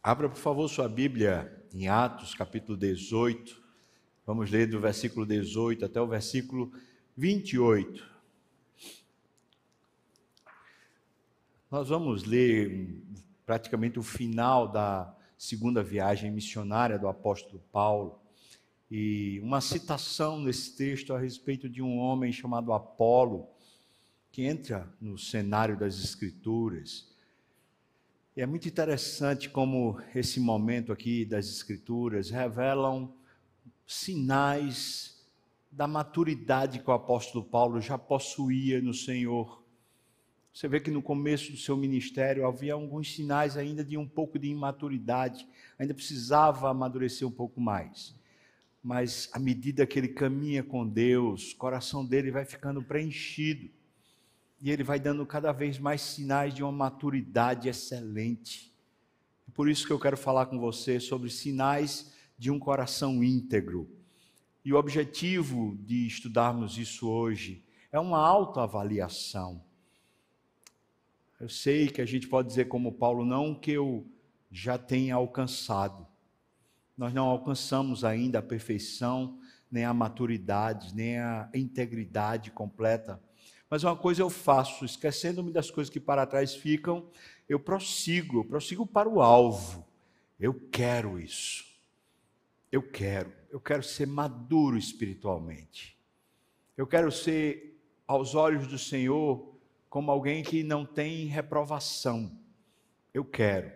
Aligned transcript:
Abra, 0.00 0.28
por 0.28 0.38
favor, 0.38 0.68
sua 0.68 0.88
Bíblia 0.88 1.60
em 1.74 1.88
Atos, 1.88 2.32
capítulo 2.32 2.78
18. 2.78 3.60
Vamos 4.24 4.48
ler 4.48 4.68
do 4.68 4.78
versículo 4.78 5.26
18 5.26 5.84
até 5.84 6.00
o 6.00 6.06
versículo 6.06 6.72
28. 7.16 8.08
Nós 11.68 11.88
vamos 11.88 12.22
ler 12.22 13.02
praticamente 13.44 13.98
o 13.98 14.02
final 14.02 14.68
da 14.68 15.12
segunda 15.36 15.82
viagem 15.82 16.30
missionária 16.30 16.96
do 16.96 17.08
apóstolo 17.08 17.60
Paulo 17.72 18.20
e 18.88 19.40
uma 19.42 19.60
citação 19.60 20.40
nesse 20.40 20.76
texto 20.76 21.12
a 21.12 21.18
respeito 21.18 21.68
de 21.68 21.82
um 21.82 21.98
homem 21.98 22.32
chamado 22.32 22.72
Apolo, 22.72 23.48
que 24.30 24.44
entra 24.44 24.88
no 25.00 25.18
cenário 25.18 25.76
das 25.76 25.98
Escrituras 25.98 27.07
e 28.38 28.40
é 28.40 28.46
muito 28.46 28.68
interessante 28.68 29.50
como 29.50 30.00
esse 30.14 30.38
momento 30.38 30.92
aqui 30.92 31.24
das 31.24 31.46
Escrituras 31.46 32.30
revelam 32.30 33.12
sinais 33.84 35.26
da 35.72 35.88
maturidade 35.88 36.78
que 36.78 36.88
o 36.88 36.92
apóstolo 36.92 37.44
Paulo 37.44 37.80
já 37.80 37.98
possuía 37.98 38.80
no 38.80 38.94
Senhor. 38.94 39.60
Você 40.54 40.68
vê 40.68 40.78
que 40.78 40.88
no 40.88 41.02
começo 41.02 41.50
do 41.50 41.58
seu 41.58 41.76
ministério 41.76 42.46
havia 42.46 42.74
alguns 42.74 43.12
sinais 43.12 43.56
ainda 43.56 43.82
de 43.84 43.96
um 43.96 44.06
pouco 44.06 44.38
de 44.38 44.46
imaturidade, 44.46 45.44
ainda 45.76 45.92
precisava 45.92 46.70
amadurecer 46.70 47.26
um 47.26 47.32
pouco 47.32 47.60
mais. 47.60 48.14
Mas 48.80 49.28
à 49.32 49.40
medida 49.40 49.84
que 49.84 49.98
ele 49.98 50.06
caminha 50.06 50.62
com 50.62 50.86
Deus, 50.86 51.54
o 51.54 51.56
coração 51.56 52.06
dele 52.06 52.30
vai 52.30 52.44
ficando 52.44 52.80
preenchido 52.84 53.68
e 54.60 54.70
ele 54.70 54.82
vai 54.82 54.98
dando 54.98 55.24
cada 55.24 55.52
vez 55.52 55.78
mais 55.78 56.00
sinais 56.00 56.52
de 56.52 56.62
uma 56.62 56.72
maturidade 56.72 57.68
excelente. 57.68 58.74
É 59.48 59.52
por 59.52 59.68
isso 59.68 59.86
que 59.86 59.92
eu 59.92 60.00
quero 60.00 60.16
falar 60.16 60.46
com 60.46 60.58
você 60.58 60.98
sobre 60.98 61.30
sinais 61.30 62.12
de 62.36 62.50
um 62.50 62.58
coração 62.58 63.22
íntegro. 63.22 63.88
E 64.64 64.72
o 64.72 64.76
objetivo 64.76 65.78
de 65.84 66.06
estudarmos 66.06 66.76
isso 66.76 67.08
hoje 67.08 67.64
é 67.92 68.00
uma 68.00 68.18
autoavaliação. 68.18 69.62
Eu 71.40 71.48
sei 71.48 71.88
que 71.88 72.00
a 72.00 72.06
gente 72.06 72.26
pode 72.26 72.48
dizer 72.48 72.66
como 72.66 72.92
Paulo, 72.92 73.24
não 73.24 73.54
que 73.54 73.70
eu 73.70 74.04
já 74.50 74.76
tenha 74.76 75.14
alcançado. 75.14 76.06
Nós 76.96 77.14
não 77.14 77.26
alcançamos 77.26 78.04
ainda 78.04 78.40
a 78.40 78.42
perfeição, 78.42 79.38
nem 79.70 79.84
a 79.84 79.94
maturidade, 79.94 80.94
nem 80.96 81.18
a 81.18 81.48
integridade 81.54 82.50
completa 82.50 83.22
mas 83.70 83.84
uma 83.84 83.96
coisa 83.96 84.22
eu 84.22 84.30
faço, 84.30 84.84
esquecendo-me 84.84 85.52
das 85.52 85.70
coisas 85.70 85.90
que 85.90 86.00
para 86.00 86.26
trás 86.26 86.54
ficam, 86.54 87.08
eu 87.48 87.60
prossigo, 87.60 88.38
eu 88.38 88.44
prossigo 88.44 88.86
para 88.86 89.08
o 89.08 89.20
alvo. 89.20 89.86
Eu 90.38 90.54
quero 90.70 91.18
isso. 91.18 91.66
Eu 92.70 92.82
quero, 92.82 93.32
eu 93.50 93.60
quero 93.60 93.82
ser 93.82 94.06
maduro 94.06 94.76
espiritualmente. 94.76 95.98
Eu 96.76 96.86
quero 96.86 97.10
ser, 97.10 97.80
aos 98.06 98.34
olhos 98.34 98.66
do 98.66 98.78
Senhor, 98.78 99.54
como 99.88 100.10
alguém 100.10 100.42
que 100.42 100.62
não 100.62 100.84
tem 100.84 101.26
reprovação. 101.26 102.30
Eu 103.12 103.24
quero. 103.24 103.72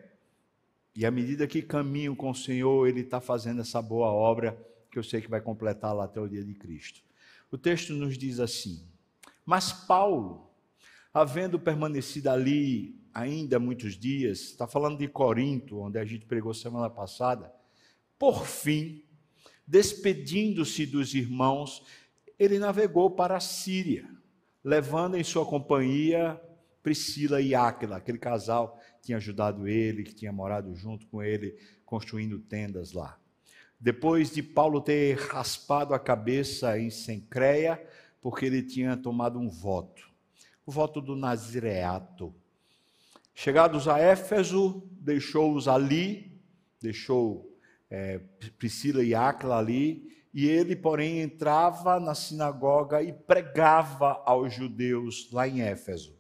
E 0.95 1.07
à 1.07 1.11
medida 1.11 1.47
que 1.47 1.63
caminho 1.63 2.15
com 2.15 2.31
o 2.31 2.35
Senhor, 2.35 2.87
Ele 2.87 3.01
está 3.01 3.21
fazendo 3.21 3.63
essa 3.63 3.81
boa 3.81 4.09
obra 4.13 4.59
que 4.91 4.99
eu 4.99 5.03
sei 5.03 5.23
que 5.23 5.31
vai 5.31 5.41
completar 5.41 5.95
lá 5.95 6.05
até 6.05 6.21
o 6.21 6.29
dia 6.29 6.45
de 6.45 6.55
Cristo. 6.55 7.03
O 7.51 7.57
texto 7.57 7.95
nos 7.95 8.19
diz 8.19 8.39
assim: 8.39 8.87
mas 9.45 9.73
Paulo, 9.73 10.51
havendo 11.13 11.59
permanecido 11.59 12.31
ali 12.31 13.01
ainda 13.13 13.59
muitos 13.59 13.99
dias, 13.99 14.41
está 14.41 14.67
falando 14.67 14.99
de 14.99 15.09
Corinto, 15.09 15.81
onde 15.81 15.99
a 15.99 16.05
gente 16.05 16.25
pregou 16.25 16.55
semana 16.55 16.89
passada, 16.89 17.53
por 18.19 18.47
fim, 18.47 19.05
despedindo-se 19.67 20.87
dos 20.87 21.15
irmãos, 21.15 21.83
ele 22.39 22.59
navegou 22.59 23.11
para 23.11 23.37
a 23.37 23.41
Síria, 23.41 24.09
levando 24.65 25.17
em 25.17 25.25
sua 25.25 25.45
companhia 25.45 26.41
Priscila 26.83 27.41
e 27.41 27.55
Áquila, 27.55 27.97
aquele 27.97 28.19
casal 28.19 28.79
que 28.97 29.07
tinha 29.07 29.19
ajudado 29.19 29.69
ele, 29.69 30.03
que 30.03 30.15
tinha 30.15 30.33
morado 30.33 30.75
junto 30.75 31.07
com 31.07 31.23
ele, 31.23 31.57
construindo 31.85 32.39
tendas 32.39 32.93
lá. 32.93 33.19
Depois 33.79 34.33
de 34.33 34.43
Paulo 34.43 34.81
ter 34.81 35.17
raspado 35.19 35.95
a 35.95 35.99
cabeça 35.99 36.79
em 36.79 36.91
Sencreia, 36.91 37.85
porque 38.23 38.47
ele 38.47 38.63
tinha 38.63 38.97
tomado 38.97 39.39
um 39.39 39.51
voto, 39.51 40.09
o 40.65 40.71
voto 40.71 41.01
do 41.01 41.17
Nazireato. 41.17 42.33
Chegados 43.35 43.89
a 43.89 43.99
Éfeso, 43.99 44.89
deixou-os 44.93 45.67
ali, 45.67 46.41
deixou 46.81 47.53
é, 47.91 48.21
Priscila 48.57 49.03
e 49.03 49.13
Acla 49.13 49.59
ali, 49.59 50.09
e 50.33 50.47
ele, 50.47 50.77
porém, 50.77 51.21
entrava 51.21 51.99
na 51.99 52.15
sinagoga 52.15 53.03
e 53.03 53.13
pregava 53.13 54.23
aos 54.25 54.55
judeus 54.55 55.29
lá 55.33 55.49
em 55.49 55.61
Éfeso, 55.61 56.17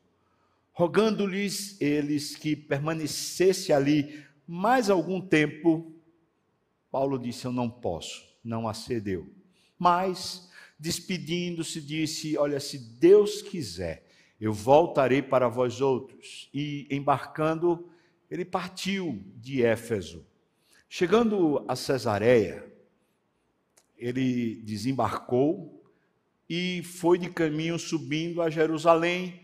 rogando-lhes 0.72 1.80
eles 1.80 2.34
que 2.34 2.56
permanecesse 2.56 3.72
ali 3.72 4.22
mais 4.46 4.90
algum 4.90 5.20
tempo. 5.20 5.94
Paulo 6.90 7.18
disse: 7.18 7.46
Eu 7.46 7.52
não 7.52 7.70
posso, 7.70 8.22
não 8.44 8.68
acedeu. 8.68 9.32
Mas 9.78 10.50
despedindo-se, 10.82 11.80
disse: 11.80 12.36
Olha, 12.36 12.58
se 12.58 12.76
Deus 12.76 13.40
quiser, 13.40 14.04
eu 14.40 14.52
voltarei 14.52 15.22
para 15.22 15.48
vós 15.48 15.80
outros. 15.80 16.50
E 16.52 16.88
embarcando, 16.90 17.88
ele 18.28 18.44
partiu 18.44 19.22
de 19.36 19.62
Éfeso. 19.64 20.26
Chegando 20.88 21.64
a 21.68 21.76
Cesareia, 21.76 22.66
ele 23.96 24.56
desembarcou 24.64 25.84
e 26.50 26.82
foi 26.82 27.16
de 27.16 27.30
caminho 27.30 27.78
subindo 27.78 28.42
a 28.42 28.50
Jerusalém. 28.50 29.40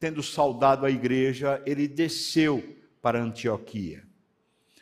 Tendo 0.00 0.22
saudado 0.22 0.86
a 0.86 0.90
igreja, 0.90 1.62
ele 1.66 1.86
desceu 1.86 2.76
para 3.02 3.20
Antioquia. 3.20 4.02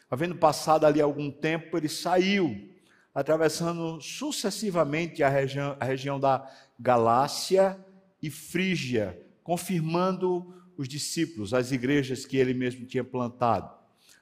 Havendo 0.08 0.36
passado 0.36 0.86
ali 0.86 1.00
algum 1.00 1.28
tempo, 1.28 1.76
ele 1.76 1.88
saiu 1.88 2.70
atravessando 3.16 3.98
sucessivamente 3.98 5.22
a 5.22 5.28
região, 5.30 5.74
a 5.80 5.84
região 5.86 6.20
da 6.20 6.46
Galácia 6.78 7.82
e 8.22 8.28
Frígia, 8.28 9.18
confirmando 9.42 10.54
os 10.76 10.86
discípulos, 10.86 11.54
as 11.54 11.72
igrejas 11.72 12.26
que 12.26 12.36
ele 12.36 12.52
mesmo 12.52 12.84
tinha 12.84 13.02
plantado. 13.02 13.74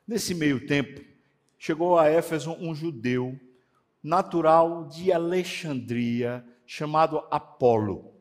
Nesse 0.06 0.32
meio 0.32 0.64
tempo, 0.64 1.00
chegou 1.58 1.98
a 1.98 2.06
Éfeso 2.06 2.52
um 2.52 2.72
judeu 2.72 3.36
natural 4.00 4.86
de 4.86 5.10
Alexandria, 5.10 6.46
chamado 6.64 7.18
Apolo, 7.32 8.14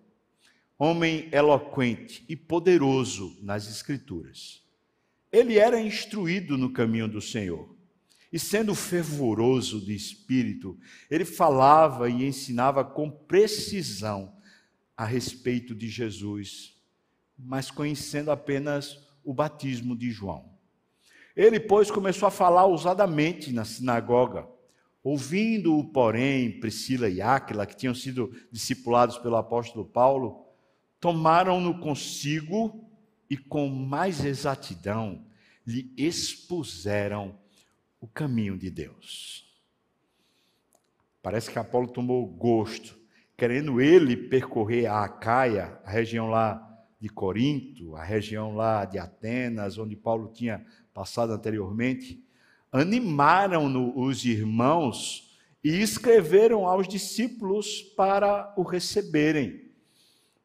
homem 0.75 1.29
eloquente 1.31 2.25
e 2.27 2.35
poderoso 2.35 3.37
nas 3.43 3.69
Escrituras. 3.69 4.63
Ele 5.31 5.59
era 5.59 5.79
instruído 5.79 6.57
no 6.57 6.73
caminho 6.73 7.07
do 7.07 7.21
Senhor 7.21 7.73
e 8.33 8.39
sendo 8.39 8.73
fervoroso 8.73 9.79
de 9.79 9.93
espírito, 9.93 10.75
ele 11.07 11.23
falava 11.23 12.09
e 12.09 12.25
ensinava 12.25 12.83
com 12.83 13.07
precisão 13.07 14.33
a 14.97 15.05
respeito 15.05 15.75
de 15.75 15.87
Jesus, 15.87 16.73
mas 17.37 17.69
conhecendo 17.69 18.31
apenas 18.31 18.97
o 19.23 19.35
batismo 19.35 19.95
de 19.95 20.09
João. 20.09 20.51
Ele, 21.35 21.59
pois, 21.59 21.91
começou 21.91 22.27
a 22.27 22.31
falar 22.31 22.65
ousadamente 22.65 23.51
na 23.51 23.65
sinagoga. 23.65 24.47
Ouvindo-o, 25.03 25.83
porém, 25.91 26.59
Priscila 26.59 27.07
e 27.07 27.21
Áquila, 27.21 27.67
que 27.67 27.77
tinham 27.77 27.93
sido 27.93 28.35
discipulados 28.51 29.19
pelo 29.19 29.35
apóstolo 29.35 29.85
Paulo, 29.85 30.47
tomaram-no 30.99 31.79
consigo 31.79 32.83
e, 33.29 33.37
com 33.37 33.67
mais 33.69 34.25
exatidão, 34.25 35.23
lhe 35.67 35.93
expuseram 35.95 37.42
o 38.03 38.07
caminho 38.09 38.57
de 38.57 38.69
Deus. 38.69 39.45
Parece 41.21 41.49
que 41.49 41.57
Apolo 41.57 41.87
tomou 41.87 42.27
gosto, 42.27 42.99
querendo 43.37 43.79
ele 43.79 44.17
percorrer 44.17 44.87
a 44.87 45.05
Acaia, 45.05 45.79
a 45.85 45.89
região 45.89 46.27
lá 46.27 46.85
de 46.99 47.07
Corinto, 47.07 47.95
a 47.95 48.03
região 48.03 48.53
lá 48.53 48.83
de 48.83 48.99
Atenas, 48.99 49.77
onde 49.77 49.95
Paulo 49.95 50.33
tinha 50.33 50.65
passado 50.93 51.31
anteriormente, 51.31 52.21
animaram-no 52.73 53.97
os 53.97 54.25
irmãos 54.25 55.39
e 55.63 55.81
escreveram 55.81 56.67
aos 56.67 56.89
discípulos 56.89 57.81
para 57.95 58.53
o 58.57 58.63
receberem. 58.63 59.71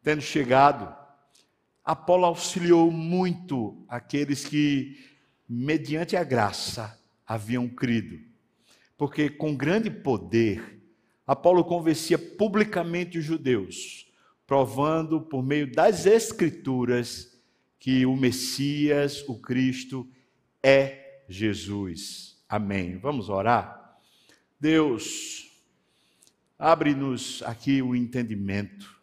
Tendo 0.00 0.20
chegado, 0.22 0.96
Apolo 1.84 2.24
auxiliou 2.24 2.88
muito 2.92 3.84
aqueles 3.88 4.44
que, 4.44 4.96
mediante 5.48 6.16
a 6.16 6.22
graça, 6.22 6.96
haviam 7.28 7.68
crido. 7.68 8.18
Porque 8.96 9.28
com 9.28 9.54
grande 9.54 9.90
poder, 9.90 10.78
Apolo 11.26 11.62
convencia 11.62 12.18
publicamente 12.18 13.18
os 13.18 13.24
judeus, 13.24 14.10
provando 14.46 15.20
por 15.20 15.44
meio 15.44 15.70
das 15.70 16.06
Escrituras 16.06 17.38
que 17.78 18.06
o 18.06 18.16
Messias, 18.16 19.22
o 19.28 19.38
Cristo, 19.38 20.08
é 20.62 21.24
Jesus. 21.28 22.42
Amém. 22.48 22.96
Vamos 22.96 23.28
orar? 23.28 24.00
Deus, 24.58 25.52
abre-nos 26.58 27.42
aqui 27.42 27.82
o 27.82 27.94
entendimento 27.94 28.98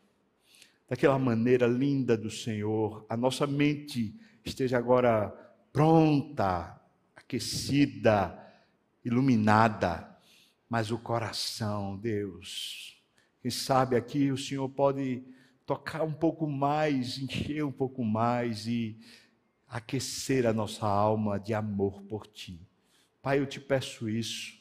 daquela 0.89 1.19
maneira 1.19 1.67
linda 1.67 2.17
do 2.17 2.31
Senhor. 2.31 3.05
A 3.07 3.15
nossa 3.15 3.45
mente 3.45 4.19
esteja 4.43 4.79
agora 4.79 5.29
pronta, 5.71 6.81
aquecida, 7.35 8.41
iluminada, 9.03 10.09
mas 10.69 10.89
o 10.89 10.97
coração, 10.97 11.97
Deus. 11.97 12.97
Quem 13.41 13.51
sabe 13.51 13.97
aqui 13.97 14.31
o 14.31 14.37
Senhor 14.37 14.69
pode 14.69 15.21
tocar 15.65 16.03
um 16.03 16.13
pouco 16.13 16.47
mais, 16.47 17.17
encher 17.17 17.65
um 17.65 17.71
pouco 17.71 18.05
mais 18.05 18.67
e 18.67 18.97
aquecer 19.67 20.47
a 20.47 20.53
nossa 20.53 20.87
alma 20.87 21.37
de 21.37 21.53
amor 21.53 22.01
por 22.03 22.25
Ti. 22.25 22.59
Pai, 23.21 23.39
eu 23.39 23.45
te 23.45 23.59
peço 23.59 24.07
isso. 24.07 24.53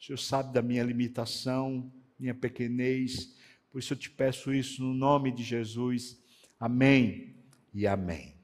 O 0.00 0.04
Senhor 0.04 0.18
sabe 0.18 0.54
da 0.54 0.62
minha 0.62 0.82
limitação, 0.82 1.92
minha 2.18 2.34
pequenez, 2.34 3.36
por 3.70 3.78
isso 3.78 3.92
eu 3.92 3.98
te 3.98 4.08
peço 4.10 4.54
isso 4.54 4.82
no 4.82 4.94
nome 4.94 5.30
de 5.30 5.42
Jesus. 5.42 6.18
Amém 6.58 7.34
e 7.74 7.86
amém. 7.86 8.34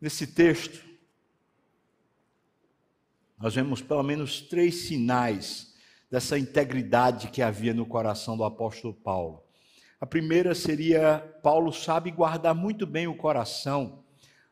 Nesse 0.00 0.26
texto, 0.26 0.84
nós 3.38 3.54
vemos 3.54 3.82
pelo 3.82 4.02
menos 4.02 4.40
três 4.40 4.86
sinais 4.86 5.74
dessa 6.10 6.38
integridade 6.38 7.28
que 7.28 7.42
havia 7.42 7.74
no 7.74 7.84
coração 7.84 8.36
do 8.36 8.44
apóstolo 8.44 8.94
Paulo. 8.94 9.42
A 10.00 10.06
primeira 10.06 10.54
seria: 10.54 11.18
Paulo 11.42 11.72
sabe 11.72 12.10
guardar 12.10 12.54
muito 12.54 12.86
bem 12.86 13.06
o 13.06 13.16
coração, 13.16 14.04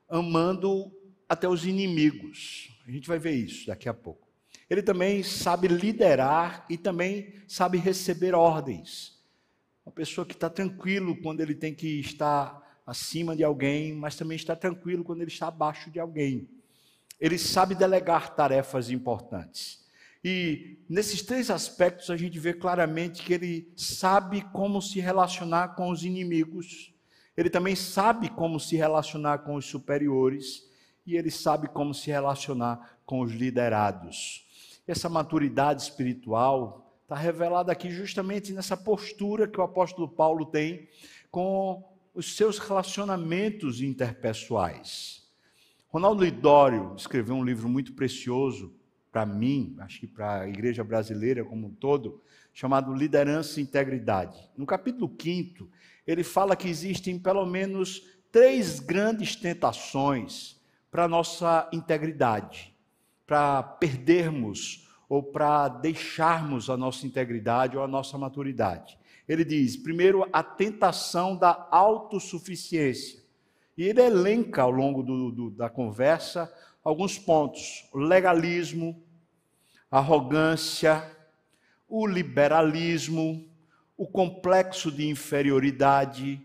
amando 0.08 0.92
até 1.28 1.48
os 1.48 1.64
inimigos. 1.64 2.70
A 2.86 2.90
gente 2.90 3.08
vai 3.08 3.18
ver 3.18 3.32
isso 3.32 3.66
daqui 3.66 3.88
a 3.88 3.94
pouco. 3.94 4.28
Ele 4.68 4.82
também 4.82 5.22
sabe 5.22 5.68
liderar 5.68 6.66
e 6.68 6.76
também 6.76 7.34
sabe 7.46 7.78
receber 7.78 8.34
ordens. 8.34 9.22
Uma 9.84 9.92
pessoa 9.92 10.26
que 10.26 10.32
está 10.32 10.48
tranquilo 10.48 11.20
quando 11.22 11.40
ele 11.40 11.54
tem 11.54 11.74
que 11.74 12.00
estar 12.00 12.62
acima 12.86 13.36
de 13.36 13.44
alguém, 13.44 13.94
mas 13.94 14.16
também 14.16 14.36
está 14.36 14.56
tranquilo 14.56 15.04
quando 15.04 15.20
ele 15.20 15.30
está 15.30 15.48
abaixo 15.48 15.90
de 15.90 16.00
alguém. 16.00 16.48
Ele 17.20 17.38
sabe 17.38 17.74
delegar 17.74 18.34
tarefas 18.34 18.90
importantes. 18.90 19.84
E 20.24 20.78
nesses 20.88 21.20
três 21.20 21.50
aspectos 21.50 22.10
a 22.10 22.16
gente 22.16 22.38
vê 22.38 22.54
claramente 22.54 23.22
que 23.22 23.34
ele 23.34 23.72
sabe 23.76 24.40
como 24.52 24.80
se 24.80 24.98
relacionar 24.98 25.74
com 25.74 25.90
os 25.90 26.02
inimigos, 26.02 26.94
ele 27.36 27.50
também 27.50 27.76
sabe 27.76 28.30
como 28.30 28.58
se 28.58 28.76
relacionar 28.76 29.38
com 29.38 29.56
os 29.56 29.66
superiores 29.66 30.64
e 31.06 31.16
ele 31.16 31.30
sabe 31.30 31.68
como 31.68 31.92
se 31.92 32.10
relacionar 32.10 32.98
com 33.04 33.20
os 33.20 33.32
liderados. 33.32 34.46
Essa 34.86 35.08
maturidade 35.08 35.82
espiritual 35.82 36.98
está 37.02 37.16
revelada 37.16 37.70
aqui 37.70 37.90
justamente 37.90 38.52
nessa 38.52 38.76
postura 38.76 39.46
que 39.46 39.60
o 39.60 39.64
apóstolo 39.64 40.08
Paulo 40.08 40.46
tem 40.46 40.88
com 41.30 41.84
os 42.14 42.36
seus 42.36 42.58
relacionamentos 42.58 43.80
interpessoais. 43.80 45.23
Ronaldo 45.94 46.24
Lidório 46.24 46.92
escreveu 46.96 47.36
um 47.36 47.44
livro 47.44 47.68
muito 47.68 47.92
precioso 47.92 48.74
para 49.12 49.24
mim, 49.24 49.76
acho 49.78 50.00
que 50.00 50.08
para 50.08 50.40
a 50.40 50.48
igreja 50.48 50.82
brasileira 50.82 51.44
como 51.44 51.68
um 51.68 51.70
todo, 51.70 52.20
chamado 52.52 52.92
Liderança 52.92 53.60
e 53.60 53.62
Integridade. 53.62 54.50
No 54.56 54.66
capítulo 54.66 55.08
5, 55.08 55.70
ele 56.04 56.24
fala 56.24 56.56
que 56.56 56.66
existem 56.66 57.16
pelo 57.16 57.46
menos 57.46 58.02
três 58.32 58.80
grandes 58.80 59.36
tentações 59.36 60.60
para 60.90 61.04
a 61.04 61.08
nossa 61.08 61.70
integridade, 61.72 62.74
para 63.24 63.62
perdermos 63.62 64.88
ou 65.08 65.22
para 65.22 65.68
deixarmos 65.68 66.68
a 66.68 66.76
nossa 66.76 67.06
integridade 67.06 67.76
ou 67.76 67.84
a 67.84 67.86
nossa 67.86 68.18
maturidade. 68.18 68.98
Ele 69.28 69.44
diz: 69.44 69.76
primeiro, 69.76 70.28
a 70.32 70.42
tentação 70.42 71.36
da 71.36 71.68
autossuficiência. 71.70 73.23
E 73.76 73.84
ele 73.84 74.00
elenca 74.00 74.62
ao 74.62 74.70
longo 74.70 75.02
do, 75.02 75.30
do, 75.30 75.50
da 75.50 75.68
conversa 75.68 76.52
alguns 76.82 77.18
pontos: 77.18 77.88
o 77.92 77.98
legalismo, 77.98 79.02
arrogância, 79.90 81.10
o 81.88 82.06
liberalismo, 82.06 83.48
o 83.96 84.06
complexo 84.06 84.90
de 84.90 85.08
inferioridade, 85.08 86.40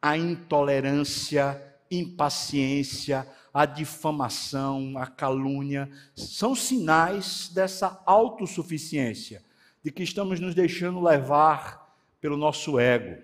a 0.00 0.16
intolerância, 0.16 1.62
impaciência, 1.90 3.26
a 3.52 3.66
difamação, 3.66 4.94
a 4.96 5.06
calúnia, 5.06 5.90
são 6.14 6.54
sinais 6.54 7.50
dessa 7.52 8.02
autossuficiência, 8.06 9.42
de 9.84 9.90
que 9.90 10.02
estamos 10.02 10.40
nos 10.40 10.54
deixando 10.54 11.00
levar 11.00 11.96
pelo 12.20 12.36
nosso 12.36 12.78
ego. 12.78 13.22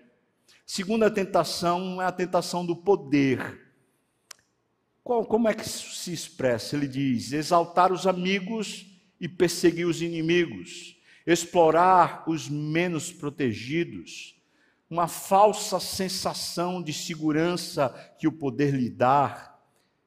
Segunda 0.71 1.11
tentação 1.11 2.01
é 2.03 2.05
a 2.05 2.13
tentação 2.13 2.65
do 2.65 2.77
poder. 2.77 3.59
como 5.03 5.49
é 5.49 5.55
que 5.55 5.65
isso 5.65 5.95
se 5.95 6.13
expressa? 6.13 6.77
Ele 6.77 6.87
diz: 6.87 7.33
exaltar 7.33 7.91
os 7.91 8.07
amigos 8.07 8.85
e 9.19 9.27
perseguir 9.27 9.87
os 9.87 10.03
inimigos, 10.03 11.01
explorar 11.27 12.23
os 12.29 12.51
menos 12.51 13.11
protegidos, 13.11 14.37
uma 14.91 15.09
falsa 15.09 15.81
sensação 15.81 16.83
de 16.83 16.93
segurança 16.93 17.89
que 18.19 18.29
o 18.29 18.33
poder 18.33 18.75
lhe 18.75 18.91
dá, 18.91 19.59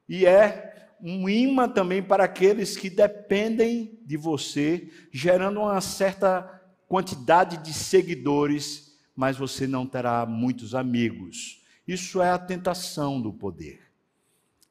e 0.08 0.24
é 0.24 0.92
um 1.00 1.28
imã 1.28 1.68
também 1.68 2.00
para 2.00 2.22
aqueles 2.22 2.76
que 2.76 2.88
dependem 2.88 3.98
de 4.06 4.16
você, 4.16 4.88
gerando 5.10 5.58
uma 5.58 5.80
certa 5.80 6.62
quantidade 6.86 7.56
de 7.64 7.74
seguidores, 7.74 8.91
mas 9.14 9.36
você 9.36 9.66
não 9.66 9.86
terá 9.86 10.24
muitos 10.26 10.74
amigos. 10.74 11.62
Isso 11.86 12.22
é 12.22 12.30
a 12.30 12.38
tentação 12.38 13.20
do 13.20 13.32
poder. 13.32 13.80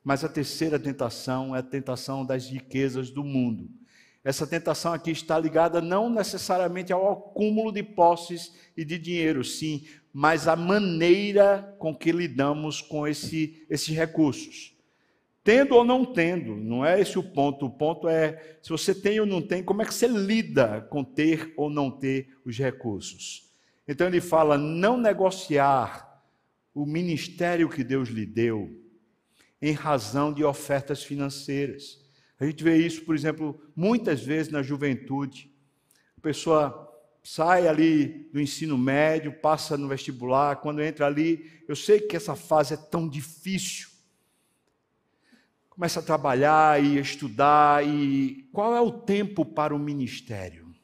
Mas 0.03 0.23
a 0.23 0.29
terceira 0.29 0.79
tentação 0.79 1.55
é 1.55 1.59
a 1.59 1.63
tentação 1.63 2.25
das 2.25 2.47
riquezas 2.47 3.11
do 3.11 3.23
mundo. 3.23 3.69
Essa 4.23 4.45
tentação 4.45 4.93
aqui 4.93 5.11
está 5.11 5.37
ligada 5.39 5.81
não 5.81 6.09
necessariamente 6.09 6.93
ao 6.93 7.11
acúmulo 7.11 7.71
de 7.71 7.81
posses 7.81 8.53
e 8.77 8.85
de 8.85 8.97
dinheiro, 8.99 9.43
sim, 9.43 9.85
mas 10.13 10.47
à 10.47 10.55
maneira 10.55 11.75
com 11.79 11.95
que 11.95 12.11
lidamos 12.11 12.81
com 12.81 13.07
esse, 13.07 13.65
esses 13.69 13.95
recursos. 13.95 14.75
Tendo 15.43 15.73
ou 15.73 15.83
não 15.83 16.05
tendo, 16.05 16.55
não 16.55 16.85
é 16.85 17.01
esse 17.01 17.17
o 17.17 17.23
ponto. 17.23 17.65
O 17.65 17.69
ponto 17.69 18.07
é 18.07 18.57
se 18.61 18.69
você 18.69 18.93
tem 18.93 19.19
ou 19.19 19.25
não 19.25 19.41
tem, 19.41 19.63
como 19.63 19.81
é 19.81 19.85
que 19.85 19.93
você 19.93 20.07
lida 20.07 20.81
com 20.89 21.03
ter 21.03 21.51
ou 21.57 21.67
não 21.67 21.89
ter 21.89 22.29
os 22.45 22.57
recursos. 22.57 23.50
Então 23.87 24.07
ele 24.07 24.21
fala: 24.21 24.57
não 24.57 24.97
negociar 24.97 26.21
o 26.73 26.85
ministério 26.85 27.69
que 27.69 27.83
Deus 27.83 28.09
lhe 28.09 28.25
deu 28.25 28.81
em 29.61 29.73
razão 29.73 30.33
de 30.33 30.43
ofertas 30.43 31.03
financeiras. 31.03 31.99
A 32.39 32.45
gente 32.45 32.63
vê 32.63 32.77
isso, 32.77 33.05
por 33.05 33.13
exemplo, 33.13 33.61
muitas 33.75 34.23
vezes 34.23 34.51
na 34.51 34.63
juventude. 34.63 35.53
A 36.17 36.21
pessoa 36.21 36.91
sai 37.23 37.67
ali 37.67 38.29
do 38.33 38.41
ensino 38.41 38.77
médio, 38.77 39.31
passa 39.31 39.77
no 39.77 39.87
vestibular, 39.87 40.55
quando 40.55 40.81
entra 40.81 41.05
ali, 41.05 41.63
eu 41.67 41.75
sei 41.75 41.99
que 41.99 42.15
essa 42.15 42.35
fase 42.35 42.73
é 42.73 42.77
tão 42.77 43.07
difícil. 43.07 43.89
Começa 45.69 45.99
a 45.99 46.03
trabalhar 46.03 46.83
e 46.83 46.97
estudar 46.97 47.85
e 47.85 48.49
qual 48.51 48.75
é 48.75 48.81
o 48.81 48.91
tempo 48.91 49.45
para 49.45 49.75
o 49.75 49.79
ministério? 49.79 50.75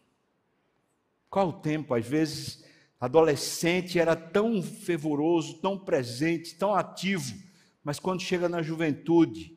Qual 1.29 1.49
o 1.49 1.53
tempo? 1.53 1.93
Às 1.93 2.07
vezes, 2.07 2.63
adolescente 2.99 3.99
era 3.99 4.15
tão 4.15 4.61
fervoroso, 4.61 5.59
tão 5.59 5.77
presente, 5.77 6.55
tão 6.55 6.73
ativo, 6.73 7.35
mas 7.83 7.99
quando 7.99 8.21
chega 8.21 8.49
na 8.49 8.61
juventude, 8.61 9.55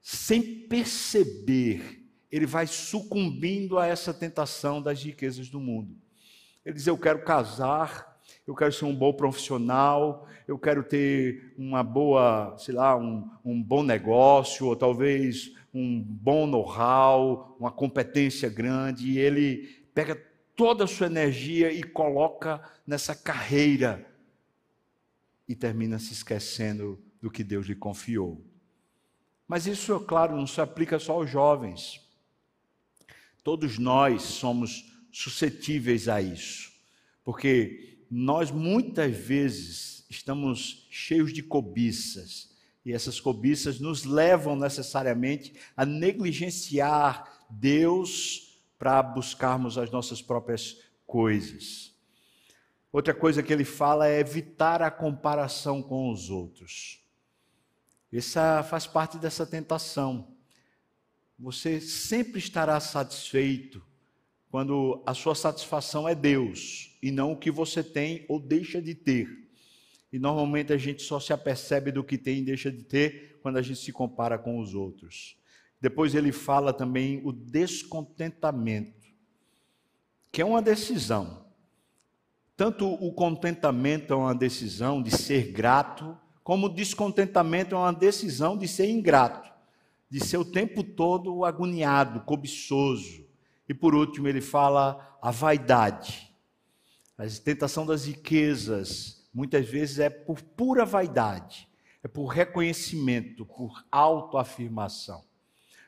sem 0.00 0.42
perceber, 0.68 2.04
ele 2.30 2.46
vai 2.46 2.66
sucumbindo 2.66 3.78
a 3.78 3.86
essa 3.86 4.12
tentação 4.12 4.82
das 4.82 5.02
riquezas 5.02 5.48
do 5.48 5.58
mundo. 5.58 5.96
Ele 6.64 6.74
diz: 6.74 6.86
Eu 6.86 6.98
quero 6.98 7.24
casar, 7.24 8.20
eu 8.46 8.54
quero 8.54 8.72
ser 8.72 8.84
um 8.84 8.94
bom 8.94 9.12
profissional, 9.12 10.26
eu 10.46 10.58
quero 10.58 10.82
ter 10.82 11.54
uma 11.56 11.82
boa, 11.82 12.54
sei 12.58 12.74
lá, 12.74 12.96
um, 12.96 13.28
um 13.44 13.62
bom 13.62 13.82
negócio, 13.82 14.66
ou 14.66 14.76
talvez 14.76 15.52
um 15.72 16.00
bom 16.02 16.46
know-how, 16.46 17.56
uma 17.58 17.72
competência 17.72 18.48
grande, 18.48 19.10
e 19.10 19.18
ele 19.18 19.86
pega 19.94 20.20
toda 20.56 20.84
a 20.84 20.86
sua 20.86 21.06
energia 21.06 21.72
e 21.72 21.82
coloca 21.82 22.62
nessa 22.86 23.14
carreira 23.14 24.06
e 25.48 25.54
termina 25.54 25.98
se 25.98 26.12
esquecendo 26.12 27.02
do 27.20 27.30
que 27.30 27.44
Deus 27.44 27.66
lhe 27.66 27.74
confiou. 27.74 28.44
Mas 29.46 29.66
isso, 29.66 29.94
é 29.94 30.04
claro, 30.04 30.36
não 30.36 30.46
se 30.46 30.60
aplica 30.60 30.98
só 30.98 31.14
aos 31.14 31.30
jovens. 31.30 32.00
Todos 33.42 33.78
nós 33.78 34.22
somos 34.22 34.90
suscetíveis 35.12 36.08
a 36.08 36.20
isso, 36.20 36.72
porque 37.22 37.98
nós 38.10 38.50
muitas 38.50 39.14
vezes 39.14 40.06
estamos 40.08 40.86
cheios 40.90 41.32
de 41.32 41.42
cobiças 41.42 42.54
E 42.84 42.92
essas 42.92 43.18
cobiças 43.18 43.80
nos 43.80 44.04
levam 44.04 44.54
necessariamente 44.54 45.54
a 45.76 45.86
negligenciar 45.86 47.46
Deus 47.48 48.53
para 48.78 49.02
buscarmos 49.02 49.78
as 49.78 49.90
nossas 49.90 50.20
próprias 50.20 50.76
coisas. 51.06 51.94
Outra 52.92 53.12
coisa 53.12 53.42
que 53.42 53.52
ele 53.52 53.64
fala 53.64 54.08
é 54.08 54.20
evitar 54.20 54.80
a 54.82 54.90
comparação 54.90 55.82
com 55.82 56.12
os 56.12 56.30
outros. 56.30 57.02
Essa 58.12 58.62
faz 58.62 58.86
parte 58.86 59.18
dessa 59.18 59.44
tentação. 59.44 60.28
Você 61.36 61.80
sempre 61.80 62.38
estará 62.38 62.78
satisfeito 62.78 63.84
quando 64.48 65.02
a 65.04 65.12
sua 65.14 65.34
satisfação 65.34 66.08
é 66.08 66.14
Deus 66.14 66.96
e 67.02 67.10
não 67.10 67.32
o 67.32 67.36
que 67.36 67.50
você 67.50 67.82
tem 67.82 68.24
ou 68.28 68.38
deixa 68.38 68.80
de 68.80 68.94
ter. 68.94 69.28
E 70.12 70.18
normalmente 70.20 70.72
a 70.72 70.76
gente 70.76 71.02
só 71.02 71.18
se 71.18 71.32
apercebe 71.32 71.90
do 71.90 72.04
que 72.04 72.16
tem 72.16 72.38
e 72.38 72.44
deixa 72.44 72.70
de 72.70 72.84
ter 72.84 73.40
quando 73.42 73.56
a 73.56 73.62
gente 73.62 73.80
se 73.80 73.90
compara 73.90 74.38
com 74.38 74.60
os 74.60 74.72
outros. 74.72 75.36
Depois 75.84 76.14
ele 76.14 76.32
fala 76.32 76.72
também 76.72 77.20
o 77.26 77.30
descontentamento, 77.30 79.06
que 80.32 80.40
é 80.40 80.44
uma 80.44 80.62
decisão. 80.62 81.44
Tanto 82.56 82.90
o 82.90 83.12
contentamento 83.12 84.14
é 84.14 84.16
uma 84.16 84.34
decisão 84.34 85.02
de 85.02 85.10
ser 85.10 85.52
grato, 85.52 86.16
como 86.42 86.68
o 86.68 86.74
descontentamento 86.74 87.74
é 87.74 87.78
uma 87.78 87.92
decisão 87.92 88.56
de 88.56 88.66
ser 88.66 88.88
ingrato, 88.88 89.52
de 90.08 90.24
ser 90.24 90.38
o 90.38 90.44
tempo 90.46 90.82
todo 90.82 91.44
agoniado, 91.44 92.20
cobiçoso. 92.20 93.22
E 93.68 93.74
por 93.74 93.94
último, 93.94 94.26
ele 94.26 94.40
fala 94.40 95.18
a 95.20 95.30
vaidade. 95.30 96.34
A 97.18 97.26
tentação 97.44 97.84
das 97.84 98.06
riquezas, 98.06 99.28
muitas 99.34 99.68
vezes 99.68 99.98
é 99.98 100.08
por 100.08 100.40
pura 100.40 100.86
vaidade, 100.86 101.68
é 102.02 102.08
por 102.08 102.28
reconhecimento, 102.28 103.44
por 103.44 103.84
autoafirmação. 103.92 105.22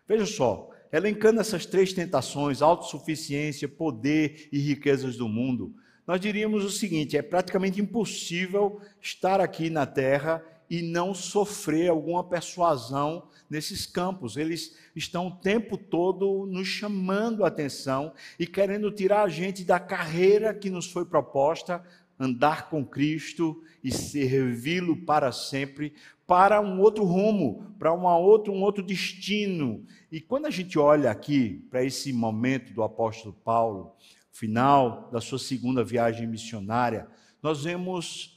Veja 0.06 0.26
só, 0.26 0.70
elencando 0.92 1.40
essas 1.40 1.66
três 1.66 1.92
tentações, 1.92 2.62
autossuficiência, 2.62 3.68
poder 3.68 4.48
e 4.52 4.58
riquezas 4.58 5.16
do 5.16 5.28
mundo, 5.28 5.74
nós 6.06 6.20
diríamos 6.20 6.64
o 6.64 6.70
seguinte: 6.70 7.16
é 7.16 7.22
praticamente 7.22 7.80
impossível 7.80 8.80
estar 9.00 9.40
aqui 9.40 9.68
na 9.68 9.84
Terra 9.84 10.42
e 10.70 10.82
não 10.82 11.14
sofrer 11.14 11.88
alguma 11.88 12.22
persuasão 12.24 13.28
nesses 13.48 13.86
campos. 13.86 14.36
Eles 14.36 14.76
estão 14.94 15.28
o 15.28 15.36
tempo 15.36 15.76
todo 15.76 16.46
nos 16.46 16.66
chamando 16.66 17.44
a 17.44 17.48
atenção 17.48 18.12
e 18.38 18.46
querendo 18.46 18.90
tirar 18.90 19.22
a 19.22 19.28
gente 19.28 19.64
da 19.64 19.78
carreira 19.78 20.54
que 20.54 20.70
nos 20.70 20.90
foi 20.90 21.04
proposta, 21.04 21.84
andar 22.18 22.68
com 22.70 22.84
Cristo 22.84 23.62
e 23.82 23.92
servi-lo 23.92 24.96
para 25.04 25.30
sempre, 25.32 25.92
para 26.26 26.60
um 26.60 26.80
outro 26.80 27.04
rumo, 27.04 27.74
para 27.78 27.92
uma 27.92 28.16
outra, 28.18 28.52
um 28.52 28.62
outro 28.62 28.82
destino. 28.82 29.84
E 30.10 30.20
quando 30.20 30.46
a 30.46 30.50
gente 30.50 30.78
olha 30.78 31.10
aqui 31.10 31.64
para 31.70 31.84
esse 31.84 32.12
momento 32.12 32.72
do 32.72 32.82
apóstolo 32.82 33.34
Paulo, 33.44 33.94
final 34.32 35.08
da 35.10 35.20
sua 35.20 35.38
segunda 35.38 35.84
viagem 35.84 36.26
missionária, 36.26 37.08
nós 37.42 37.64
vemos 37.64 38.36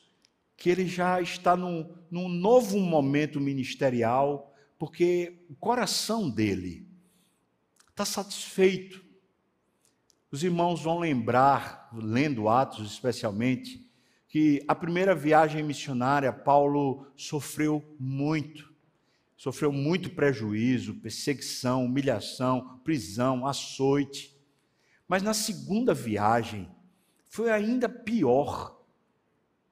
que 0.55 0.69
ele 0.69 0.86
já 0.86 1.21
está 1.21 1.55
num, 1.55 1.89
num 2.12 2.27
novo 2.27 2.79
momento 2.79 3.39
ministerial, 3.39 4.53
porque 4.77 5.45
o 5.50 5.55
coração 5.55 6.29
dele 6.29 6.86
está 7.89 8.05
satisfeito. 8.05 9.03
Os 10.31 10.43
irmãos 10.43 10.81
vão 10.81 11.00
lembrar, 11.00 11.89
lendo 11.93 12.50
Atos 12.50 12.91
especialmente, 12.91 13.89
que 14.27 14.63
a 14.67 14.75
primeira 14.75 15.15
viagem 15.15 15.63
missionária, 15.63 16.31
Paulo 16.31 17.07
sofreu 17.15 17.83
muito. 18.00 18.71
Sofreu 19.36 19.71
muito 19.71 20.12
prejuízo, 20.12 20.95
perseguição, 20.95 21.86
humilhação, 21.86 22.79
prisão, 22.83 23.48
açoite. 23.48 24.38
Mas 25.07 25.24
na 25.24 25.33
segunda 25.33 25.93
viagem 25.93 26.69
foi 27.27 27.50
ainda 27.50 27.89
pior. 27.89 28.79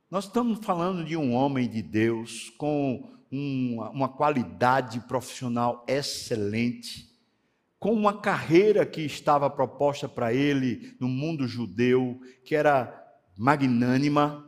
Nós 0.10 0.26
estamos 0.26 0.66
falando 0.66 1.04
de 1.04 1.18
um 1.18 1.34
homem 1.34 1.70
de 1.70 1.82
Deus 1.82 2.50
com 2.58 3.12
uma, 3.32 4.08
qualidade 4.08 5.02
profissional 5.02 5.84
excelente, 5.88 7.07
com 7.80 7.94
uma 7.94 8.22
carreira 8.22 8.86
que 8.86 9.02
estava 9.02 9.50
proposta 9.50 10.10
para 10.10 10.34
ele 10.34 10.96
no 11.00 11.08
mundo 11.08 11.48
judeu, 11.48 12.20
que 12.44 12.56
era 12.56 13.06
magnânima, 13.38 14.48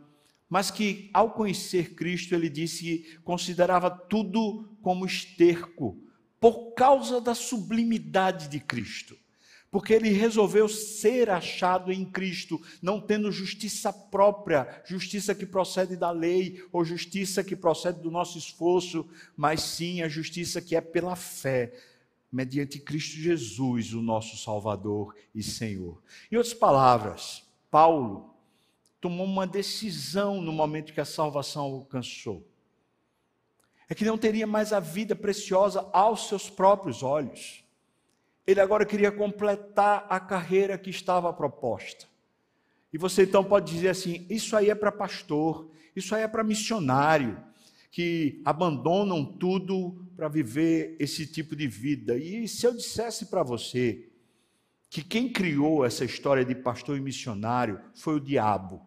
mas 0.50 0.72
que, 0.72 1.12
ao 1.14 1.32
conhecer 1.32 1.94
Cristo, 1.94 2.34
ele 2.34 2.50
disse 2.50 2.84
que 2.84 3.18
considerava 3.20 3.90
tudo 3.92 4.76
como 4.82 5.06
esterco, 5.06 6.02
por 6.40 6.74
causa 6.74 7.22
da 7.22 7.36
sublimidade 7.36 8.48
de 8.48 8.60
Cristo. 8.60 9.16
Porque 9.72 9.94
ele 9.94 10.10
resolveu 10.10 10.68
ser 10.68 11.30
achado 11.30 11.92
em 11.92 12.04
Cristo, 12.04 12.60
não 12.82 13.00
tendo 13.00 13.32
justiça 13.32 13.94
própria, 13.94 14.82
justiça 14.84 15.36
que 15.36 15.46
procede 15.46 15.96
da 15.96 16.10
lei, 16.10 16.64
ou 16.72 16.84
justiça 16.84 17.44
que 17.44 17.56
procede 17.56 18.02
do 18.02 18.10
nosso 18.10 18.40
esforço, 18.40 19.08
mas 19.38 19.62
sim 19.62 20.02
a 20.02 20.08
justiça 20.08 20.60
que 20.60 20.76
é 20.76 20.82
pela 20.82 21.16
fé, 21.16 21.72
mediante 22.32 22.80
Cristo 22.80 23.18
Jesus, 23.18 23.94
o 23.94 24.02
nosso 24.02 24.38
Salvador 24.38 25.16
e 25.34 25.42
Senhor. 25.42 26.02
Em 26.32 26.36
outras 26.36 26.54
palavras, 26.54 27.48
Paulo 27.72 28.36
tomou 29.02 29.26
uma 29.26 29.48
decisão 29.48 30.42
no 30.42 30.52
momento 30.52 30.94
que 30.94 31.02
a 31.02 31.06
salvação 31.06 31.64
alcançou. 31.64 32.46
É 33.88 33.96
que 33.96 34.06
não 34.06 34.18
teria 34.18 34.46
mais 34.46 34.72
a 34.72 34.80
vida 34.80 35.16
preciosa 35.16 35.90
aos 35.92 36.28
seus 36.28 36.50
próprios 36.50 37.02
olhos 37.02 37.64
ele 38.50 38.60
agora 38.60 38.84
queria 38.84 39.12
completar 39.12 40.08
a 40.10 40.20
carreira 40.20 40.76
que 40.76 40.90
estava 40.90 41.32
proposta. 41.32 42.08
E 42.92 42.98
você 42.98 43.22
então 43.22 43.44
pode 43.44 43.72
dizer 43.72 43.90
assim: 43.90 44.26
isso 44.28 44.58
aí 44.58 44.72
é 44.72 44.76
para 44.76 44.92
pastor, 44.92 45.70
isso 45.96 46.16
aí 46.16 46.24
é 46.24 46.28
para 46.28 46.44
missionário, 46.44 47.38
que 47.92 48.42
abandonam 48.46 49.26
tudo 49.26 50.06
para 50.16 50.28
viver 50.28 50.96
esse 51.00 51.26
tipo 51.26 51.56
de 51.56 51.68
vida. 51.68 52.18
E 52.18 52.48
se 52.48 52.66
eu 52.66 52.76
dissesse 52.76 53.28
para 53.28 53.44
você 53.44 54.10
que 54.90 55.04
quem 55.04 55.32
criou 55.32 55.86
essa 55.86 56.06
história 56.06 56.44
de 56.44 56.56
pastor 56.56 56.98
e 56.98 57.02
missionário 57.02 57.80
foi 57.94 58.16
o 58.16 58.20
diabo? 58.20 58.86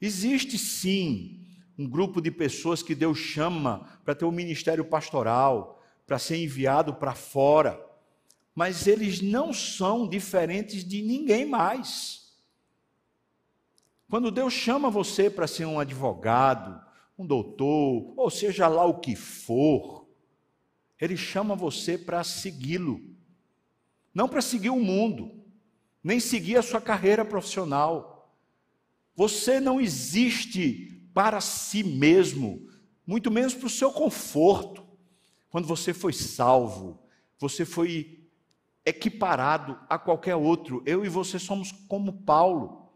Existe 0.00 0.58
sim 0.58 1.46
um 1.78 1.88
grupo 1.88 2.20
de 2.20 2.30
pessoas 2.30 2.82
que 2.82 2.94
Deus 2.94 3.18
chama 3.18 4.00
para 4.04 4.14
ter 4.14 4.24
um 4.24 4.32
ministério 4.32 4.84
pastoral, 4.84 5.82
para 6.06 6.18
ser 6.18 6.36
enviado 6.36 6.94
para 6.94 7.14
fora 7.14 7.92
mas 8.54 8.86
eles 8.86 9.20
não 9.20 9.52
são 9.52 10.06
diferentes 10.06 10.84
de 10.84 11.02
ninguém 11.02 11.46
mais. 11.46 12.32
Quando 14.08 14.30
Deus 14.30 14.52
chama 14.52 14.90
você 14.90 15.30
para 15.30 15.46
ser 15.46 15.64
um 15.64 15.80
advogado, 15.80 16.78
um 17.22 17.26
doutor, 17.26 18.12
ou 18.16 18.30
seja 18.30 18.66
lá 18.68 18.84
o 18.84 18.98
que 18.98 19.14
for, 19.14 20.06
Ele 21.00 21.16
chama 21.16 21.54
você 21.54 21.96
para 21.96 22.22
segui-lo, 22.24 23.00
não 24.14 24.28
para 24.28 24.42
seguir 24.42 24.70
o 24.70 24.80
mundo, 24.80 25.30
nem 26.02 26.20
seguir 26.20 26.56
a 26.56 26.62
sua 26.62 26.80
carreira 26.80 27.24
profissional. 27.24 28.36
Você 29.14 29.60
não 29.60 29.80
existe 29.80 31.08
para 31.14 31.40
si 31.40 31.82
mesmo, 31.82 32.68
muito 33.06 33.30
menos 33.30 33.54
para 33.54 33.66
o 33.66 33.70
seu 33.70 33.92
conforto. 33.92 34.84
Quando 35.48 35.66
você 35.66 35.94
foi 35.94 36.12
salvo, 36.12 36.98
você 37.38 37.64
foi 37.64 38.28
equiparado 38.84 39.78
a 39.88 39.98
qualquer 39.98 40.34
outro. 40.34 40.82
Eu 40.84 41.04
e 41.04 41.08
você 41.08 41.38
somos 41.38 41.70
como 41.88 42.22
Paulo, 42.24 42.90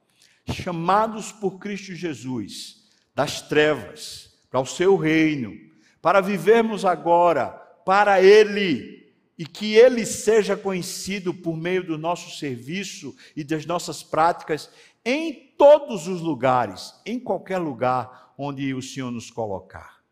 chamados 0.53 1.33
por 1.33 1.59
Cristo 1.59 1.95
Jesus 1.95 2.86
das 3.17 3.41
trevas 3.41 4.31
para 4.51 4.61
o 4.61 4.67
seu 4.67 4.95
reino, 4.95 5.59
para 6.03 6.21
vivermos 6.21 6.85
agora 6.85 7.49
para 7.83 8.23
Ele 8.23 9.11
e 9.39 9.47
que 9.47 9.75
Ele 9.75 10.05
seja 10.05 10.55
conhecido 10.55 11.33
por 11.33 11.57
meio 11.57 11.83
do 11.83 11.97
nosso 11.97 12.39
serviço 12.39 13.17
e 13.35 13.43
das 13.43 13.65
nossas 13.65 14.03
práticas 14.03 14.71
em 15.03 15.55
todos 15.57 16.07
os 16.07 16.21
lugares, 16.21 16.93
em 17.07 17.19
qualquer 17.19 17.57
lugar 17.57 18.35
onde 18.37 18.75
o 18.75 18.83
Senhor 18.83 19.11
nos 19.11 19.31
colocar. 19.31 20.03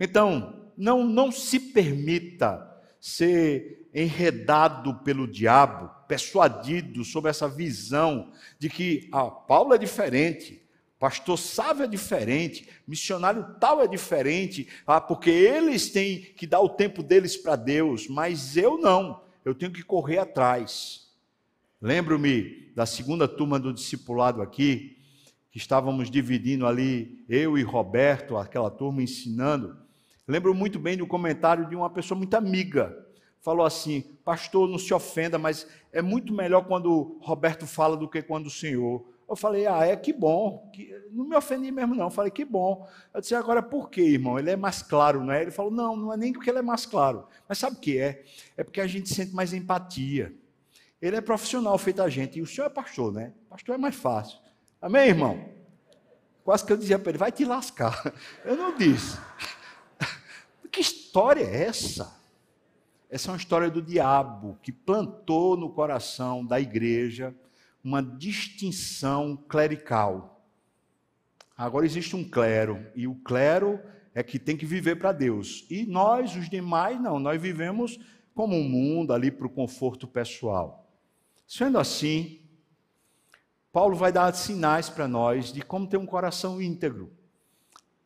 Então, 0.00 0.72
não, 0.76 1.04
não 1.04 1.30
se 1.30 1.60
permita 1.60 2.68
ser 2.98 3.88
enredado 3.94 4.94
pelo 5.04 5.28
diabo, 5.28 5.88
persuadido 6.08 7.04
sobre 7.04 7.30
essa 7.30 7.48
visão 7.48 8.32
de 8.58 8.68
que 8.68 9.08
ah, 9.12 9.30
Paulo 9.30 9.72
é 9.72 9.78
diferente, 9.78 10.63
pastor 11.04 11.38
Sávio 11.38 11.84
é 11.84 11.86
diferente, 11.86 12.66
missionário 12.88 13.56
tal 13.60 13.82
é 13.82 13.86
diferente, 13.86 14.66
ah, 14.86 15.02
porque 15.02 15.28
eles 15.28 15.90
têm 15.90 16.22
que 16.22 16.46
dar 16.46 16.60
o 16.60 16.68
tempo 16.70 17.02
deles 17.02 17.36
para 17.36 17.56
Deus, 17.56 18.08
mas 18.08 18.56
eu 18.56 18.78
não, 18.78 19.20
eu 19.44 19.54
tenho 19.54 19.70
que 19.70 19.82
correr 19.82 20.16
atrás. 20.16 21.10
Lembro-me 21.78 22.72
da 22.74 22.86
segunda 22.86 23.28
turma 23.28 23.60
do 23.60 23.70
discipulado 23.70 24.40
aqui, 24.40 24.96
que 25.50 25.58
estávamos 25.58 26.10
dividindo 26.10 26.66
ali, 26.66 27.22
eu 27.28 27.58
e 27.58 27.62
Roberto, 27.62 28.38
aquela 28.38 28.70
turma 28.70 29.02
ensinando, 29.02 29.76
Lembro 30.26 30.54
muito 30.54 30.78
bem 30.78 30.96
do 30.96 31.06
comentário 31.06 31.68
de 31.68 31.76
uma 31.76 31.90
pessoa 31.90 32.16
muito 32.16 32.32
amiga. 32.32 33.06
Falou 33.42 33.66
assim: 33.66 34.00
Pastor, 34.24 34.66
não 34.66 34.78
se 34.78 34.94
ofenda, 34.94 35.38
mas 35.38 35.66
é 35.92 36.00
muito 36.00 36.32
melhor 36.32 36.64
quando 36.64 37.18
Roberto 37.20 37.66
fala 37.66 37.94
do 37.94 38.08
que 38.08 38.22
quando 38.22 38.46
o 38.46 38.50
senhor. 38.50 39.04
Eu 39.28 39.36
falei: 39.36 39.66
Ah, 39.66 39.84
é 39.84 39.96
que 39.96 40.12
bom. 40.12 40.70
Não 41.10 41.24
me 41.26 41.36
ofendi 41.36 41.70
mesmo, 41.70 41.94
não. 41.94 42.04
Eu 42.04 42.10
falei: 42.10 42.30
Que 42.30 42.44
bom. 42.44 42.88
Eu 43.12 43.20
disse: 43.20 43.34
Agora 43.34 43.62
por 43.62 43.90
quê, 43.90 44.02
irmão? 44.02 44.38
Ele 44.38 44.50
é 44.50 44.56
mais 44.56 44.82
claro, 44.82 45.24
não 45.24 45.32
é? 45.32 45.42
Ele 45.42 45.50
falou: 45.50 45.70
Não, 45.70 45.96
não 45.96 46.12
é 46.12 46.16
nem 46.16 46.32
porque 46.32 46.50
ele 46.50 46.58
é 46.58 46.62
mais 46.62 46.86
claro. 46.86 47.26
Mas 47.48 47.58
sabe 47.58 47.76
o 47.76 47.80
que 47.80 47.98
é? 47.98 48.24
É 48.56 48.62
porque 48.62 48.80
a 48.80 48.86
gente 48.86 49.12
sente 49.12 49.34
mais 49.34 49.52
empatia. 49.52 50.34
Ele 51.00 51.16
é 51.16 51.20
profissional 51.20 51.76
feito 51.78 52.02
a 52.02 52.08
gente. 52.08 52.38
E 52.38 52.42
o 52.42 52.46
senhor 52.46 52.66
é 52.66 52.70
pastor, 52.70 53.12
né? 53.12 53.32
Pastor 53.48 53.74
é 53.74 53.78
mais 53.78 53.94
fácil. 53.94 54.38
Amém, 54.80 55.08
irmão? 55.08 55.48
Quase 56.44 56.64
que 56.64 56.72
eu 56.72 56.76
dizia 56.76 56.98
para 56.98 57.10
ele: 57.10 57.18
Vai 57.18 57.32
te 57.32 57.44
lascar. 57.44 58.12
Eu 58.44 58.56
não 58.56 58.76
disse. 58.76 59.18
Que 60.70 60.80
história 60.80 61.44
é 61.44 61.66
essa? 61.66 62.12
Essa 63.08 63.28
é 63.28 63.30
uma 63.30 63.38
história 63.38 63.70
do 63.70 63.80
diabo 63.80 64.58
que 64.60 64.72
plantou 64.72 65.56
no 65.56 65.70
coração 65.70 66.44
da 66.44 66.60
igreja 66.60 67.32
uma 67.84 68.02
distinção 68.02 69.36
clerical. 69.36 70.42
Agora 71.56 71.84
existe 71.84 72.16
um 72.16 72.24
clero, 72.24 72.84
e 72.96 73.06
o 73.06 73.14
clero 73.16 73.78
é 74.14 74.22
que 74.22 74.38
tem 74.38 74.56
que 74.56 74.64
viver 74.64 74.96
para 74.96 75.12
Deus. 75.12 75.66
E 75.68 75.84
nós, 75.84 76.34
os 76.34 76.48
demais, 76.48 77.00
não, 77.00 77.18
nós 77.18 77.40
vivemos 77.40 78.00
como 78.34 78.56
um 78.56 78.66
mundo 78.66 79.12
ali 79.12 79.30
para 79.30 79.46
o 79.46 79.50
conforto 79.50 80.08
pessoal. 80.08 80.90
Sendo 81.46 81.78
assim, 81.78 82.40
Paulo 83.70 83.94
vai 83.94 84.10
dar 84.10 84.32
sinais 84.34 84.88
para 84.88 85.06
nós 85.06 85.52
de 85.52 85.60
como 85.60 85.86
ter 85.86 85.98
um 85.98 86.06
coração 86.06 86.62
íntegro. 86.62 87.12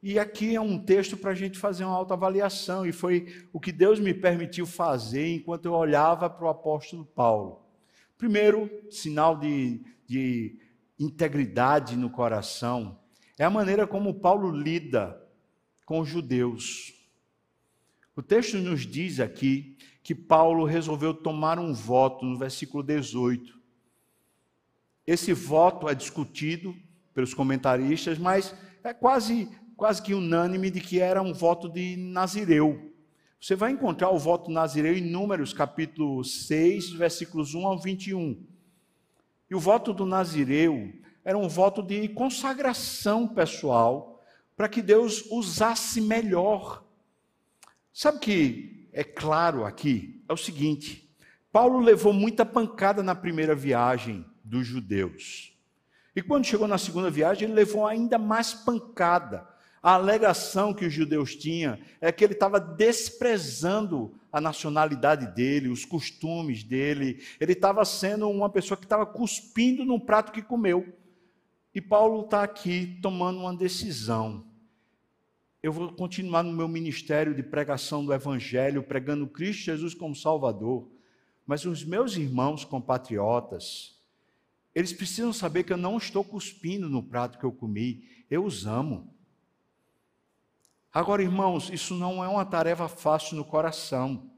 E 0.02 0.18
aqui 0.18 0.54
é 0.54 0.60
um 0.60 0.78
texto 0.78 1.16
para 1.16 1.30
a 1.30 1.34
gente 1.34 1.58
fazer 1.58 1.84
uma 1.84 1.94
autoavaliação, 1.94 2.84
e 2.84 2.92
foi 2.92 3.48
o 3.52 3.60
que 3.60 3.70
Deus 3.70 4.00
me 4.00 4.12
permitiu 4.12 4.66
fazer 4.66 5.36
enquanto 5.36 5.66
eu 5.66 5.72
olhava 5.72 6.28
para 6.28 6.46
o 6.46 6.48
apóstolo 6.48 7.04
Paulo. 7.04 7.67
Primeiro, 8.18 8.68
sinal 8.90 9.38
de, 9.38 9.80
de 10.06 10.58
integridade 10.98 11.96
no 11.96 12.10
coração 12.10 12.98
é 13.38 13.44
a 13.44 13.50
maneira 13.50 13.86
como 13.86 14.20
Paulo 14.20 14.50
lida 14.50 15.18
com 15.86 16.00
os 16.00 16.08
judeus. 16.08 16.92
O 18.16 18.22
texto 18.22 18.58
nos 18.58 18.84
diz 18.84 19.20
aqui 19.20 19.78
que 20.02 20.14
Paulo 20.14 20.64
resolveu 20.64 21.14
tomar 21.14 21.58
um 21.58 21.72
voto, 21.72 22.26
no 22.26 22.36
versículo 22.36 22.82
18. 22.82 23.56
Esse 25.06 25.32
voto 25.32 25.88
é 25.88 25.94
discutido 25.94 26.74
pelos 27.14 27.32
comentaristas, 27.32 28.18
mas 28.18 28.54
é 28.82 28.92
quase 28.92 29.48
quase 29.78 30.02
que 30.02 30.12
unânime 30.12 30.72
de 30.72 30.80
que 30.80 30.98
era 30.98 31.22
um 31.22 31.32
voto 31.32 31.68
de 31.68 31.96
Nazireu. 31.96 32.87
Você 33.40 33.54
vai 33.54 33.70
encontrar 33.70 34.10
o 34.10 34.18
voto 34.18 34.50
Nazireu 34.50 34.96
em 34.96 35.00
Números, 35.00 35.52
capítulo 35.52 36.24
6, 36.24 36.90
versículos 36.90 37.54
1 37.54 37.66
ao 37.66 37.78
21. 37.78 38.44
E 39.48 39.54
o 39.54 39.60
voto 39.60 39.92
do 39.92 40.04
Nazireu 40.04 40.92
era 41.24 41.38
um 41.38 41.48
voto 41.48 41.80
de 41.80 42.08
consagração 42.08 43.28
pessoal 43.28 44.20
para 44.56 44.68
que 44.68 44.82
Deus 44.82 45.24
usasse 45.30 46.00
melhor. 46.00 46.84
Sabe 47.92 48.18
que 48.18 48.88
é 48.92 49.04
claro 49.04 49.64
aqui? 49.64 50.20
É 50.28 50.32
o 50.32 50.36
seguinte: 50.36 51.08
Paulo 51.52 51.78
levou 51.78 52.12
muita 52.12 52.44
pancada 52.44 53.04
na 53.04 53.14
primeira 53.14 53.54
viagem 53.54 54.26
dos 54.42 54.66
judeus. 54.66 55.56
E 56.14 56.20
quando 56.20 56.44
chegou 56.44 56.66
na 56.66 56.76
segunda 56.76 57.08
viagem, 57.08 57.44
ele 57.44 57.54
levou 57.54 57.86
ainda 57.86 58.18
mais 58.18 58.52
pancada 58.52 59.46
a 59.82 59.94
alegação 59.94 60.74
que 60.74 60.84
os 60.84 60.92
judeus 60.92 61.36
tinham 61.36 61.78
é 62.00 62.10
que 62.10 62.24
ele 62.24 62.32
estava 62.32 62.58
desprezando 62.60 64.14
a 64.32 64.40
nacionalidade 64.40 65.34
dele, 65.34 65.68
os 65.68 65.84
costumes 65.84 66.62
dele, 66.62 67.22
ele 67.40 67.52
estava 67.52 67.84
sendo 67.84 68.28
uma 68.28 68.50
pessoa 68.50 68.76
que 68.76 68.84
estava 68.84 69.06
cuspindo 69.06 69.84
num 69.84 70.00
prato 70.00 70.32
que 70.32 70.42
comeu. 70.42 70.96
E 71.74 71.80
Paulo 71.80 72.24
está 72.24 72.42
aqui 72.42 72.98
tomando 73.00 73.40
uma 73.40 73.54
decisão. 73.54 74.44
Eu 75.62 75.72
vou 75.72 75.92
continuar 75.92 76.42
no 76.42 76.52
meu 76.52 76.68
ministério 76.68 77.34
de 77.34 77.42
pregação 77.42 78.04
do 78.04 78.12
Evangelho, 78.12 78.82
pregando 78.82 79.26
Cristo 79.26 79.64
Jesus 79.64 79.94
como 79.94 80.14
Salvador, 80.14 80.88
mas 81.46 81.64
os 81.64 81.84
meus 81.84 82.16
irmãos 82.16 82.64
compatriotas, 82.64 83.96
eles 84.74 84.92
precisam 84.92 85.32
saber 85.32 85.64
que 85.64 85.72
eu 85.72 85.76
não 85.76 85.96
estou 85.96 86.22
cuspindo 86.22 86.88
no 86.88 87.02
prato 87.02 87.38
que 87.38 87.44
eu 87.44 87.50
comi, 87.50 88.04
eu 88.30 88.44
os 88.44 88.66
amo. 88.66 89.12
Agora, 90.92 91.22
irmãos, 91.22 91.70
isso 91.72 91.94
não 91.94 92.24
é 92.24 92.28
uma 92.28 92.44
tarefa 92.44 92.88
fácil 92.88 93.36
no 93.36 93.44
coração. 93.44 94.30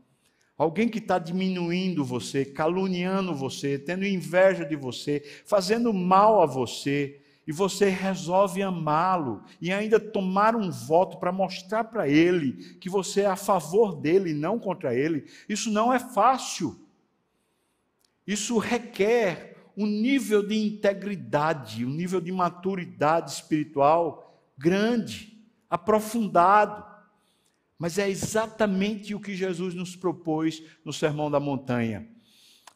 Alguém 0.57 0.89
que 0.89 0.99
está 0.99 1.19
diminuindo 1.19 2.05
você, 2.05 2.45
caluniando 2.45 3.35
você, 3.35 3.79
tendo 3.79 4.05
inveja 4.05 4.65
de 4.65 4.77
você, 4.77 5.21
fazendo 5.47 5.93
mal 5.93 6.43
a 6.43 6.47
você, 6.47 7.21
e 7.47 7.53
você 7.53 7.89
resolve 7.89 8.63
amá-lo 8.63 9.43
e 9.61 9.73
ainda 9.73 9.99
tomar 9.99 10.55
um 10.55 10.71
voto 10.71 11.19
para 11.19 11.33
mostrar 11.33 11.83
para 11.83 12.09
ele 12.09 12.53
que 12.77 12.89
você 12.89 13.23
é 13.23 13.27
a 13.27 13.35
favor 13.35 13.97
dele 13.97 14.31
e 14.31 14.35
não 14.35 14.57
contra 14.57 14.95
ele, 14.95 15.25
isso 15.49 15.69
não 15.69 15.93
é 15.93 15.99
fácil. 15.99 16.79
Isso 18.25 18.57
requer 18.59 19.57
um 19.77 19.85
nível 19.85 20.47
de 20.47 20.55
integridade, 20.55 21.85
um 21.85 21.91
nível 21.91 22.21
de 22.21 22.31
maturidade 22.31 23.33
espiritual 23.33 24.41
grande 24.57 25.40
aprofundado. 25.71 26.85
Mas 27.79 27.97
é 27.97 28.11
exatamente 28.11 29.15
o 29.15 29.21
que 29.21 29.35
Jesus 29.35 29.75
nos 29.75 29.97
propôs 29.97 30.63
no 30.85 30.93
Sermão 30.93 31.31
da 31.31 31.41
Montanha. 31.41 32.07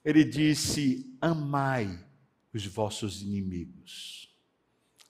Ele 0.02 0.24
disse: 0.24 1.14
Amai 1.20 2.02
os 2.54 2.64
vossos 2.66 3.20
inimigos, 3.20 4.34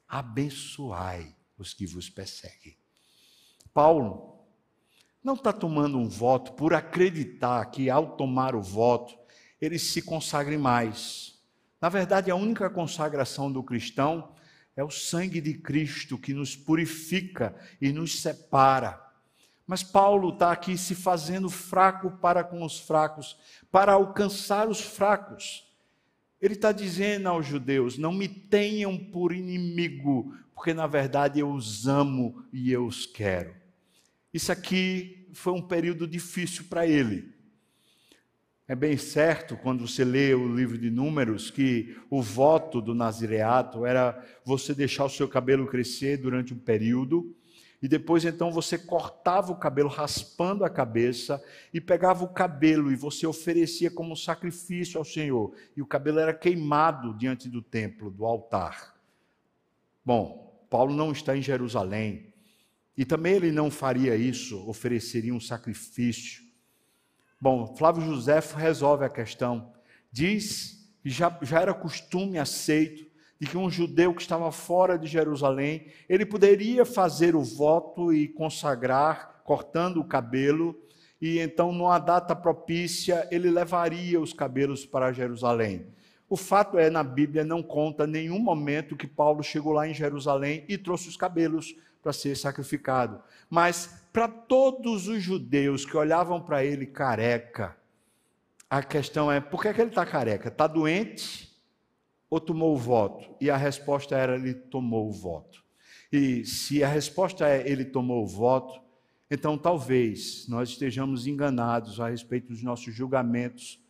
abençoai 0.08 1.36
os 1.58 1.74
que 1.74 1.86
vos 1.86 2.08
perseguem. 2.08 2.76
Paulo 3.72 4.34
não 5.22 5.34
está 5.34 5.52
tomando 5.52 5.98
um 5.98 6.08
voto 6.08 6.52
por 6.52 6.74
acreditar 6.74 7.64
que, 7.66 7.88
ao 7.88 8.16
tomar 8.16 8.54
o 8.54 8.62
voto, 8.62 9.16
ele 9.60 9.78
se 9.78 10.02
consagre 10.02 10.58
mais. 10.58 11.38
Na 11.80 11.88
verdade, 11.88 12.30
a 12.30 12.36
única 12.36 12.68
consagração 12.68 13.50
do 13.50 13.62
cristão 13.62 14.33
é 14.76 14.82
o 14.82 14.90
sangue 14.90 15.40
de 15.40 15.54
Cristo 15.54 16.18
que 16.18 16.34
nos 16.34 16.56
purifica 16.56 17.54
e 17.80 17.92
nos 17.92 18.20
separa. 18.20 19.00
Mas 19.66 19.82
Paulo 19.82 20.30
está 20.30 20.52
aqui 20.52 20.76
se 20.76 20.94
fazendo 20.94 21.48
fraco 21.48 22.10
para 22.18 22.44
com 22.44 22.62
os 22.62 22.78
fracos, 22.78 23.36
para 23.70 23.92
alcançar 23.92 24.68
os 24.68 24.80
fracos. 24.80 25.66
Ele 26.40 26.54
está 26.54 26.72
dizendo 26.72 27.28
aos 27.28 27.46
judeus: 27.46 27.96
não 27.96 28.12
me 28.12 28.28
tenham 28.28 28.98
por 28.98 29.32
inimigo, 29.32 30.34
porque 30.54 30.74
na 30.74 30.86
verdade 30.86 31.40
eu 31.40 31.50
os 31.50 31.88
amo 31.88 32.44
e 32.52 32.70
eu 32.70 32.86
os 32.86 33.06
quero. 33.06 33.54
Isso 34.32 34.52
aqui 34.52 35.28
foi 35.32 35.52
um 35.52 35.62
período 35.62 36.06
difícil 36.06 36.64
para 36.64 36.86
ele. 36.86 37.33
É 38.66 38.74
bem 38.74 38.96
certo, 38.96 39.58
quando 39.58 39.86
você 39.86 40.06
lê 40.06 40.32
o 40.32 40.48
livro 40.48 40.78
de 40.78 40.90
Números, 40.90 41.50
que 41.50 41.98
o 42.08 42.22
voto 42.22 42.80
do 42.80 42.94
nazireato 42.94 43.84
era 43.84 44.24
você 44.42 44.74
deixar 44.74 45.04
o 45.04 45.10
seu 45.10 45.28
cabelo 45.28 45.66
crescer 45.66 46.16
durante 46.16 46.54
um 46.54 46.58
período, 46.58 47.36
e 47.82 47.86
depois 47.86 48.24
então 48.24 48.50
você 48.50 48.78
cortava 48.78 49.52
o 49.52 49.58
cabelo 49.58 49.90
raspando 49.90 50.64
a 50.64 50.70
cabeça 50.70 51.44
e 51.74 51.78
pegava 51.78 52.24
o 52.24 52.32
cabelo 52.32 52.90
e 52.90 52.96
você 52.96 53.26
oferecia 53.26 53.90
como 53.90 54.16
sacrifício 54.16 54.96
ao 54.96 55.04
Senhor, 55.04 55.54
e 55.76 55.82
o 55.82 55.86
cabelo 55.86 56.18
era 56.18 56.32
queimado 56.32 57.12
diante 57.18 57.50
do 57.50 57.60
templo, 57.60 58.10
do 58.10 58.24
altar. 58.24 58.94
Bom, 60.02 60.66
Paulo 60.70 60.94
não 60.94 61.12
está 61.12 61.36
em 61.36 61.42
Jerusalém, 61.42 62.32
e 62.96 63.04
também 63.04 63.34
ele 63.34 63.52
não 63.52 63.70
faria 63.70 64.16
isso, 64.16 64.66
ofereceria 64.66 65.34
um 65.34 65.40
sacrifício 65.40 66.43
Bom, 67.44 67.76
Flávio 67.76 68.02
José 68.02 68.40
resolve 68.56 69.04
a 69.04 69.10
questão. 69.10 69.70
Diz 70.10 70.90
que 71.02 71.10
já, 71.10 71.38
já 71.42 71.60
era 71.60 71.74
costume 71.74 72.38
aceito 72.38 73.04
de 73.38 73.46
que 73.46 73.58
um 73.58 73.68
judeu 73.68 74.14
que 74.14 74.22
estava 74.22 74.50
fora 74.50 74.98
de 74.98 75.06
Jerusalém, 75.06 75.88
ele 76.08 76.24
poderia 76.24 76.86
fazer 76.86 77.36
o 77.36 77.44
voto 77.44 78.14
e 78.14 78.28
consagrar, 78.28 79.42
cortando 79.44 80.00
o 80.00 80.08
cabelo, 80.08 80.74
e 81.20 81.38
então, 81.38 81.70
numa 81.70 81.98
data 81.98 82.34
propícia, 82.34 83.28
ele 83.30 83.50
levaria 83.50 84.18
os 84.18 84.32
cabelos 84.32 84.86
para 84.86 85.12
Jerusalém. 85.12 85.88
O 86.30 86.38
fato 86.38 86.78
é, 86.78 86.88
na 86.88 87.04
Bíblia 87.04 87.44
não 87.44 87.62
conta 87.62 88.06
nenhum 88.06 88.38
momento 88.38 88.96
que 88.96 89.06
Paulo 89.06 89.42
chegou 89.42 89.74
lá 89.74 89.86
em 89.86 89.92
Jerusalém 89.92 90.64
e 90.66 90.78
trouxe 90.78 91.10
os 91.10 91.16
cabelos 91.18 91.76
para 92.02 92.14
ser 92.14 92.38
sacrificado. 92.38 93.20
Mas 93.50 94.02
para 94.14 94.28
todos 94.28 95.08
os 95.08 95.20
judeus 95.20 95.84
que 95.84 95.96
olhavam 95.96 96.40
para 96.40 96.64
ele 96.64 96.86
careca, 96.86 97.76
a 98.70 98.80
questão 98.80 99.30
é: 99.30 99.40
por 99.40 99.60
que, 99.60 99.66
é 99.66 99.74
que 99.74 99.80
ele 99.80 99.90
está 99.90 100.06
careca? 100.06 100.46
Está 100.50 100.68
doente 100.68 101.52
ou 102.30 102.38
tomou 102.38 102.72
o 102.72 102.78
voto? 102.78 103.34
E 103.40 103.50
a 103.50 103.56
resposta 103.56 104.16
era: 104.16 104.36
ele 104.36 104.54
tomou 104.54 105.08
o 105.08 105.12
voto. 105.12 105.64
E 106.12 106.44
se 106.44 106.84
a 106.84 106.86
resposta 106.86 107.48
é: 107.48 107.68
ele 107.68 107.84
tomou 107.84 108.22
o 108.22 108.26
voto, 108.26 108.80
Então, 109.28 109.58
talvez 109.58 110.46
nós 110.46 110.68
estejamos 110.68 111.26
enganados 111.26 111.98
a 111.98 112.08
respeito 112.08 112.52
dos 112.52 112.62
nossos 112.62 112.94
julgamentos 112.94 113.82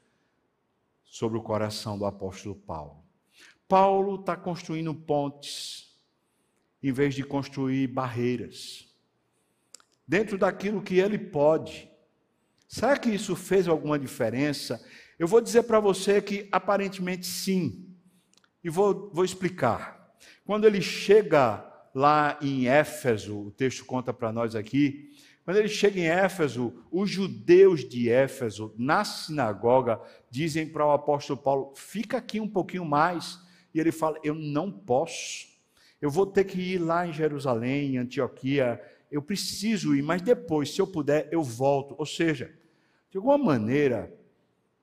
sobre 1.05 1.37
o 1.37 1.43
coração 1.43 1.99
do 1.99 2.07
apóstolo 2.07 2.55
Paulo. 2.55 3.05
Paulo 3.69 4.15
está 4.15 4.35
construindo 4.37 4.95
pontes 4.95 5.95
em 6.83 6.93
vez 6.93 7.15
de 7.15 7.23
construir 7.23 7.89
barreiras. 7.89 8.94
Dentro 10.07 10.37
daquilo 10.37 10.83
que 10.83 10.99
ele 10.99 11.19
pode. 11.19 11.91
Será 12.69 12.97
que 12.97 13.11
isso 13.11 13.35
fez 13.35 13.69
alguma 13.69 13.99
diferença? 13.99 14.85
Eu 15.19 15.27
vou 15.27 15.41
dizer 15.41 15.63
para 15.63 15.81
você 15.81 16.21
que 16.21 16.49
aparentemente 16.51 17.27
sim. 17.27 17.89
E 18.63 18.69
vou, 18.69 19.11
vou 19.13 19.25
explicar. 19.25 20.15
Quando 20.45 20.67
ele 20.67 20.83
chega 20.83 21.65
lá 21.95 22.39
em 22.43 22.67
Éfeso, 22.67 23.47
o 23.47 23.51
texto 23.51 23.85
conta 23.85 24.13
para 24.13 24.33
nós 24.33 24.55
aqui, 24.55 25.13
quando 25.45 25.59
ele 25.59 25.69
chega 25.69 26.01
em 26.01 26.07
Éfeso, 26.07 26.73
os 26.91 27.11
judeus 27.11 27.87
de 27.87 28.09
Éfeso, 28.11 28.75
na 28.79 29.05
sinagoga, 29.05 30.01
dizem 30.31 30.67
para 30.67 30.87
o 30.87 30.93
apóstolo 30.93 31.39
Paulo: 31.39 31.75
fica 31.77 32.17
aqui 32.17 32.41
um 32.41 32.49
pouquinho 32.49 32.85
mais. 32.85 33.39
E 33.75 33.79
ele 33.79 33.93
fala: 33.93 34.19
eu 34.25 34.35
não 34.35 34.73
posso. 34.73 35.47
Eu 36.01 36.11
vou 36.11 36.27
ter 36.27 36.45
que 36.45 36.59
ir 36.59 36.79
lá 36.79 37.07
em 37.07 37.13
Jerusalém, 37.13 37.95
em 37.95 37.99
Antioquia. 37.99 38.81
Eu 39.15 39.23
preciso 39.23 39.95
ir, 39.95 40.03
mas 40.03 40.21
depois, 40.21 40.75
se 40.75 40.81
eu 40.81 40.89
puder, 40.89 41.29
eu 41.31 41.41
volto. 41.41 41.95
Ou 41.97 42.05
seja, 42.05 42.53
de 43.13 43.17
alguma 43.17 43.39
maneira, 43.39 44.13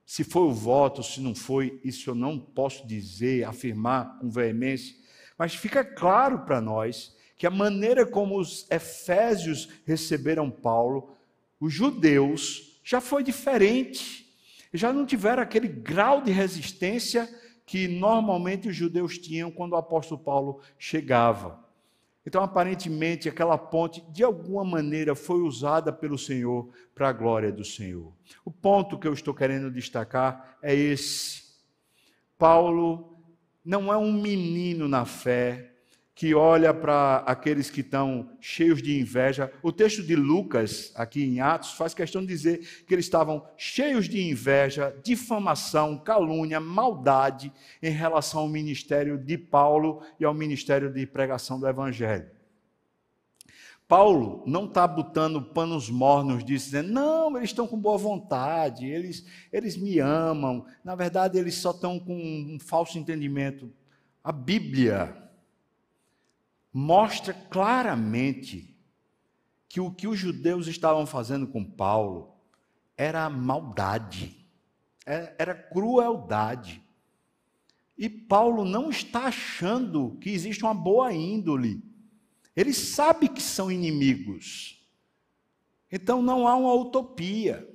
se 0.06 0.24
foi 0.24 0.44
o 0.44 0.50
voto, 0.50 1.02
se 1.02 1.20
não 1.20 1.34
foi, 1.34 1.78
isso 1.84 2.08
eu 2.08 2.14
não 2.14 2.38
posso 2.38 2.86
dizer, 2.86 3.44
afirmar 3.44 4.18
com 4.18 4.30
veemência, 4.30 4.96
mas 5.36 5.54
fica 5.54 5.84
claro 5.84 6.46
para 6.46 6.62
nós 6.62 7.14
que 7.36 7.46
a 7.46 7.50
maneira 7.50 8.06
como 8.06 8.40
os 8.40 8.66
efésios 8.70 9.68
receberam 9.84 10.50
Paulo, 10.50 11.14
os 11.60 11.70
judeus, 11.70 12.80
já 12.82 13.02
foi 13.02 13.22
diferente. 13.22 14.34
Já 14.72 14.94
não 14.94 15.04
tiveram 15.04 15.42
aquele 15.42 15.68
grau 15.68 16.22
de 16.22 16.32
resistência 16.32 17.28
que 17.66 17.86
normalmente 17.86 18.66
os 18.66 18.74
judeus 18.74 19.18
tinham 19.18 19.50
quando 19.50 19.72
o 19.72 19.76
apóstolo 19.76 20.22
Paulo 20.22 20.62
chegava. 20.78 21.62
Então, 22.24 22.42
aparentemente, 22.42 23.28
aquela 23.28 23.58
ponte, 23.58 24.00
de 24.12 24.22
alguma 24.22 24.64
maneira, 24.64 25.14
foi 25.14 25.40
usada 25.40 25.92
pelo 25.92 26.16
Senhor 26.16 26.72
para 26.94 27.08
a 27.08 27.12
glória 27.12 27.50
do 27.50 27.64
Senhor. 27.64 28.12
O 28.44 28.50
ponto 28.50 28.98
que 28.98 29.08
eu 29.08 29.12
estou 29.12 29.34
querendo 29.34 29.70
destacar 29.70 30.56
é 30.62 30.74
esse. 30.74 31.42
Paulo 32.38 33.18
não 33.64 33.92
é 33.92 33.96
um 33.96 34.12
menino 34.12 34.86
na 34.86 35.04
fé, 35.04 35.71
que 36.14 36.34
olha 36.34 36.74
para 36.74 37.18
aqueles 37.26 37.70
que 37.70 37.80
estão 37.80 38.30
cheios 38.40 38.82
de 38.82 39.00
inveja. 39.00 39.50
O 39.62 39.72
texto 39.72 40.02
de 40.02 40.14
Lucas, 40.14 40.92
aqui 40.94 41.24
em 41.24 41.40
Atos, 41.40 41.72
faz 41.72 41.94
questão 41.94 42.20
de 42.20 42.28
dizer 42.28 42.84
que 42.86 42.94
eles 42.94 43.06
estavam 43.06 43.46
cheios 43.56 44.08
de 44.08 44.22
inveja, 44.22 44.94
difamação, 45.02 45.98
calúnia, 45.98 46.60
maldade 46.60 47.50
em 47.82 47.90
relação 47.90 48.40
ao 48.40 48.48
ministério 48.48 49.16
de 49.16 49.38
Paulo 49.38 50.02
e 50.20 50.24
ao 50.24 50.34
ministério 50.34 50.92
de 50.92 51.06
pregação 51.06 51.58
do 51.58 51.66
Evangelho. 51.66 52.30
Paulo 53.88 54.42
não 54.46 54.66
está 54.66 54.86
botando 54.86 55.42
panos 55.42 55.90
mornos, 55.90 56.44
dizendo, 56.44 56.90
não, 56.90 57.36
eles 57.36 57.50
estão 57.50 57.66
com 57.66 57.78
boa 57.78 57.98
vontade, 57.98 58.86
eles, 58.86 59.26
eles 59.52 59.76
me 59.76 59.98
amam. 59.98 60.64
Na 60.82 60.94
verdade, 60.94 61.38
eles 61.38 61.56
só 61.56 61.72
estão 61.72 61.98
com 61.98 62.14
um 62.14 62.58
falso 62.58 62.96
entendimento. 62.96 63.70
A 64.24 64.32
Bíblia 64.32 65.21
mostra 66.72 67.34
claramente 67.34 68.74
que 69.68 69.80
o 69.80 69.90
que 69.90 70.06
os 70.06 70.18
judeus 70.18 70.66
estavam 70.66 71.06
fazendo 71.06 71.46
com 71.46 71.64
Paulo 71.64 72.34
era 72.96 73.28
maldade, 73.28 74.46
é, 75.04 75.34
era 75.38 75.54
crueldade. 75.54 76.82
E 77.96 78.08
Paulo 78.08 78.64
não 78.64 78.90
está 78.90 79.26
achando 79.26 80.16
que 80.20 80.30
existe 80.30 80.62
uma 80.62 80.74
boa 80.74 81.12
índole. 81.12 81.82
Ele 82.54 82.72
sabe 82.72 83.28
que 83.28 83.40
são 83.40 83.70
inimigos. 83.70 84.82
Então 85.90 86.22
não 86.22 86.46
há 86.48 86.56
uma 86.56 86.74
utopia. 86.74 87.68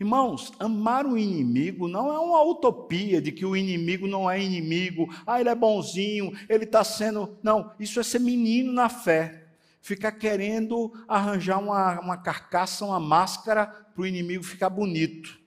Irmãos, 0.00 0.52
amar 0.60 1.04
o 1.04 1.18
inimigo 1.18 1.88
não 1.88 2.12
é 2.12 2.18
uma 2.20 2.40
utopia 2.42 3.20
de 3.20 3.32
que 3.32 3.44
o 3.44 3.56
inimigo 3.56 4.06
não 4.06 4.30
é 4.30 4.40
inimigo, 4.40 5.12
ah, 5.26 5.40
ele 5.40 5.48
é 5.48 5.54
bonzinho, 5.56 6.32
ele 6.48 6.64
está 6.64 6.84
sendo. 6.84 7.36
Não, 7.42 7.72
isso 7.80 7.98
é 7.98 8.04
ser 8.04 8.20
menino 8.20 8.72
na 8.72 8.88
fé. 8.88 9.48
Ficar 9.80 10.12
querendo 10.12 10.92
arranjar 11.08 11.58
uma, 11.58 12.00
uma 12.00 12.16
carcaça, 12.16 12.84
uma 12.84 13.00
máscara 13.00 13.66
para 13.66 14.02
o 14.02 14.06
inimigo 14.06 14.44
ficar 14.44 14.70
bonito. 14.70 15.40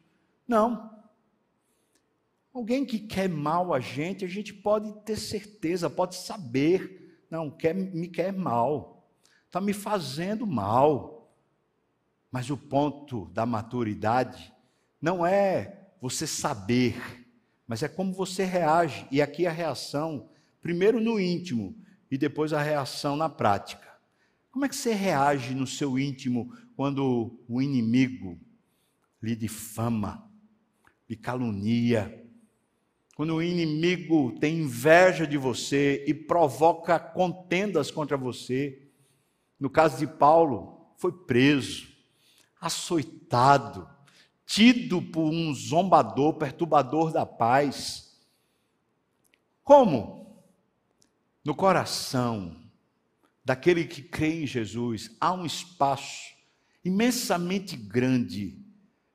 Não. 0.45 0.91
Alguém 2.53 2.83
que 2.83 2.99
quer 2.99 3.29
mal 3.29 3.73
a 3.73 3.79
gente, 3.79 4.25
a 4.25 4.27
gente 4.27 4.53
pode 4.53 4.91
ter 5.05 5.15
certeza, 5.15 5.89
pode 5.89 6.15
saber. 6.15 7.23
Não, 7.29 7.49
quer, 7.49 7.73
me 7.73 8.09
quer 8.09 8.33
mal. 8.33 9.07
Está 9.47 9.61
me 9.61 9.71
fazendo 9.71 10.45
mal. 10.45 11.20
Mas 12.31 12.49
o 12.49 12.55
ponto 12.55 13.25
da 13.33 13.45
maturidade 13.45 14.53
não 15.01 15.25
é 15.25 15.89
você 16.01 16.25
saber, 16.25 16.95
mas 17.67 17.83
é 17.83 17.89
como 17.89 18.13
você 18.13 18.45
reage. 18.45 19.05
E 19.11 19.21
aqui 19.21 19.45
a 19.45 19.51
reação, 19.51 20.29
primeiro 20.61 21.01
no 21.01 21.19
íntimo 21.19 21.75
e 22.09 22.17
depois 22.17 22.53
a 22.53 22.61
reação 22.61 23.17
na 23.17 23.27
prática. 23.27 23.91
Como 24.49 24.63
é 24.63 24.69
que 24.69 24.75
você 24.75 24.93
reage 24.93 25.53
no 25.53 25.67
seu 25.67 25.99
íntimo 25.99 26.53
quando 26.75 27.37
o 27.47 27.61
inimigo 27.61 28.39
lhe 29.21 29.35
difama, 29.35 30.29
lhe 31.09 31.17
calunia? 31.17 32.17
Quando 33.15 33.35
o 33.35 33.43
inimigo 33.43 34.37
tem 34.39 34.59
inveja 34.59 35.27
de 35.27 35.37
você 35.37 36.03
e 36.07 36.13
provoca 36.13 36.97
contendas 36.97 37.91
contra 37.91 38.15
você. 38.15 38.87
No 39.59 39.69
caso 39.69 39.97
de 39.97 40.07
Paulo, 40.07 40.93
foi 40.97 41.11
preso 41.11 41.90
açoitado, 42.61 43.89
tido 44.45 45.01
por 45.01 45.33
um 45.33 45.51
zombador, 45.51 46.35
perturbador 46.35 47.11
da 47.11 47.25
paz. 47.25 48.15
Como? 49.63 50.39
No 51.43 51.55
coração 51.55 52.55
daquele 53.43 53.85
que 53.85 54.03
crê 54.03 54.43
em 54.43 54.47
Jesus 54.47 55.17
há 55.19 55.33
um 55.33 55.43
espaço 55.43 56.35
imensamente 56.85 57.75
grande 57.75 58.63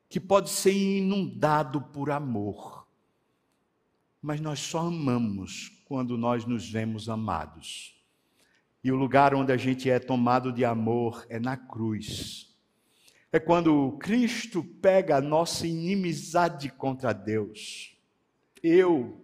que 0.09 0.19
pode 0.19 0.49
ser 0.49 0.73
inundado 0.73 1.81
por 1.81 2.11
amor. 2.11 2.85
Mas 4.21 4.41
nós 4.41 4.59
só 4.59 4.79
amamos 4.79 5.83
quando 5.85 6.17
nós 6.17 6.45
nos 6.45 6.69
vemos 6.69 7.07
amados. 7.07 7.95
E 8.83 8.91
o 8.91 8.95
lugar 8.95 9.33
onde 9.33 9.53
a 9.53 9.57
gente 9.57 9.89
é 9.89 9.99
tomado 9.99 10.51
de 10.51 10.65
amor 10.65 11.25
é 11.29 11.39
na 11.39 11.55
cruz 11.55 12.46
é 13.31 13.39
quando 13.39 13.97
Cristo 13.99 14.63
pega 14.63 15.17
a 15.17 15.21
nossa 15.21 15.67
inimizade 15.67 16.69
contra 16.69 17.13
Deus. 17.13 17.95
Eu, 18.63 19.23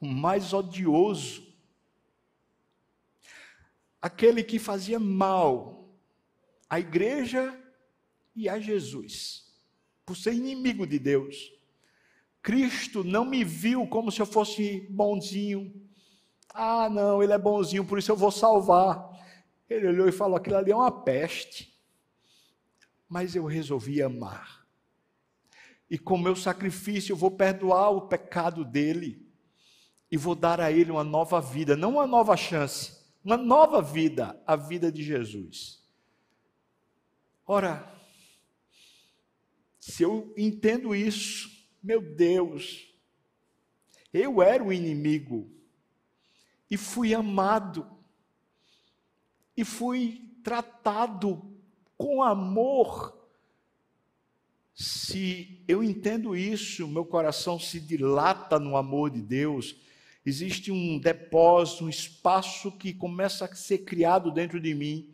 o 0.00 0.06
mais 0.06 0.52
odioso, 0.52 1.46
aquele 4.00 4.44
que 4.44 4.58
fazia 4.58 4.98
mal 4.98 5.88
à 6.68 6.78
igreja 6.78 7.58
e 8.36 8.48
a 8.48 8.60
Jesus, 8.60 9.52
por 10.04 10.16
ser 10.16 10.34
inimigo 10.34 10.86
de 10.86 10.98
Deus. 10.98 11.52
Cristo 12.42 13.02
não 13.02 13.24
me 13.24 13.42
viu 13.42 13.86
como 13.86 14.12
se 14.12 14.20
eu 14.20 14.26
fosse 14.26 14.86
bonzinho. 14.90 15.74
Ah, 16.54 16.88
não, 16.88 17.22
ele 17.22 17.32
é 17.32 17.38
bonzinho, 17.38 17.84
por 17.84 17.98
isso 17.98 18.12
eu 18.12 18.16
vou 18.16 18.30
salvar. 18.30 19.17
Ele 19.68 19.86
olhou 19.86 20.08
e 20.08 20.12
falou: 20.12 20.36
aquilo 20.36 20.56
ali 20.56 20.70
é 20.70 20.76
uma 20.76 20.90
peste. 20.90 21.76
Mas 23.08 23.34
eu 23.34 23.44
resolvi 23.44 24.02
amar. 24.02 24.66
E 25.90 25.98
com 25.98 26.18
meu 26.18 26.36
sacrifício 26.36 27.12
eu 27.12 27.16
vou 27.16 27.30
perdoar 27.30 27.90
o 27.90 28.08
pecado 28.08 28.64
dele. 28.64 29.26
E 30.10 30.16
vou 30.16 30.34
dar 30.34 30.60
a 30.60 30.72
ele 30.72 30.90
uma 30.90 31.04
nova 31.04 31.40
vida, 31.40 31.76
não 31.76 31.92
uma 31.92 32.06
nova 32.06 32.34
chance, 32.36 32.96
uma 33.22 33.36
nova 33.36 33.82
vida, 33.82 34.42
a 34.46 34.56
vida 34.56 34.90
de 34.90 35.02
Jesus. 35.02 35.86
Ora, 37.46 37.94
se 39.78 40.02
eu 40.02 40.32
entendo 40.36 40.94
isso, 40.94 41.50
meu 41.82 42.00
Deus, 42.00 42.94
eu 44.12 44.42
era 44.42 44.64
o 44.64 44.72
inimigo 44.72 45.50
e 46.70 46.76
fui 46.76 47.14
amado 47.14 47.97
e 49.58 49.64
fui 49.64 50.22
tratado 50.44 51.42
com 51.96 52.22
amor. 52.22 53.12
Se 54.72 55.64
eu 55.66 55.82
entendo 55.82 56.36
isso, 56.36 56.86
meu 56.86 57.04
coração 57.04 57.58
se 57.58 57.80
dilata 57.80 58.60
no 58.60 58.76
amor 58.76 59.10
de 59.10 59.20
Deus, 59.20 59.74
existe 60.24 60.70
um 60.70 61.00
depósito, 61.00 61.86
um 61.86 61.88
espaço 61.88 62.70
que 62.70 62.94
começa 62.94 63.46
a 63.46 63.54
ser 63.56 63.78
criado 63.78 64.30
dentro 64.30 64.60
de 64.60 64.72
mim, 64.76 65.12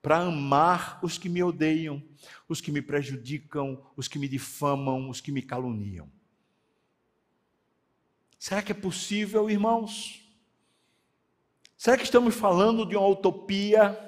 para 0.00 0.20
amar 0.20 0.98
os 1.02 1.18
que 1.18 1.28
me 1.28 1.42
odeiam, 1.42 2.02
os 2.48 2.62
que 2.62 2.72
me 2.72 2.80
prejudicam, 2.80 3.78
os 3.94 4.08
que 4.08 4.18
me 4.18 4.26
difamam, 4.26 5.10
os 5.10 5.20
que 5.20 5.30
me 5.30 5.42
caluniam. 5.42 6.10
Será 8.38 8.62
que 8.62 8.72
é 8.72 8.74
possível, 8.74 9.50
irmãos? 9.50 10.21
Será 11.82 11.96
que 11.96 12.04
estamos 12.04 12.36
falando 12.36 12.86
de 12.86 12.94
uma 12.94 13.08
utopia? 13.08 13.98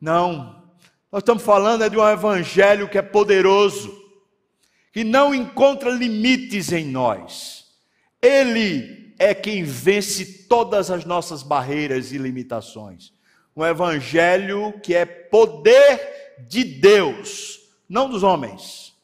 Não. 0.00 0.64
Nós 1.12 1.20
estamos 1.20 1.42
falando 1.42 1.84
é 1.84 1.90
de 1.90 1.98
um 1.98 2.08
evangelho 2.08 2.88
que 2.88 2.96
é 2.96 3.02
poderoso, 3.02 3.94
que 4.90 5.04
não 5.04 5.34
encontra 5.34 5.90
limites 5.90 6.72
em 6.72 6.86
nós. 6.86 7.66
Ele 8.22 9.14
é 9.18 9.34
quem 9.34 9.62
vence 9.62 10.46
todas 10.48 10.90
as 10.90 11.04
nossas 11.04 11.42
barreiras 11.42 12.12
e 12.12 12.16
limitações. 12.16 13.12
Um 13.54 13.62
evangelho 13.62 14.72
que 14.82 14.94
é 14.94 15.04
poder 15.04 16.38
de 16.48 16.64
Deus, 16.64 17.60
não 17.86 18.08
dos 18.08 18.22
homens, 18.22 18.94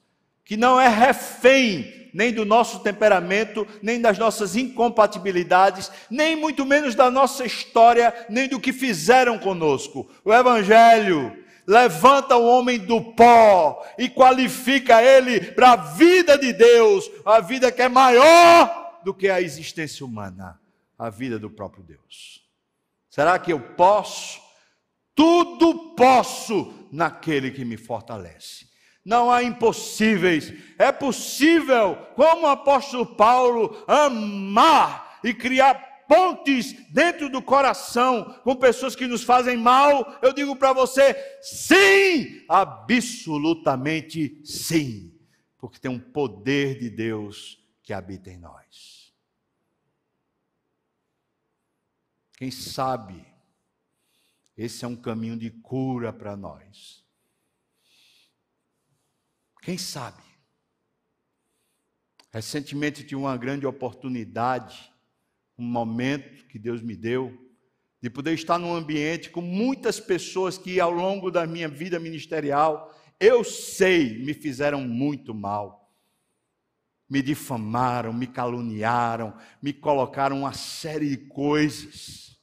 que 0.46 0.56
não 0.56 0.80
é 0.80 0.88
refém 0.88 1.99
nem 2.12 2.32
do 2.32 2.44
nosso 2.44 2.80
temperamento, 2.80 3.66
nem 3.82 4.00
das 4.00 4.18
nossas 4.18 4.56
incompatibilidades, 4.56 5.90
nem 6.10 6.36
muito 6.36 6.64
menos 6.64 6.94
da 6.94 7.10
nossa 7.10 7.44
história, 7.44 8.26
nem 8.28 8.48
do 8.48 8.60
que 8.60 8.72
fizeram 8.72 9.38
conosco. 9.38 10.10
O 10.24 10.32
Evangelho 10.32 11.36
levanta 11.66 12.36
o 12.36 12.46
homem 12.46 12.78
do 12.78 13.00
pó 13.12 13.84
e 13.98 14.08
qualifica 14.08 15.02
ele 15.02 15.52
para 15.52 15.72
a 15.72 15.76
vida 15.76 16.38
de 16.38 16.52
Deus, 16.52 17.10
a 17.24 17.40
vida 17.40 17.70
que 17.70 17.82
é 17.82 17.88
maior 17.88 19.00
do 19.04 19.14
que 19.14 19.28
a 19.28 19.40
existência 19.40 20.04
humana, 20.04 20.60
a 20.98 21.10
vida 21.10 21.38
do 21.38 21.50
próprio 21.50 21.82
Deus. 21.82 22.42
Será 23.08 23.38
que 23.38 23.52
eu 23.52 23.60
posso? 23.60 24.40
Tudo 25.14 25.94
posso 25.94 26.72
naquele 26.90 27.50
que 27.50 27.64
me 27.64 27.76
fortalece 27.76 28.69
não 29.04 29.30
há 29.30 29.42
impossíveis. 29.42 30.52
É 30.78 30.92
possível, 30.92 31.96
como 32.14 32.42
o 32.42 32.50
apóstolo 32.50 33.06
Paulo, 33.06 33.84
amar 33.86 35.20
e 35.24 35.34
criar 35.34 35.90
pontes 36.08 36.72
dentro 36.90 37.30
do 37.30 37.40
coração 37.40 38.40
com 38.42 38.56
pessoas 38.56 38.96
que 38.96 39.06
nos 39.06 39.22
fazem 39.22 39.56
mal. 39.56 40.18
Eu 40.20 40.32
digo 40.32 40.56
para 40.56 40.72
você, 40.72 41.14
sim, 41.40 42.44
absolutamente 42.48 44.40
sim, 44.44 45.16
porque 45.56 45.78
tem 45.78 45.90
um 45.90 46.00
poder 46.00 46.78
de 46.78 46.90
Deus 46.90 47.64
que 47.82 47.92
habita 47.92 48.30
em 48.30 48.38
nós. 48.38 49.14
Quem 52.36 52.50
sabe, 52.50 53.24
esse 54.56 54.84
é 54.84 54.88
um 54.88 54.96
caminho 54.96 55.36
de 55.36 55.50
cura 55.50 56.12
para 56.12 56.36
nós. 56.36 56.99
Quem 59.62 59.76
sabe? 59.76 60.22
Recentemente 62.32 63.02
tive 63.02 63.16
uma 63.16 63.36
grande 63.36 63.66
oportunidade, 63.66 64.92
um 65.58 65.64
momento 65.64 66.46
que 66.46 66.58
Deus 66.58 66.80
me 66.80 66.96
deu, 66.96 67.36
de 68.00 68.08
poder 68.08 68.32
estar 68.32 68.58
num 68.58 68.74
ambiente 68.74 69.30
com 69.30 69.42
muitas 69.42 70.00
pessoas 70.00 70.56
que 70.56 70.80
ao 70.80 70.90
longo 70.90 71.30
da 71.30 71.46
minha 71.46 71.68
vida 71.68 71.98
ministerial, 71.98 72.96
eu 73.18 73.44
sei, 73.44 74.24
me 74.24 74.32
fizeram 74.32 74.80
muito 74.80 75.34
mal. 75.34 75.92
Me 77.08 77.20
difamaram, 77.20 78.12
me 78.12 78.26
caluniaram, 78.26 79.36
me 79.60 79.72
colocaram 79.72 80.38
uma 80.38 80.54
série 80.54 81.10
de 81.10 81.16
coisas. 81.26 82.40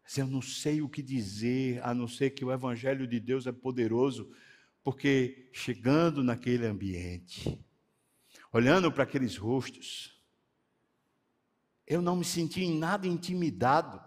eu 0.19 0.27
não 0.27 0.41
sei 0.41 0.81
o 0.81 0.89
que 0.89 1.01
dizer, 1.01 1.81
a 1.83 1.93
não 1.93 2.07
ser 2.07 2.31
que 2.31 2.43
o 2.43 2.51
Evangelho 2.51 3.07
de 3.07 3.19
Deus 3.19 3.47
é 3.47 3.51
poderoso, 3.51 4.29
porque 4.83 5.49
chegando 5.53 6.23
naquele 6.23 6.65
ambiente, 6.65 7.63
olhando 8.51 8.91
para 8.91 9.03
aqueles 9.03 9.37
rostos, 9.37 10.19
eu 11.87 12.01
não 12.01 12.15
me 12.15 12.25
senti 12.25 12.63
em 12.63 12.77
nada 12.77 13.07
intimidado, 13.07 14.01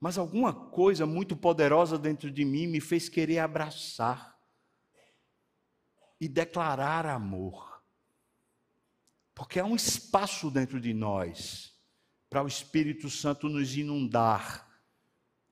mas 0.00 0.16
alguma 0.16 0.52
coisa 0.52 1.06
muito 1.06 1.36
poderosa 1.36 1.98
dentro 1.98 2.30
de 2.30 2.44
mim 2.44 2.66
me 2.66 2.80
fez 2.80 3.08
querer 3.08 3.38
abraçar 3.38 4.38
e 6.20 6.28
declarar 6.28 7.06
amor. 7.06 7.82
Porque 9.34 9.60
há 9.60 9.64
um 9.64 9.76
espaço 9.76 10.50
dentro 10.50 10.80
de 10.80 10.92
nós 10.92 11.76
para 12.28 12.42
o 12.42 12.48
Espírito 12.48 13.08
Santo 13.08 13.48
nos 13.48 13.76
inundar 13.76 14.67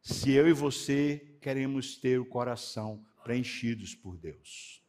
se 0.07 0.31
eu 0.31 0.47
e 0.47 0.53
você 0.53 1.37
queremos 1.41 1.97
ter 1.97 2.21
o 2.21 2.25
coração 2.25 3.05
preenchidos 3.25 3.93
por 3.93 4.17
Deus. 4.17 4.81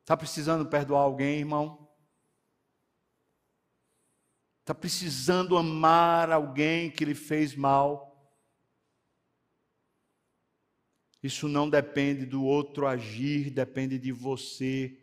Está 0.00 0.16
precisando 0.16 0.68
perdoar 0.68 1.02
alguém, 1.02 1.38
irmão? 1.38 1.88
Está 4.62 4.74
precisando 4.74 5.56
amar 5.56 6.32
alguém 6.32 6.90
que 6.90 7.04
lhe 7.04 7.14
fez 7.14 7.54
mal? 7.54 8.28
Isso 11.22 11.46
não 11.46 11.70
depende 11.70 12.26
do 12.26 12.42
outro 12.42 12.84
agir, 12.84 13.48
depende 13.48 13.96
de 13.96 14.10
você 14.10 15.00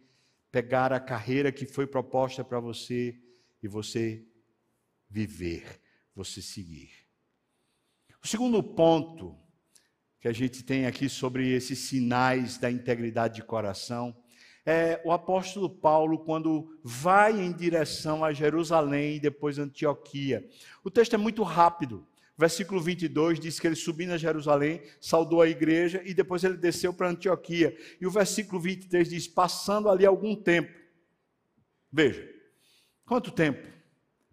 pegar 0.52 0.92
a 0.92 1.00
carreira 1.00 1.50
que 1.50 1.66
foi 1.66 1.88
proposta 1.88 2.44
para 2.44 2.60
você 2.60 3.18
e 3.64 3.70
você 3.70 4.28
viver, 5.10 5.82
você 6.14 6.42
seguir. 6.42 7.05
O 8.26 8.28
segundo 8.28 8.64
ponto 8.64 9.38
que 10.20 10.28
a 10.28 10.34
gente 10.34 10.64
tem 10.64 10.88
aqui 10.88 11.08
sobre 11.08 11.48
esses 11.54 11.78
sinais 11.78 12.58
da 12.58 12.72
integridade 12.72 13.36
de 13.36 13.44
coração 13.44 14.18
é 14.66 15.00
o 15.06 15.12
apóstolo 15.12 15.70
Paulo 15.70 16.18
quando 16.18 16.76
vai 16.84 17.40
em 17.40 17.54
direção 17.54 18.26
a 18.26 18.34
Jerusalém 18.34 19.18
e 19.18 19.20
depois 19.20 19.60
Antioquia. 19.60 20.44
O 20.84 20.90
texto 20.90 21.14
é 21.14 21.18
muito 21.18 21.44
rápido. 21.44 22.04
Versículo 22.36 22.82
22 22.82 23.40
diz 23.40 23.60
que 23.60 23.68
ele 23.68 23.76
subiu 23.76 24.12
a 24.12 24.18
Jerusalém, 24.18 24.82
saudou 25.00 25.44
a 25.44 25.48
igreja 25.48 26.02
e 26.04 26.12
depois 26.12 26.44
ele 26.44 26.58
desceu 26.58 26.92
para 26.92 27.12
Antioquia. 27.12 27.78
E 28.02 28.08
o 28.08 28.10
versículo 28.10 28.60
23 28.60 29.08
diz: 29.08 29.28
passando 29.28 29.88
ali 29.88 30.04
algum 30.04 30.36
tempo. 30.36 30.74
Veja, 31.92 32.28
quanto 33.06 33.30
tempo? 33.30 33.68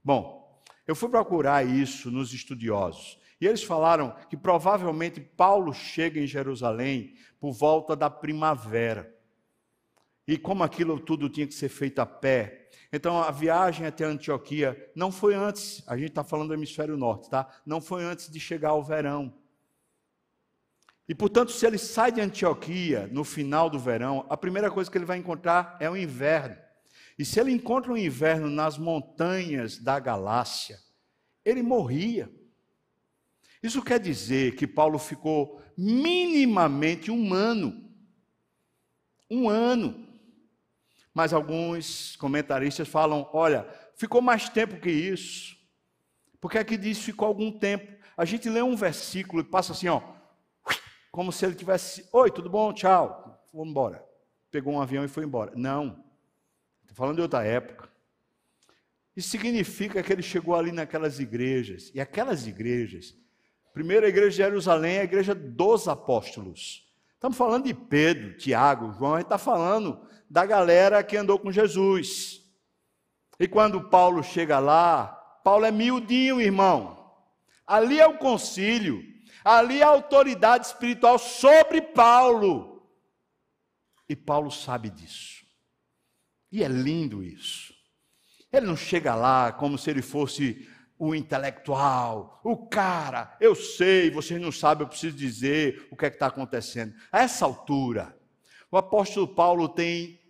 Bom, 0.03 0.65
eu 0.87 0.97
fui 0.97 1.11
procurar 1.11 1.63
isso 1.63 2.11
nos 2.11 2.33
estudiosos. 2.33 3.21
E 3.43 3.47
eles 3.49 3.65
falaram 3.65 4.15
que 4.31 4.37
provavelmente 4.37 5.21
Paulo 5.21 5.75
chega 5.75 6.21
em 6.21 6.29
Jerusalém 6.29 7.17
por 7.41 7.53
volta 7.53 7.97
da 7.97 8.09
primavera. 8.09 9.13
E 10.29 10.39
como 10.39 10.63
aquilo 10.63 11.01
tudo 11.01 11.29
tinha 11.29 11.49
que 11.49 11.53
ser 11.53 11.69
feito 11.69 11.99
a 11.99 12.07
pé, 12.07 12.69
então 12.93 13.21
a 13.21 13.33
viagem 13.33 13.85
até 13.85 14.05
Antioquia 14.05 14.89
não 14.95 15.11
foi 15.11 15.35
antes, 15.35 15.83
a 15.89 15.97
gente 15.97 16.11
está 16.11 16.23
falando 16.23 16.51
do 16.51 16.55
hemisfério 16.55 16.97
norte, 16.97 17.29
tá? 17.29 17.49
Não 17.67 17.81
foi 17.81 18.05
antes 18.05 18.31
de 18.31 18.39
chegar 18.39 18.69
ao 18.69 18.85
verão. 18.85 19.35
E 21.09 21.13
portanto, 21.13 21.51
se 21.51 21.67
ele 21.67 21.79
sai 21.79 22.13
de 22.13 22.21
Antioquia 22.21 23.09
no 23.11 23.25
final 23.25 23.69
do 23.69 23.77
verão, 23.77 24.25
a 24.31 24.37
primeira 24.37 24.71
coisa 24.71 24.89
que 24.89 24.97
ele 24.97 25.05
vai 25.05 25.19
encontrar 25.19 25.77
é 25.81 25.91
o 25.91 25.97
inverno. 25.97 26.57
E 27.19 27.25
se 27.25 27.41
ele 27.41 27.51
encontra 27.51 27.93
o 27.93 27.99
inverno 27.99 28.49
nas 28.49 28.79
montanhas 28.79 29.79
da 29.79 29.99
Galácia, 29.99 30.79
ele 31.45 31.61
morria. 31.61 32.31
Isso 33.63 33.83
quer 33.83 34.01
dizer 34.01 34.57
que 34.57 34.67
Paulo 34.67 34.99
ficou 34.99 35.63
minimamente 35.79 37.11
um 37.11 37.33
ano. 37.33 37.89
Um 39.31 39.49
ano. 39.49 40.09
Mas 41.15 41.33
alguns 41.33 42.17
comentaristas 42.17 42.89
falam: 42.89 43.29
olha, 43.33 43.69
ficou 43.95 44.21
mais 44.21 44.49
tempo 44.49 44.81
que 44.81 44.91
isso. 44.91 45.57
Porque 46.41 46.59
aqui 46.59 46.77
diz 46.77 46.99
ficou 46.99 47.29
algum 47.29 47.53
tempo. 47.53 47.93
A 48.17 48.25
gente 48.25 48.49
lê 48.49 48.61
um 48.61 48.75
versículo 48.75 49.41
e 49.43 49.45
passa 49.45 49.73
assim, 49.73 49.89
ó, 49.89 50.03
como 51.11 51.33
se 51.33 51.47
ele 51.47 51.55
tivesse, 51.55 52.09
oi, 52.13 52.31
tudo 52.31 52.51
bom? 52.51 52.73
Tchau, 52.73 53.47
vamos 53.53 53.71
embora. 53.71 54.05
Pegou 54.51 54.75
um 54.75 54.81
avião 54.81 55.05
e 55.05 55.09
foi 55.09 55.25
embora. 55.25 55.53
Não. 55.55 56.05
Estou 56.83 56.97
falando 56.97 57.17
de 57.17 57.23
outra 57.23 57.45
época. 57.45 57.89
Isso 59.17 59.29
significa 59.29 60.03
que 60.03 60.13
ele 60.13 60.23
chegou 60.23 60.55
ali 60.55 60.73
naquelas 60.73 61.21
igrejas, 61.21 61.91
e 61.95 62.01
aquelas 62.01 62.47
igrejas 62.47 63.15
Primeira 63.73 64.07
igreja 64.09 64.31
de 64.31 64.37
Jerusalém 64.37 64.97
é 64.97 65.01
a 65.01 65.05
igreja 65.05 65.35
dos 65.35 65.89
apóstolos. 65.89 66.87
Estamos 67.15 67.39
falando 67.39 67.65
de 67.65 67.73
Pedro, 67.73 68.37
Tiago, 68.37 68.93
João, 68.99 69.15
a 69.15 69.19
gente 69.19 69.27
está 69.27 69.39
falando 69.39 70.07
da 70.29 70.45
galera 70.45 71.03
que 71.03 71.17
andou 71.17 71.39
com 71.39 71.51
Jesus. 71.51 72.43
E 73.41 73.49
quando 73.49 73.89
Paulo 73.89 74.23
chega 74.23 74.59
lá, 74.59 75.07
Paulo 75.43 75.65
é 75.65 75.71
miudinho, 75.71 76.41
irmão. 76.41 77.11
Ali 77.67 77.99
é 77.99 78.07
o 78.07 78.19
concílio, 78.19 79.03
ali 79.45 79.81
é 79.81 79.85
a 79.85 79.89
autoridade 79.89 80.67
espiritual 80.67 81.19
sobre 81.19 81.81
Paulo. 81.81 82.87
E 84.09 84.15
Paulo 84.15 84.51
sabe 84.51 84.91
disso. 84.91 85.47
E 86.51 86.63
é 86.63 86.69
lindo 86.69 87.23
isso. 87.23 87.73
Ele 88.53 88.67
não 88.67 88.77
chega 88.77 89.15
lá 89.15 89.51
como 89.51 89.79
se 89.79 89.89
ele 89.89 90.03
fosse 90.03 90.69
o 90.99 91.15
intelectual, 91.15 92.41
o 92.45 92.57
cara, 92.57 93.37
eu 93.41 93.55
sei, 93.55 94.11
vocês 94.11 94.41
não 94.41 94.53
sabem, 94.53 94.85
eu 94.85 94.89
preciso 94.89 95.17
dizer 95.17 95.89
o 95.91 95.97
que 95.97 96.07
é 96.07 96.11
que 96.11 96.17
está 96.17 96.27
acontecendo. 96.27 96.95
A 97.11 97.23
essa 97.23 97.45
altura, 97.45 98.17
o 98.71 98.77
apóstolo 98.77 99.27
Paulo 99.27 99.69
tem 99.69 100.21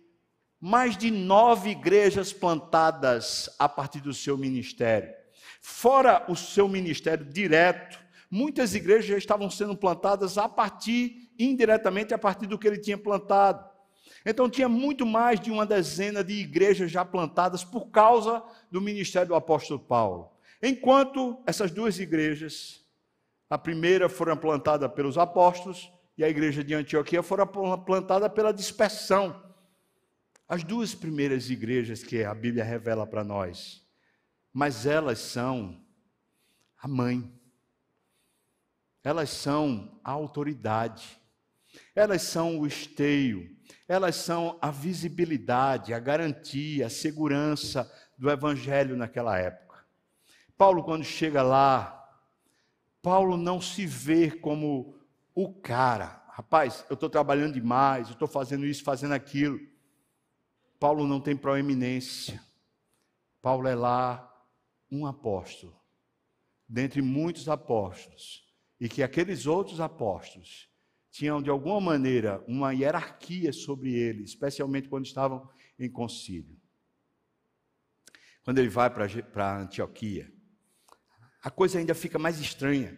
mais 0.59 0.97
de 0.97 1.11
nove 1.11 1.71
igrejas 1.71 2.33
plantadas 2.33 3.49
a 3.59 3.69
partir 3.69 3.99
do 3.99 4.13
seu 4.13 4.37
ministério. 4.37 5.13
Fora 5.61 6.25
o 6.27 6.35
seu 6.35 6.67
ministério 6.67 7.25
direto, 7.25 7.99
muitas 8.31 8.73
igrejas 8.73 9.05
já 9.05 9.17
estavam 9.17 9.49
sendo 9.49 9.77
plantadas 9.77 10.37
a 10.37 10.49
partir, 10.49 11.31
indiretamente, 11.37 12.13
a 12.13 12.17
partir 12.17 12.47
do 12.47 12.57
que 12.57 12.67
ele 12.67 12.79
tinha 12.79 12.97
plantado. 12.97 13.63
Então 14.25 14.49
tinha 14.49 14.69
muito 14.69 15.05
mais 15.05 15.39
de 15.39 15.51
uma 15.51 15.65
dezena 15.65 16.23
de 16.23 16.33
igrejas 16.33 16.89
já 16.89 17.05
plantadas 17.05 17.63
por 17.63 17.87
causa 17.89 18.41
do 18.71 18.81
ministério 18.81 19.29
do 19.29 19.35
apóstolo 19.35 19.79
Paulo. 19.79 20.32
Enquanto 20.65 21.43
essas 21.45 21.71
duas 21.71 21.99
igrejas, 21.99 22.85
a 23.49 23.57
primeira 23.57 24.07
foram 24.07 24.37
plantada 24.37 24.87
pelos 24.87 25.17
apóstolos 25.17 25.91
e 26.17 26.23
a 26.23 26.29
igreja 26.29 26.63
de 26.63 26.73
Antioquia 26.73 27.21
fora 27.21 27.45
plantada 27.45 28.29
pela 28.29 28.53
dispersão. 28.53 29.43
As 30.47 30.63
duas 30.63 30.95
primeiras 30.95 31.49
igrejas 31.49 32.01
que 32.01 32.23
a 32.23 32.33
Bíblia 32.33 32.63
revela 32.63 33.05
para 33.05 33.25
nós, 33.25 33.85
mas 34.53 34.85
elas 34.85 35.19
são 35.19 35.83
a 36.81 36.87
mãe, 36.87 37.29
elas 39.03 39.31
são 39.31 39.99
a 40.01 40.11
autoridade, 40.11 41.19
elas 41.93 42.21
são 42.21 42.57
o 42.57 42.65
esteio, 42.65 43.53
elas 43.85 44.15
são 44.15 44.57
a 44.61 44.71
visibilidade, 44.71 45.93
a 45.93 45.99
garantia, 45.99 46.87
a 46.87 46.89
segurança 46.89 47.91
do 48.17 48.29
evangelho 48.29 48.95
naquela 48.95 49.37
época. 49.37 49.72
Paulo, 50.63 50.81
quando 50.81 51.03
chega 51.03 51.43
lá, 51.43 52.09
Paulo 53.01 53.35
não 53.35 53.59
se 53.59 53.85
vê 53.85 54.31
como 54.31 54.95
o 55.35 55.53
cara. 55.53 56.23
Rapaz, 56.29 56.85
eu 56.89 56.93
estou 56.93 57.09
trabalhando 57.09 57.55
demais, 57.55 58.07
eu 58.07 58.13
estou 58.13 58.29
fazendo 58.29 58.65
isso, 58.65 58.81
fazendo 58.81 59.11
aquilo. 59.11 59.59
Paulo 60.79 61.05
não 61.05 61.19
tem 61.19 61.35
proeminência. 61.35 62.41
Paulo 63.41 63.67
é 63.67 63.75
lá 63.75 64.33
um 64.89 65.05
apóstolo, 65.05 65.77
dentre 66.65 67.01
muitos 67.01 67.49
apóstolos, 67.49 68.47
e 68.79 68.87
que 68.87 69.03
aqueles 69.03 69.45
outros 69.45 69.81
apóstolos 69.81 70.69
tinham 71.11 71.41
de 71.41 71.49
alguma 71.49 71.81
maneira 71.81 72.41
uma 72.47 72.71
hierarquia 72.71 73.51
sobre 73.51 73.95
ele, 73.95 74.23
especialmente 74.23 74.87
quando 74.87 75.05
estavam 75.07 75.45
em 75.77 75.89
concílio. 75.89 76.57
Quando 78.45 78.59
ele 78.59 78.69
vai 78.69 78.89
para 78.89 79.57
Antioquia, 79.57 80.31
a 81.43 81.51
coisa 81.51 81.77
ainda 81.77 81.93
fica 81.93 82.17
mais 82.17 82.39
estranha, 82.39 82.97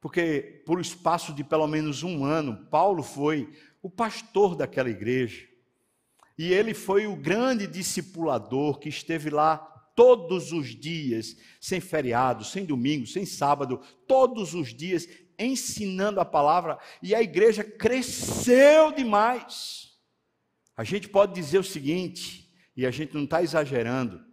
porque 0.00 0.62
por 0.64 0.80
espaço 0.80 1.34
de 1.34 1.42
pelo 1.42 1.66
menos 1.66 2.04
um 2.04 2.24
ano, 2.24 2.64
Paulo 2.70 3.02
foi 3.02 3.52
o 3.82 3.90
pastor 3.90 4.54
daquela 4.54 4.88
igreja, 4.88 5.48
e 6.38 6.52
ele 6.52 6.74
foi 6.74 7.08
o 7.08 7.16
grande 7.16 7.66
discipulador 7.66 8.78
que 8.78 8.88
esteve 8.88 9.30
lá 9.30 9.58
todos 9.96 10.52
os 10.52 10.68
dias, 10.68 11.36
sem 11.60 11.80
feriado, 11.80 12.44
sem 12.44 12.64
domingo, 12.64 13.06
sem 13.06 13.26
sábado, 13.26 13.82
todos 14.06 14.54
os 14.54 14.72
dias 14.72 15.06
ensinando 15.36 16.20
a 16.20 16.24
palavra, 16.24 16.78
e 17.02 17.16
a 17.16 17.20
igreja 17.20 17.64
cresceu 17.64 18.92
demais. 18.92 19.92
A 20.76 20.84
gente 20.84 21.08
pode 21.08 21.34
dizer 21.34 21.58
o 21.58 21.64
seguinte, 21.64 22.48
e 22.76 22.86
a 22.86 22.92
gente 22.92 23.12
não 23.12 23.24
está 23.24 23.42
exagerando, 23.42 24.24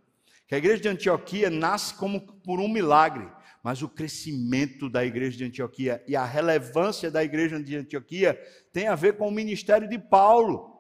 que 0.48 0.54
a 0.54 0.58
igreja 0.58 0.82
de 0.82 0.88
Antioquia 0.88 1.50
nasce 1.50 1.96
como 1.96 2.22
por 2.22 2.60
um 2.60 2.68
milagre 2.68 3.30
mas 3.64 3.82
o 3.82 3.90
crescimento 3.90 4.90
da 4.90 5.06
igreja 5.06 5.38
de 5.38 5.44
Antioquia 5.44 6.04
e 6.08 6.16
a 6.16 6.26
relevância 6.26 7.12
da 7.12 7.24
igreja 7.24 7.62
de 7.62 7.76
Antioquia 7.76 8.40
tem 8.72 8.88
a 8.88 8.96
ver 8.96 9.18
com 9.18 9.28
o 9.28 9.32
ministério 9.32 9.88
de 9.88 9.98
Paulo. 9.98 10.80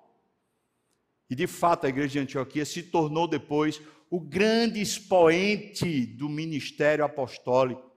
E 1.29 1.35
de 1.35 1.45
fato 1.45 1.85
a 1.85 1.89
igreja 1.89 2.13
de 2.13 2.19
Antioquia 2.19 2.65
se 2.65 2.83
tornou 2.83 3.27
depois 3.27 3.81
o 4.09 4.19
grande 4.19 4.81
expoente 4.81 6.05
do 6.05 6.27
ministério 6.27 7.05
apostólico. 7.05 7.89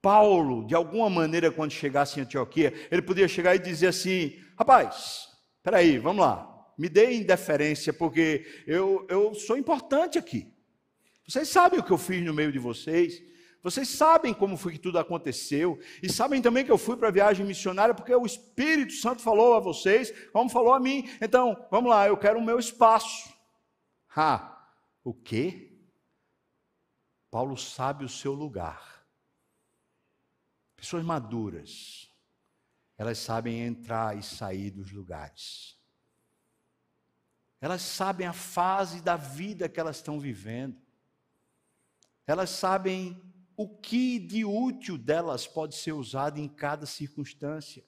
Paulo, 0.00 0.66
de 0.66 0.74
alguma 0.74 1.08
maneira, 1.08 1.52
quando 1.52 1.70
chegasse 1.70 2.18
em 2.18 2.24
Antioquia, 2.24 2.72
ele 2.90 3.02
podia 3.02 3.28
chegar 3.28 3.54
e 3.54 3.60
dizer 3.60 3.86
assim: 3.88 4.36
rapaz, 4.58 5.28
peraí, 5.62 5.98
vamos 5.98 6.22
lá, 6.22 6.48
me 6.76 6.88
dê 6.88 7.14
indeferência, 7.14 7.92
porque 7.92 8.44
eu, 8.66 9.06
eu 9.08 9.32
sou 9.34 9.56
importante 9.56 10.18
aqui. 10.18 10.52
Vocês 11.28 11.48
sabem 11.48 11.78
o 11.78 11.84
que 11.84 11.92
eu 11.92 11.98
fiz 11.98 12.24
no 12.24 12.34
meio 12.34 12.50
de 12.50 12.58
vocês, 12.58 13.22
vocês 13.62 13.88
sabem 13.88 14.34
como 14.34 14.56
foi 14.56 14.72
que 14.72 14.78
tudo 14.78 14.98
aconteceu 14.98 15.78
e 16.02 16.12
sabem 16.12 16.42
também 16.42 16.64
que 16.64 16.72
eu 16.72 16.78
fui 16.78 16.96
para 16.96 17.08
a 17.08 17.12
viagem 17.12 17.46
missionária 17.46 17.94
porque 17.94 18.12
o 18.12 18.26
Espírito 18.26 18.92
Santo 18.94 19.22
falou 19.22 19.54
a 19.54 19.60
vocês, 19.60 20.12
como 20.32 20.50
falou 20.50 20.74
a 20.74 20.80
mim. 20.80 21.08
Então, 21.20 21.66
vamos 21.70 21.88
lá, 21.88 22.08
eu 22.08 22.16
quero 22.16 22.40
o 22.40 22.44
meu 22.44 22.58
espaço. 22.58 23.32
Ah, 24.16 24.68
o 25.04 25.14
quê? 25.14 25.72
Paulo 27.30 27.56
sabe 27.56 28.04
o 28.04 28.08
seu 28.08 28.32
lugar. 28.32 29.06
Pessoas 30.74 31.04
maduras, 31.04 32.10
elas 32.98 33.18
sabem 33.18 33.60
entrar 33.60 34.18
e 34.18 34.24
sair 34.24 34.72
dos 34.72 34.90
lugares. 34.90 35.78
Elas 37.60 37.80
sabem 37.80 38.26
a 38.26 38.32
fase 38.32 39.00
da 39.00 39.16
vida 39.16 39.68
que 39.68 39.78
elas 39.78 39.98
estão 39.98 40.18
vivendo. 40.18 40.82
Elas 42.26 42.50
sabem 42.50 43.31
o 43.62 43.68
que 43.68 44.18
de 44.18 44.44
útil 44.44 44.98
delas 44.98 45.46
pode 45.46 45.76
ser 45.76 45.92
usado 45.92 46.38
em 46.40 46.48
cada 46.48 46.84
circunstância. 46.84 47.84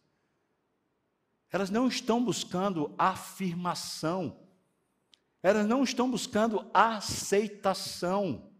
Elas 1.50 1.68
não 1.68 1.88
estão 1.88 2.24
buscando 2.24 2.94
afirmação, 2.96 4.40
elas 5.42 5.66
não 5.66 5.82
estão 5.82 6.10
buscando 6.10 6.68
aceitação, 6.72 8.52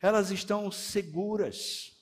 elas 0.00 0.30
estão 0.30 0.70
seguras. 0.70 1.92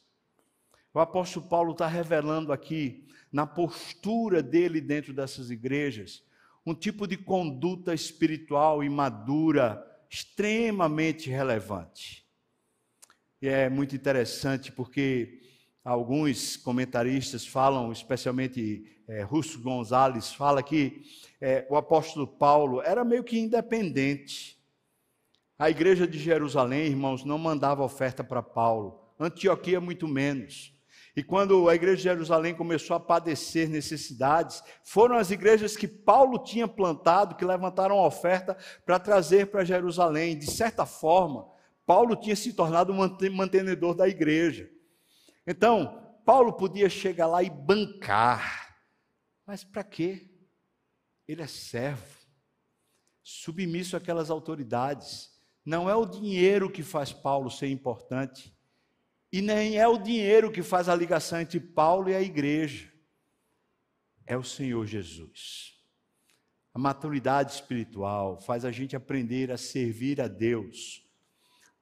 O 0.92 0.98
apóstolo 0.98 1.46
Paulo 1.46 1.72
está 1.72 1.86
revelando 1.86 2.52
aqui, 2.52 3.08
na 3.30 3.46
postura 3.46 4.42
dele 4.42 4.80
dentro 4.80 5.12
dessas 5.12 5.50
igrejas, 5.50 6.22
um 6.66 6.74
tipo 6.74 7.06
de 7.06 7.16
conduta 7.16 7.94
espiritual 7.94 8.82
e 8.84 8.88
madura 8.90 9.82
extremamente 10.10 11.30
relevante. 11.30 12.21
E 13.42 13.48
é 13.48 13.68
muito 13.68 13.96
interessante 13.96 14.70
porque 14.70 15.40
alguns 15.84 16.56
comentaristas 16.56 17.44
falam, 17.44 17.90
especialmente 17.90 19.02
é, 19.08 19.22
Russo 19.24 19.60
Gonzalez, 19.60 20.32
fala 20.32 20.62
que 20.62 21.02
é, 21.40 21.66
o 21.68 21.74
apóstolo 21.74 22.24
Paulo 22.24 22.80
era 22.82 23.04
meio 23.04 23.24
que 23.24 23.36
independente. 23.36 24.56
A 25.58 25.68
igreja 25.68 26.06
de 26.06 26.20
Jerusalém, 26.20 26.86
irmãos, 26.86 27.24
não 27.24 27.36
mandava 27.36 27.82
oferta 27.82 28.22
para 28.22 28.44
Paulo, 28.44 29.12
Antioquia 29.18 29.80
muito 29.80 30.06
menos. 30.06 30.72
E 31.16 31.22
quando 31.22 31.68
a 31.68 31.74
igreja 31.74 31.96
de 31.96 32.02
Jerusalém 32.04 32.54
começou 32.54 32.94
a 32.94 33.00
padecer 33.00 33.68
necessidades, 33.68 34.62
foram 34.84 35.16
as 35.16 35.32
igrejas 35.32 35.76
que 35.76 35.88
Paulo 35.88 36.38
tinha 36.38 36.68
plantado 36.68 37.34
que 37.34 37.44
levantaram 37.44 37.98
a 37.98 38.06
oferta 38.06 38.56
para 38.86 39.00
trazer 39.00 39.48
para 39.48 39.64
Jerusalém. 39.64 40.38
De 40.38 40.48
certa 40.48 40.86
forma, 40.86 41.51
Paulo 41.84 42.16
tinha 42.16 42.36
se 42.36 42.52
tornado 42.52 42.92
um 42.92 43.30
mantenedor 43.30 43.94
da 43.94 44.08
igreja. 44.08 44.70
Então, 45.46 46.20
Paulo 46.24 46.52
podia 46.52 46.88
chegar 46.88 47.26
lá 47.26 47.42
e 47.42 47.50
bancar. 47.50 48.76
Mas 49.46 49.64
para 49.64 49.82
quê? 49.82 50.30
Ele 51.26 51.42
é 51.42 51.46
servo, 51.46 52.18
submisso 53.22 53.96
àquelas 53.96 54.30
autoridades. 54.30 55.30
Não 55.64 55.88
é 55.88 55.94
o 55.94 56.06
dinheiro 56.06 56.70
que 56.70 56.82
faz 56.82 57.12
Paulo 57.12 57.50
ser 57.50 57.68
importante, 57.68 58.56
e 59.32 59.40
nem 59.40 59.78
é 59.78 59.88
o 59.88 59.96
dinheiro 59.96 60.52
que 60.52 60.62
faz 60.62 60.88
a 60.88 60.94
ligação 60.94 61.40
entre 61.40 61.58
Paulo 61.58 62.10
e 62.10 62.14
a 62.14 62.20
igreja. 62.20 62.92
É 64.26 64.36
o 64.36 64.44
Senhor 64.44 64.86
Jesus. 64.86 65.72
A 66.74 66.78
maturidade 66.78 67.52
espiritual 67.52 68.40
faz 68.40 68.64
a 68.64 68.70
gente 68.70 68.94
aprender 68.94 69.50
a 69.50 69.56
servir 69.56 70.20
a 70.20 70.28
Deus 70.28 71.01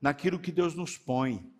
naquilo 0.01 0.38
que 0.38 0.51
Deus 0.51 0.74
nos 0.74 0.96
põe, 0.96 1.53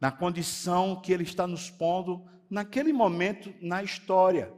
na 0.00 0.10
condição 0.10 1.00
que 1.00 1.12
Ele 1.12 1.24
está 1.24 1.46
nos 1.46 1.70
pondo 1.70 2.24
naquele 2.48 2.92
momento 2.92 3.54
na 3.60 3.82
história. 3.82 4.52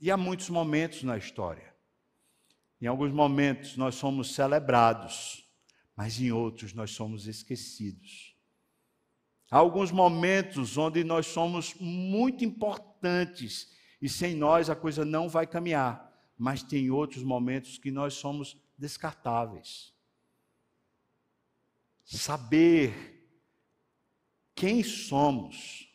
E 0.00 0.10
há 0.10 0.16
muitos 0.16 0.48
momentos 0.48 1.02
na 1.02 1.16
história. 1.16 1.74
Em 2.80 2.86
alguns 2.86 3.12
momentos 3.12 3.76
nós 3.76 3.96
somos 3.96 4.34
celebrados, 4.34 5.44
mas 5.96 6.20
em 6.20 6.30
outros 6.30 6.72
nós 6.72 6.92
somos 6.92 7.26
esquecidos. 7.26 8.36
Há 9.50 9.56
alguns 9.56 9.90
momentos 9.90 10.76
onde 10.76 11.02
nós 11.02 11.26
somos 11.26 11.74
muito 11.80 12.44
importantes 12.44 13.72
e 14.00 14.08
sem 14.08 14.36
nós 14.36 14.70
a 14.70 14.76
coisa 14.76 15.04
não 15.04 15.28
vai 15.28 15.46
caminhar, 15.46 16.08
mas 16.36 16.62
tem 16.62 16.90
outros 16.90 17.24
momentos 17.24 17.78
que 17.78 17.90
nós 17.90 18.14
somos 18.14 18.56
descartáveis. 18.76 19.92
Saber 22.16 22.94
quem 24.54 24.82
somos, 24.82 25.86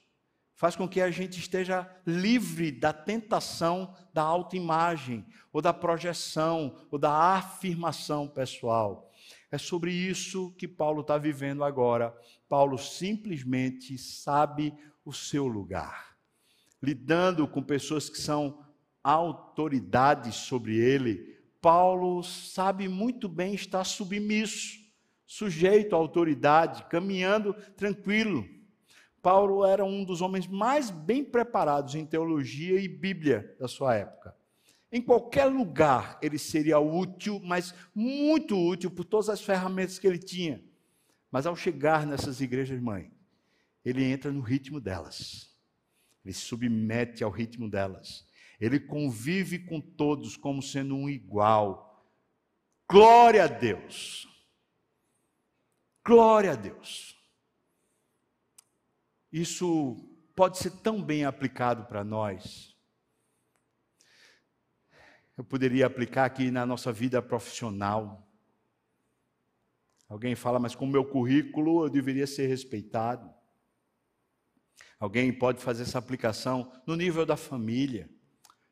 faz 0.53 0.75
com 0.75 0.87
que 0.87 1.01
a 1.01 1.09
gente 1.09 1.39
esteja 1.39 1.89
livre 2.05 2.71
da 2.71 2.93
tentação 2.93 3.95
da 4.13 4.21
autoimagem, 4.21 5.25
ou 5.51 5.61
da 5.61 5.73
projeção, 5.73 6.87
ou 6.91 6.99
da 6.99 7.11
afirmação 7.11 8.27
pessoal. 8.27 9.11
É 9.51 9.57
sobre 9.57 9.91
isso 9.91 10.53
que 10.57 10.67
Paulo 10.67 11.01
está 11.01 11.17
vivendo 11.17 11.63
agora. 11.63 12.15
Paulo 12.47 12.77
simplesmente 12.77 13.97
sabe 13.97 14.73
o 15.03 15.11
seu 15.11 15.47
lugar. 15.47 16.15
Lidando 16.81 17.47
com 17.47 17.61
pessoas 17.61 18.09
que 18.09 18.19
são 18.19 18.63
autoridades 19.03 20.35
sobre 20.35 20.77
ele, 20.77 21.37
Paulo 21.61 22.23
sabe 22.23 22.87
muito 22.87 23.27
bem 23.27 23.53
estar 23.53 23.83
submisso, 23.83 24.82
sujeito 25.25 25.95
à 25.95 25.97
autoridade, 25.97 26.85
caminhando 26.85 27.53
tranquilo. 27.75 28.45
Paulo 29.21 29.65
era 29.65 29.85
um 29.85 30.03
dos 30.03 30.21
homens 30.21 30.47
mais 30.47 30.89
bem 30.89 31.23
preparados 31.23 31.95
em 31.95 32.05
teologia 32.05 32.79
e 32.79 32.87
Bíblia 32.87 33.55
da 33.59 33.67
sua 33.67 33.95
época. 33.95 34.35
Em 34.91 35.01
qualquer 35.01 35.45
lugar 35.45 36.19
ele 36.21 36.37
seria 36.37 36.77
útil, 36.77 37.39
mas 37.43 37.73
muito 37.95 38.55
útil 38.55 38.91
por 38.91 39.05
todas 39.05 39.29
as 39.29 39.41
ferramentas 39.41 39.97
que 39.97 40.05
ele 40.05 40.19
tinha. 40.19 40.63
Mas 41.31 41.47
ao 41.47 41.55
chegar 41.55 42.05
nessas 42.05 42.41
igrejas 42.41 42.79
mãe, 42.79 43.11
ele 43.83 44.03
entra 44.03 44.31
no 44.31 44.41
ritmo 44.41 44.79
delas. 44.79 45.51
Ele 46.23 46.33
se 46.33 46.41
submete 46.41 47.23
ao 47.23 47.31
ritmo 47.31 47.69
delas. 47.69 48.25
Ele 48.59 48.79
convive 48.79 49.59
com 49.59 49.81
todos 49.81 50.37
como 50.37 50.61
sendo 50.61 50.95
um 50.95 51.09
igual. 51.09 52.05
Glória 52.87 53.45
a 53.45 53.47
Deus. 53.47 54.27
Glória 56.05 56.51
a 56.51 56.55
Deus. 56.55 57.15
Isso 59.31 59.95
pode 60.35 60.57
ser 60.57 60.71
tão 60.71 61.01
bem 61.01 61.23
aplicado 61.23 61.85
para 61.85 62.03
nós. 62.03 62.75
Eu 65.37 65.43
poderia 65.43 65.87
aplicar 65.87 66.25
aqui 66.25 66.51
na 66.51 66.65
nossa 66.65 66.91
vida 66.91 67.21
profissional. 67.21 68.27
Alguém 70.07 70.35
fala, 70.35 70.59
mas 70.59 70.75
com 70.75 70.85
o 70.85 70.89
meu 70.89 71.05
currículo 71.05 71.85
eu 71.85 71.89
deveria 71.89 72.27
ser 72.27 72.47
respeitado. 72.47 73.33
Alguém 74.99 75.33
pode 75.33 75.61
fazer 75.61 75.83
essa 75.83 75.97
aplicação 75.97 76.71
no 76.85 76.95
nível 76.95 77.25
da 77.25 77.35
família. 77.35 78.09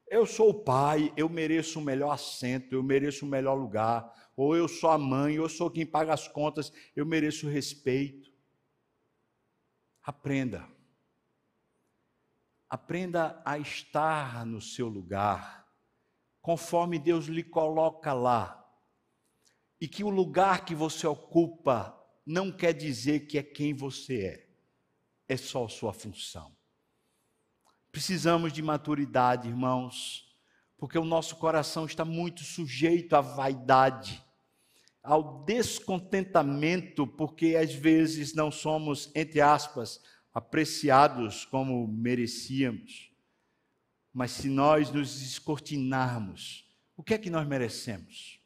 Eu 0.07 0.25
sou 0.25 0.49
o 0.49 0.63
pai, 0.63 1.11
eu 1.15 1.27
mereço 1.29 1.79
o 1.79 1.81
melhor 1.81 2.11
assento, 2.11 2.75
eu 2.75 2.83
mereço 2.83 3.25
o 3.25 3.29
melhor 3.29 3.55
lugar. 3.55 4.20
Ou 4.35 4.55
eu 4.55 4.67
sou 4.67 4.89
a 4.89 4.97
mãe, 4.97 5.35
eu 5.35 5.49
sou 5.49 5.69
quem 5.69 5.85
paga 5.85 6.13
as 6.13 6.27
contas, 6.27 6.71
eu 6.95 7.05
mereço 7.05 7.47
respeito. 7.47 8.31
Aprenda. 10.01 10.67
Aprenda 12.69 13.41
a 13.45 13.57
estar 13.57 14.45
no 14.45 14.61
seu 14.61 14.87
lugar, 14.87 15.67
conforme 16.41 16.97
Deus 16.97 17.25
lhe 17.25 17.43
coloca 17.43 18.13
lá. 18.13 18.57
E 19.79 19.87
que 19.87 20.03
o 20.03 20.09
lugar 20.09 20.63
que 20.63 20.73
você 20.73 21.05
ocupa 21.05 21.97
não 22.25 22.51
quer 22.51 22.73
dizer 22.73 23.27
que 23.27 23.37
é 23.37 23.43
quem 23.43 23.73
você 23.73 24.25
é, 24.25 24.49
é 25.27 25.37
só 25.37 25.67
sua 25.67 25.91
função. 25.91 26.55
Precisamos 27.91 28.53
de 28.53 28.61
maturidade, 28.61 29.49
irmãos, 29.49 30.30
porque 30.81 30.97
o 30.97 31.05
nosso 31.05 31.35
coração 31.35 31.85
está 31.85 32.03
muito 32.03 32.43
sujeito 32.43 33.15
à 33.15 33.21
vaidade, 33.21 34.25
ao 35.03 35.45
descontentamento, 35.45 37.05
porque 37.05 37.55
às 37.55 37.71
vezes 37.71 38.33
não 38.33 38.49
somos, 38.49 39.11
entre 39.13 39.39
aspas, 39.41 40.01
apreciados 40.33 41.45
como 41.45 41.87
merecíamos. 41.87 43.11
Mas 44.11 44.31
se 44.31 44.49
nós 44.49 44.89
nos 44.89 45.19
descortinarmos, 45.19 46.67
o 46.97 47.03
que 47.03 47.13
é 47.13 47.19
que 47.19 47.29
nós 47.29 47.47
merecemos? 47.47 48.41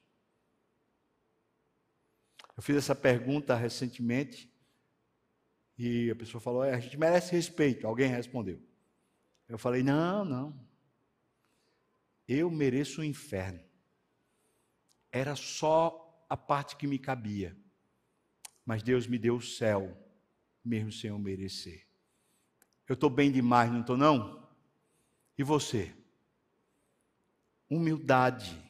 Eu 2.58 2.62
fiz 2.62 2.76
essa 2.76 2.94
pergunta 2.94 3.56
recentemente 3.56 4.54
e 5.78 6.12
a 6.12 6.16
pessoa 6.18 6.42
falou: 6.42 6.66
é, 6.66 6.74
a 6.74 6.80
gente 6.82 6.98
merece 6.98 7.32
respeito. 7.32 7.88
Alguém 7.88 8.10
respondeu. 8.10 8.62
Eu 9.48 9.58
falei: 9.58 9.82
não, 9.82 10.26
não. 10.26 10.65
Eu 12.28 12.50
mereço 12.50 13.02
o 13.02 13.04
inferno. 13.04 13.64
Era 15.12 15.36
só 15.36 16.26
a 16.30 16.36
parte 16.36 16.76
que 16.76 16.88
me 16.88 16.98
cabia. 16.98 17.56
Mas 18.66 18.82
Deus 18.82 19.06
me 19.06 19.18
deu 19.18 19.36
o 19.36 19.42
céu, 19.42 19.96
mesmo 20.64 20.92
sem 20.92 21.10
eu 21.10 21.20
merecer. 21.20 21.86
Eu 22.88 22.94
estou 22.94 23.10
bem 23.10 23.32
demais, 23.32 23.72
não 23.72 23.82
estou, 23.82 23.98
não? 23.98 24.48
E 25.38 25.44
você? 25.44 25.94
Humildade 27.70 28.62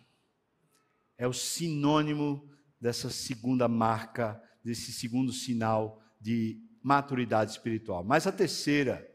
é 1.18 1.28
o 1.28 1.34
sinônimo 1.34 2.50
dessa 2.80 3.10
segunda 3.10 3.68
marca, 3.68 4.42
desse 4.64 4.92
segundo 4.92 5.32
sinal 5.32 6.02
de 6.20 6.62
maturidade 6.82 7.52
espiritual. 7.52 8.04
Mas 8.04 8.28
a 8.28 8.32
terceira 8.32 9.10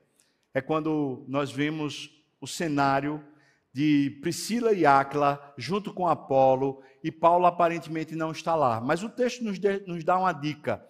é 0.52 0.60
quando 0.60 1.24
nós 1.28 1.52
vemos 1.52 2.10
o 2.40 2.46
cenário 2.46 3.24
de 3.72 4.18
Priscila 4.22 4.72
e 4.72 4.84
Áquila 4.84 5.54
junto 5.56 5.92
com 5.92 6.08
Apolo 6.08 6.82
e 7.02 7.10
Paulo 7.10 7.46
aparentemente 7.46 8.14
não 8.14 8.32
está 8.32 8.54
lá. 8.54 8.80
Mas 8.80 9.02
o 9.02 9.08
texto 9.08 9.44
nos, 9.44 9.58
de, 9.58 9.80
nos 9.86 10.02
dá 10.04 10.18
uma 10.18 10.32
dica. 10.32 10.84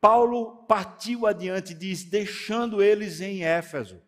Paulo 0.00 0.64
partiu 0.68 1.26
adiante, 1.26 1.72
diz, 1.72 2.04
deixando 2.04 2.82
eles 2.82 3.20
em 3.20 3.42
Éfeso. 3.42 4.02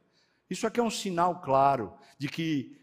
Isso 0.51 0.67
aqui 0.67 0.79
é 0.79 0.83
um 0.83 0.91
sinal 0.91 1.41
claro 1.41 1.95
de 2.19 2.29
que, 2.29 2.77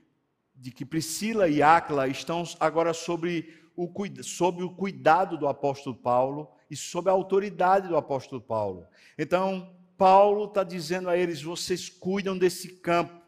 de 0.55 0.71
que 0.71 0.85
Priscila 0.85 1.47
e 1.47 1.61
Áquila 1.61 2.07
estão 2.07 2.43
agora 2.59 2.93
sobre 2.93 3.53
o, 3.75 3.89
sob 4.23 4.63
o 4.63 4.69
cuidado 4.71 5.37
do 5.37 5.47
apóstolo 5.47 5.95
Paulo 5.95 6.49
e 6.69 6.75
sob 6.75 7.09
a 7.09 7.13
autoridade 7.13 7.87
do 7.87 7.97
apóstolo 7.97 8.41
Paulo. 8.41 8.87
Então, 9.17 9.71
Paulo 9.97 10.45
está 10.45 10.63
dizendo 10.63 11.09
a 11.09 11.17
eles: 11.17 11.41
vocês 11.41 11.89
cuidam 11.89 12.37
desse 12.37 12.77
campo, 12.77 13.22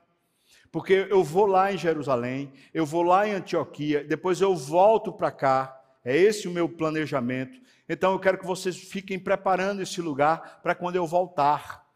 porque 0.76 1.07
eu 1.09 1.23
vou 1.23 1.45
lá 1.45 1.71
em 1.71 1.78
Jerusalém, 1.78 2.51
eu 2.73 2.86
vou 2.86 3.01
lá 3.01 3.26
em 3.26 3.32
Antioquia, 3.32 4.03
depois 4.03 4.41
eu 4.41 4.53
volto 4.53 5.09
para 5.13 5.32
cá. 5.32 5.82
É 6.03 6.17
esse 6.17 6.49
o 6.49 6.51
meu 6.51 6.67
planejamento. 6.67 7.61
Então 7.88 8.11
eu 8.11 8.19
quero 8.19 8.38
que 8.38 8.45
vocês 8.45 8.76
fiquem 8.76 9.17
preparando 9.17 9.82
esse 9.82 10.01
lugar 10.01 10.59
para 10.61 10.76
quando 10.76 10.97
eu 10.97 11.07
voltar. 11.07 11.88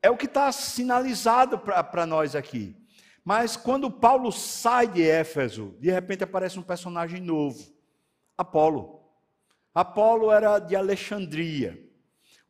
É 0.00 0.10
o 0.10 0.16
que 0.16 0.24
está 0.24 0.50
sinalizado 0.52 1.58
para 1.58 2.06
nós 2.06 2.34
aqui. 2.34 2.74
Mas 3.22 3.58
quando 3.58 3.90
Paulo 3.90 4.32
sai 4.32 4.88
de 4.88 5.06
Éfeso, 5.06 5.76
de 5.78 5.90
repente 5.90 6.24
aparece 6.24 6.58
um 6.58 6.62
personagem 6.62 7.20
novo: 7.20 7.74
Apolo. 8.38 9.02
Apolo 9.74 10.32
era 10.32 10.58
de 10.58 10.74
Alexandria 10.74 11.78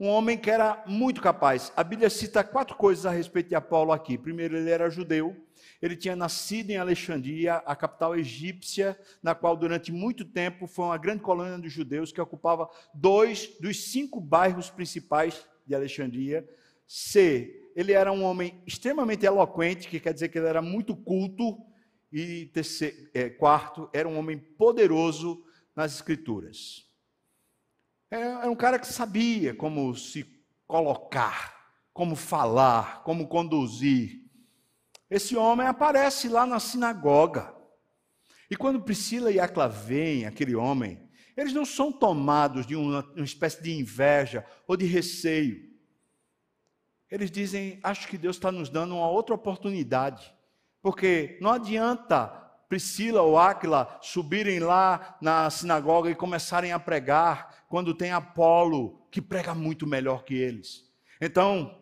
um 0.02 0.08
homem 0.08 0.36
que 0.36 0.50
era 0.50 0.82
muito 0.84 1.22
capaz. 1.22 1.72
A 1.76 1.84
Bíblia 1.84 2.10
cita 2.10 2.42
quatro 2.42 2.76
coisas 2.76 3.06
a 3.06 3.12
respeito 3.12 3.50
de 3.50 3.54
Apolo 3.54 3.92
aqui. 3.92 4.18
Primeiro, 4.18 4.56
ele 4.56 4.68
era 4.68 4.90
judeu, 4.90 5.36
ele 5.80 5.94
tinha 5.94 6.16
nascido 6.16 6.70
em 6.70 6.76
Alexandria, 6.76 7.58
a 7.58 7.76
capital 7.76 8.16
egípcia, 8.16 8.98
na 9.22 9.32
qual 9.32 9.56
durante 9.56 9.92
muito 9.92 10.24
tempo 10.24 10.66
foi 10.66 10.86
uma 10.86 10.98
grande 10.98 11.22
colônia 11.22 11.56
dos 11.56 11.72
judeus 11.72 12.10
que 12.10 12.20
ocupava 12.20 12.68
dois 12.92 13.56
dos 13.60 13.92
cinco 13.92 14.20
bairros 14.20 14.68
principais 14.68 15.46
de 15.64 15.72
Alexandria. 15.72 16.44
C, 16.84 17.70
ele 17.76 17.92
era 17.92 18.10
um 18.10 18.24
homem 18.24 18.60
extremamente 18.66 19.24
eloquente, 19.24 19.86
que 19.86 20.00
quer 20.00 20.12
dizer 20.12 20.30
que 20.30 20.38
ele 20.38 20.48
era 20.48 20.60
muito 20.60 20.96
culto. 20.96 21.56
E 22.12 22.46
terceiro, 22.46 23.08
é, 23.14 23.30
quarto, 23.30 23.88
era 23.92 24.08
um 24.08 24.18
homem 24.18 24.36
poderoso 24.36 25.44
nas 25.76 25.94
escrituras. 25.94 26.91
Era 28.14 28.50
um 28.50 28.54
cara 28.54 28.78
que 28.78 28.86
sabia 28.86 29.54
como 29.54 29.96
se 29.96 30.26
colocar, 30.66 31.72
como 31.94 32.14
falar, 32.14 33.02
como 33.04 33.26
conduzir. 33.26 34.30
Esse 35.08 35.34
homem 35.34 35.66
aparece 35.66 36.28
lá 36.28 36.44
na 36.44 36.60
sinagoga. 36.60 37.56
E 38.50 38.56
quando 38.56 38.82
Priscila 38.82 39.32
e 39.32 39.40
Acla 39.40 39.66
veem 39.66 40.26
aquele 40.26 40.54
homem, 40.54 41.08
eles 41.34 41.54
não 41.54 41.64
são 41.64 41.90
tomados 41.90 42.66
de 42.66 42.76
uma, 42.76 43.02
uma 43.14 43.24
espécie 43.24 43.62
de 43.62 43.72
inveja 43.72 44.44
ou 44.68 44.76
de 44.76 44.84
receio. 44.84 45.72
Eles 47.10 47.30
dizem: 47.30 47.80
Acho 47.82 48.06
que 48.08 48.18
Deus 48.18 48.36
está 48.36 48.52
nos 48.52 48.68
dando 48.68 48.94
uma 48.94 49.08
outra 49.08 49.34
oportunidade. 49.34 50.30
Porque 50.82 51.38
não 51.40 51.50
adianta 51.50 52.41
Priscila 52.72 53.20
ou 53.20 53.36
Áquila 53.36 53.98
subirem 54.00 54.58
lá 54.58 55.18
na 55.20 55.50
sinagoga 55.50 56.10
e 56.10 56.14
começarem 56.14 56.72
a 56.72 56.80
pregar, 56.80 57.66
quando 57.68 57.92
tem 57.92 58.12
Apolo, 58.12 59.06
que 59.10 59.20
prega 59.20 59.54
muito 59.54 59.86
melhor 59.86 60.24
que 60.24 60.32
eles. 60.32 60.90
Então, 61.20 61.78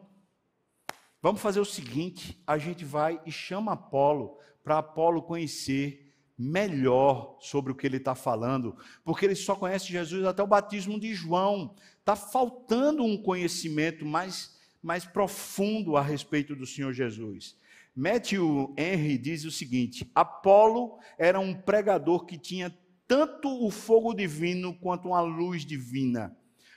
vamos 1.23 1.41
fazer 1.41 1.61
o 1.61 1.65
seguinte: 1.65 2.43
a 2.45 2.59
gente 2.59 2.85
vai 2.85 3.21
e 3.25 3.31
chama 3.31 3.75
Apolo, 3.75 4.37
para 4.65 4.79
Apolo 4.79 5.23
conhecer 5.23 6.13
melhor 6.37 7.39
sobre 7.41 7.71
o 7.71 7.77
que 7.77 7.87
ele 7.87 7.99
está 7.99 8.17
falando, 8.17 8.77
porque 9.05 9.25
ele 9.25 9.37
só 9.37 9.55
conhece 9.55 9.87
Jesus 9.87 10.25
até 10.25 10.43
o 10.43 10.49
batismo 10.49 10.99
de 10.99 11.15
João. 11.15 11.73
Está 12.01 12.17
faltando 12.17 13.05
um 13.05 13.17
conhecimento 13.17 14.05
mais, 14.05 14.59
mais 14.83 15.05
profundo 15.05 15.97
a 15.97 16.03
respeito 16.03 16.57
do 16.57 16.67
Senhor 16.67 16.93
Jesus. 16.93 17.55
Matthew 18.01 18.73
Henry 18.79 19.19
diz 19.19 19.45
o 19.45 19.51
seguinte: 19.51 20.11
Apolo 20.15 20.99
era 21.19 21.39
um 21.39 21.53
pregador 21.53 22.25
que 22.25 22.39
tinha 22.39 22.75
tanto 23.07 23.47
o 23.63 23.71
fogo 23.71 24.15
divino 24.15 24.73
quanto 24.73 25.09
uma 25.09 25.21
luz 25.21 25.67
divina. 25.67 26.35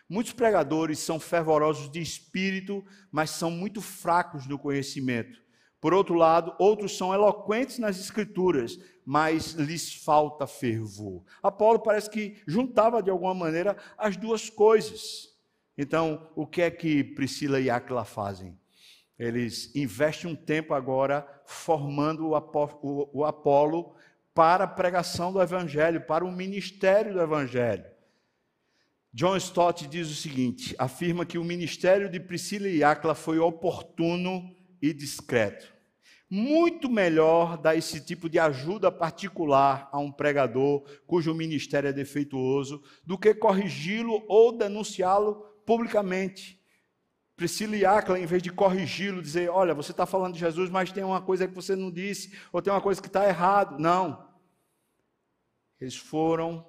Muitos 0.10 0.34
pregadores 0.34 1.00
são 1.00 1.22
fervorosos 1.22 1.90
de 1.90 2.02
espírito, 2.02 2.84
mas 3.10 3.30
são 3.30 3.50
muito 3.50 3.82
fracos 3.82 4.46
no 4.48 4.60
conhecimento. 4.60 5.42
Por 5.80 5.94
outro 5.94 6.16
lado, 6.16 6.54
outros 6.60 6.98
são 6.98 7.14
eloquentes 7.14 7.80
nas 7.80 7.98
escrituras, 7.98 8.78
mas 9.06 9.54
lhes 9.54 9.96
falta 9.96 10.46
fervor. 10.46 11.24
Apolo 11.42 11.80
parece 11.80 12.10
que 12.10 12.36
juntava 12.46 13.02
de 13.02 13.10
alguma 13.10 13.34
maneira 13.34 13.78
as 13.98 14.18
duas 14.18 14.50
coisas. 14.50 15.30
Então, 15.78 16.30
o 16.36 16.46
que 16.46 16.64
é 16.64 16.70
que 16.70 17.02
Priscila 17.02 17.62
e 17.62 17.70
Aquila 17.70 18.04
fazem? 18.04 18.62
Eles 19.18 19.74
investem 19.76 20.32
um 20.32 20.36
tempo 20.36 20.74
agora 20.74 21.28
formando 21.46 22.30
o 22.30 23.26
Apolo 23.26 23.96
para 24.34 24.64
a 24.64 24.68
pregação 24.68 25.32
do 25.32 25.42
Evangelho, 25.42 26.02
para 26.02 26.26
o 26.26 26.32
ministério 26.32 27.14
do 27.14 27.22
Evangelho. 27.22 27.86
John 29.14 29.38
Stott 29.38 29.88
diz 29.88 30.10
o 30.10 30.16
seguinte: 30.16 30.76
afirma 30.78 31.26
que 31.26 31.38
o 31.38 31.44
ministério 31.44 32.10
de 32.10 32.20
Priscila 32.20 32.68
e 32.68 32.84
Aquila 32.84 33.14
foi 33.14 33.38
oportuno 33.38 34.56
e 34.82 34.92
discreto 34.92 35.74
muito 36.36 36.90
melhor 36.90 37.60
dar 37.60 37.76
esse 37.76 38.04
tipo 38.04 38.28
de 38.28 38.40
ajuda 38.40 38.92
particular 38.92 39.88
a 39.92 40.00
um 40.00 40.12
pregador 40.12 40.84
cujo 41.06 41.32
ministério 41.32 41.90
é 41.90 41.94
defeituoso 41.94 42.82
do 43.06 43.20
que 43.20 43.36
corrigi-lo 43.36 44.26
ou 44.28 44.58
denunciá-lo 44.58 45.46
publicamente. 45.64 46.60
Priscila 47.44 47.76
e 47.76 47.86
Acla, 47.86 48.18
em 48.18 48.26
vez 48.26 48.42
de 48.42 48.50
corrigi-lo, 48.50 49.22
dizer: 49.22 49.50
Olha, 49.50 49.74
você 49.74 49.92
está 49.92 50.06
falando 50.06 50.34
de 50.36 50.40
Jesus, 50.40 50.70
mas 50.70 50.94
tem 50.94 51.04
uma 51.04 51.22
coisa 51.22 51.46
que 51.46 51.54
você 51.54 51.76
não 51.76 51.92
disse, 51.92 52.34
ou 52.54 52.62
tem 52.62 52.72
uma 52.72 52.80
coisa 52.80 53.02
que 53.02 53.08
está 53.08 53.28
errado. 53.28 53.78
Não. 53.78 54.34
Eles 55.78 55.98
foram: 55.98 56.66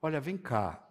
Olha, 0.00 0.18
vem 0.18 0.38
cá, 0.38 0.82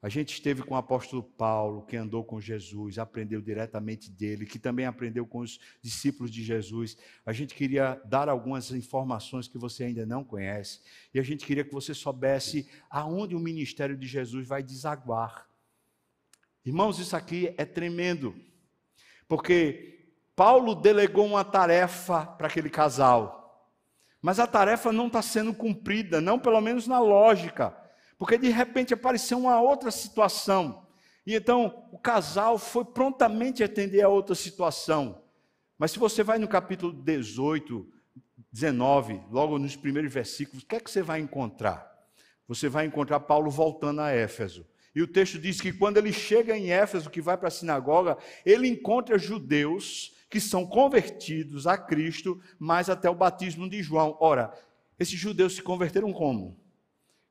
a 0.00 0.08
gente 0.08 0.32
esteve 0.32 0.62
com 0.62 0.72
o 0.72 0.78
apóstolo 0.78 1.22
Paulo, 1.22 1.84
que 1.84 1.98
andou 1.98 2.24
com 2.24 2.40
Jesus, 2.40 2.98
aprendeu 2.98 3.42
diretamente 3.42 4.10
dele, 4.10 4.46
que 4.46 4.58
também 4.58 4.86
aprendeu 4.86 5.26
com 5.26 5.40
os 5.40 5.60
discípulos 5.82 6.30
de 6.30 6.42
Jesus. 6.42 6.96
A 7.26 7.32
gente 7.34 7.54
queria 7.54 8.00
dar 8.06 8.30
algumas 8.30 8.70
informações 8.70 9.48
que 9.48 9.58
você 9.58 9.84
ainda 9.84 10.06
não 10.06 10.24
conhece, 10.24 10.80
e 11.12 11.20
a 11.20 11.22
gente 11.22 11.44
queria 11.44 11.62
que 11.62 11.74
você 11.74 11.92
soubesse 11.92 12.70
aonde 12.88 13.36
o 13.36 13.38
ministério 13.38 13.98
de 13.98 14.06
Jesus 14.06 14.48
vai 14.48 14.62
desaguar. 14.62 15.47
Irmãos, 16.68 16.98
isso 16.98 17.16
aqui 17.16 17.54
é 17.56 17.64
tremendo, 17.64 18.34
porque 19.26 20.12
Paulo 20.36 20.74
delegou 20.74 21.26
uma 21.26 21.44
tarefa 21.44 22.24
para 22.24 22.46
aquele 22.46 22.70
casal, 22.70 23.68
mas 24.22 24.38
a 24.38 24.46
tarefa 24.46 24.92
não 24.92 25.06
está 25.06 25.22
sendo 25.22 25.54
cumprida, 25.54 26.20
não 26.20 26.38
pelo 26.38 26.60
menos 26.60 26.86
na 26.86 27.00
lógica 27.00 27.76
porque 28.18 28.36
de 28.36 28.48
repente 28.48 28.92
apareceu 28.92 29.38
uma 29.38 29.60
outra 29.60 29.92
situação. 29.92 30.86
E 31.24 31.34
então 31.34 31.88
o 31.92 31.98
casal 31.98 32.58
foi 32.58 32.84
prontamente 32.84 33.62
atender 33.62 34.02
a 34.02 34.08
outra 34.08 34.34
situação. 34.34 35.22
Mas 35.78 35.92
se 35.92 35.98
você 35.98 36.24
vai 36.24 36.38
no 36.38 36.48
capítulo 36.48 36.92
18, 36.92 37.86
19, 38.50 39.22
logo 39.30 39.58
nos 39.58 39.76
primeiros 39.76 40.12
versículos, 40.12 40.64
o 40.64 40.66
que 40.66 40.76
é 40.76 40.80
que 40.80 40.90
você 40.90 41.00
vai 41.00 41.20
encontrar? 41.20 41.96
Você 42.48 42.68
vai 42.68 42.86
encontrar 42.86 43.20
Paulo 43.20 43.50
voltando 43.50 44.00
a 44.00 44.10
Éfeso. 44.10 44.66
E 44.94 45.02
o 45.02 45.06
texto 45.06 45.38
diz 45.38 45.60
que 45.60 45.72
quando 45.72 45.98
ele 45.98 46.12
chega 46.12 46.56
em 46.56 46.70
Éfeso, 46.70 47.10
que 47.10 47.20
vai 47.20 47.36
para 47.36 47.48
a 47.48 47.50
sinagoga, 47.50 48.16
ele 48.44 48.68
encontra 48.68 49.18
judeus 49.18 50.14
que 50.30 50.40
são 50.40 50.66
convertidos 50.66 51.66
a 51.66 51.78
Cristo, 51.78 52.40
mas 52.58 52.90
até 52.90 53.08
o 53.08 53.14
batismo 53.14 53.68
de 53.68 53.82
João. 53.82 54.16
Ora, 54.20 54.52
esses 54.98 55.18
judeus 55.18 55.54
se 55.54 55.62
converteram 55.62 56.12
como? 56.12 56.58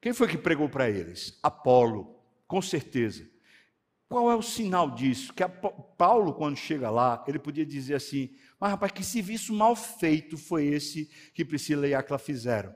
Quem 0.01 0.13
foi 0.13 0.27
que 0.27 0.37
pregou 0.37 0.69
para 0.69 0.89
eles? 0.89 1.37
Apolo, 1.43 2.15
com 2.47 2.61
certeza. 2.61 3.29
Qual 4.07 4.31
é 4.31 4.35
o 4.35 4.41
sinal 4.41 4.91
disso? 4.91 5.33
Que 5.33 5.43
Paulo, 5.97 6.33
quando 6.33 6.55
chega 6.55 6.89
lá, 6.89 7.23
ele 7.27 7.37
podia 7.37 7.65
dizer 7.65 7.95
assim: 7.95 8.33
Mas 8.59 8.71
rapaz, 8.71 8.91
que 8.91 9.03
serviço 9.03 9.53
mal 9.53 9.75
feito 9.75 10.37
foi 10.37 10.67
esse 10.67 11.09
que 11.33 11.43
Priscila 11.43 11.87
e 11.87 11.93
Aquila 11.93 12.17
fizeram? 12.17 12.73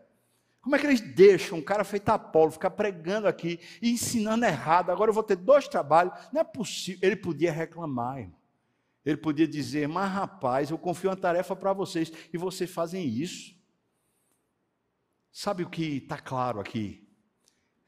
Como 0.61 0.75
é 0.75 0.79
que 0.79 0.85
eles 0.85 1.01
deixam 1.01 1.57
um 1.57 1.61
cara 1.61 1.83
feito 1.83 2.09
Apolo 2.09 2.51
ficar 2.51 2.69
pregando 2.69 3.27
aqui 3.27 3.59
e 3.81 3.91
ensinando 3.91 4.45
errado? 4.45 4.91
Agora 4.91 5.09
eu 5.09 5.13
vou 5.13 5.23
ter 5.23 5.35
dois 5.35 5.67
trabalhos. 5.67 6.13
Não 6.31 6.41
é 6.41 6.43
possível. 6.43 6.99
Ele 7.01 7.15
podia 7.15 7.51
reclamar, 7.51 8.19
irmão. 8.19 8.39
Ele 9.03 9.17
podia 9.17 9.47
dizer: 9.47 9.87
Mas 9.87 10.11
rapaz, 10.11 10.69
eu 10.69 10.77
confio 10.77 11.09
uma 11.09 11.15
tarefa 11.15 11.55
para 11.55 11.73
vocês 11.73 12.11
e 12.31 12.37
vocês 12.37 12.69
fazem 12.69 13.07
isso. 13.07 13.59
Sabe 15.31 15.63
o 15.63 15.69
que 15.69 15.97
está 15.97 16.19
claro 16.19 16.59
aqui? 16.59 17.07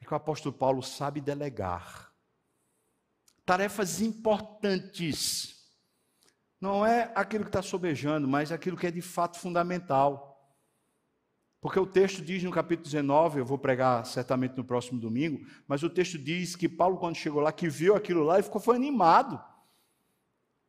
é 0.00 0.06
que 0.06 0.12
o 0.12 0.16
apóstolo 0.16 0.54
Paulo 0.54 0.82
sabe 0.82 1.20
delegar. 1.20 2.12
Tarefas 3.44 4.00
importantes. 4.00 5.54
Não 6.60 6.84
é 6.84 7.10
aquilo 7.14 7.44
que 7.44 7.48
está 7.48 7.62
sobejando, 7.62 8.28
mas 8.28 8.52
aquilo 8.52 8.76
que 8.76 8.86
é 8.86 8.90
de 8.90 9.02
fato 9.02 9.38
fundamental. 9.38 10.33
Porque 11.64 11.80
o 11.80 11.86
texto 11.86 12.20
diz 12.20 12.42
no 12.42 12.50
capítulo 12.50 12.84
19, 12.84 13.38
eu 13.38 13.46
vou 13.46 13.56
pregar 13.56 14.04
certamente 14.04 14.54
no 14.54 14.62
próximo 14.62 15.00
domingo, 15.00 15.46
mas 15.66 15.82
o 15.82 15.88
texto 15.88 16.18
diz 16.18 16.54
que 16.54 16.68
Paulo, 16.68 16.98
quando 16.98 17.16
chegou 17.16 17.40
lá, 17.40 17.50
que 17.50 17.70
viu 17.70 17.96
aquilo 17.96 18.22
lá, 18.22 18.38
e 18.38 18.42
ficou 18.42 18.60
foi 18.60 18.76
animado. 18.76 19.42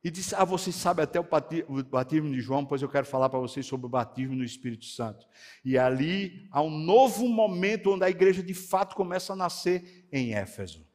E 0.01 0.09
disse: 0.09 0.33
Ah, 0.35 0.45
vocês 0.45 0.73
sabem 0.73 1.03
até 1.03 1.19
o 1.19 1.83
batismo 1.83 2.31
de 2.31 2.39
João, 2.39 2.65
pois 2.65 2.81
eu 2.81 2.87
quero 2.87 3.05
falar 3.05 3.27
para 3.27 3.39
vocês 3.39 3.65
sobre 3.65 3.87
o 3.87 3.89
batismo 3.89 4.37
no 4.37 4.43
Espírito 4.45 4.85
Santo. 4.85 5.27
E 5.65 5.77
ali 5.77 6.47
há 6.49 6.61
um 6.61 6.69
novo 6.69 7.27
momento 7.27 7.91
onde 7.91 8.05
a 8.05 8.09
igreja 8.09 8.41
de 8.41 8.53
fato 8.53 8.95
começa 8.95 9.33
a 9.33 9.35
nascer 9.35 10.07
em 10.13 10.33
Éfeso. 10.33 10.87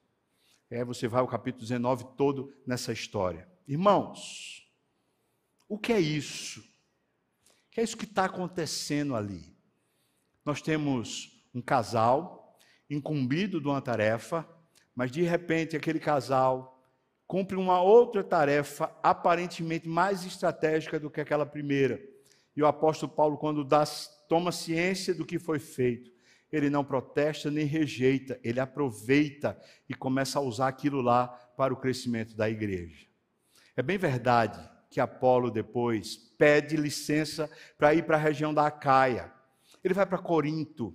E 0.70 0.76
aí 0.76 0.84
você 0.84 1.08
vai 1.08 1.20
ao 1.20 1.28
capítulo 1.28 1.60
19 1.60 2.06
todo 2.16 2.54
nessa 2.66 2.90
história. 2.90 3.46
Irmãos, 3.68 4.66
o 5.68 5.78
que 5.78 5.92
é 5.92 6.00
isso? 6.00 6.60
O 6.60 7.72
que 7.72 7.82
é 7.82 7.84
isso 7.84 7.98
que 7.98 8.06
está 8.06 8.24
acontecendo 8.24 9.14
ali? 9.14 9.49
Nós 10.44 10.62
temos 10.62 11.44
um 11.54 11.60
casal 11.60 12.58
incumbido 12.88 13.60
de 13.60 13.68
uma 13.68 13.80
tarefa, 13.80 14.46
mas 14.94 15.10
de 15.10 15.22
repente 15.22 15.76
aquele 15.76 16.00
casal 16.00 16.80
cumpre 17.26 17.56
uma 17.56 17.80
outra 17.80 18.24
tarefa 18.24 18.90
aparentemente 19.02 19.88
mais 19.88 20.24
estratégica 20.24 20.98
do 20.98 21.08
que 21.08 21.20
aquela 21.20 21.46
primeira. 21.46 22.02
E 22.56 22.62
o 22.62 22.66
apóstolo 22.66 23.12
Paulo, 23.12 23.38
quando 23.38 23.64
dá, 23.64 23.84
toma 24.28 24.50
ciência 24.50 25.14
do 25.14 25.24
que 25.24 25.38
foi 25.38 25.60
feito, 25.60 26.10
ele 26.50 26.68
não 26.68 26.84
protesta 26.84 27.50
nem 27.50 27.64
rejeita, 27.64 28.40
ele 28.42 28.58
aproveita 28.58 29.56
e 29.88 29.94
começa 29.94 30.38
a 30.38 30.42
usar 30.42 30.68
aquilo 30.68 31.00
lá 31.00 31.28
para 31.56 31.72
o 31.72 31.76
crescimento 31.76 32.36
da 32.36 32.50
igreja. 32.50 33.06
É 33.76 33.82
bem 33.82 33.96
verdade 33.96 34.60
que 34.90 35.00
Apolo 35.00 35.50
depois 35.50 36.16
pede 36.16 36.76
licença 36.76 37.48
para 37.78 37.94
ir 37.94 38.04
para 38.04 38.16
a 38.16 38.20
região 38.20 38.52
da 38.52 38.66
Acaia. 38.66 39.32
Ele 39.82 39.94
vai 39.94 40.06
para 40.06 40.18
Corinto. 40.18 40.94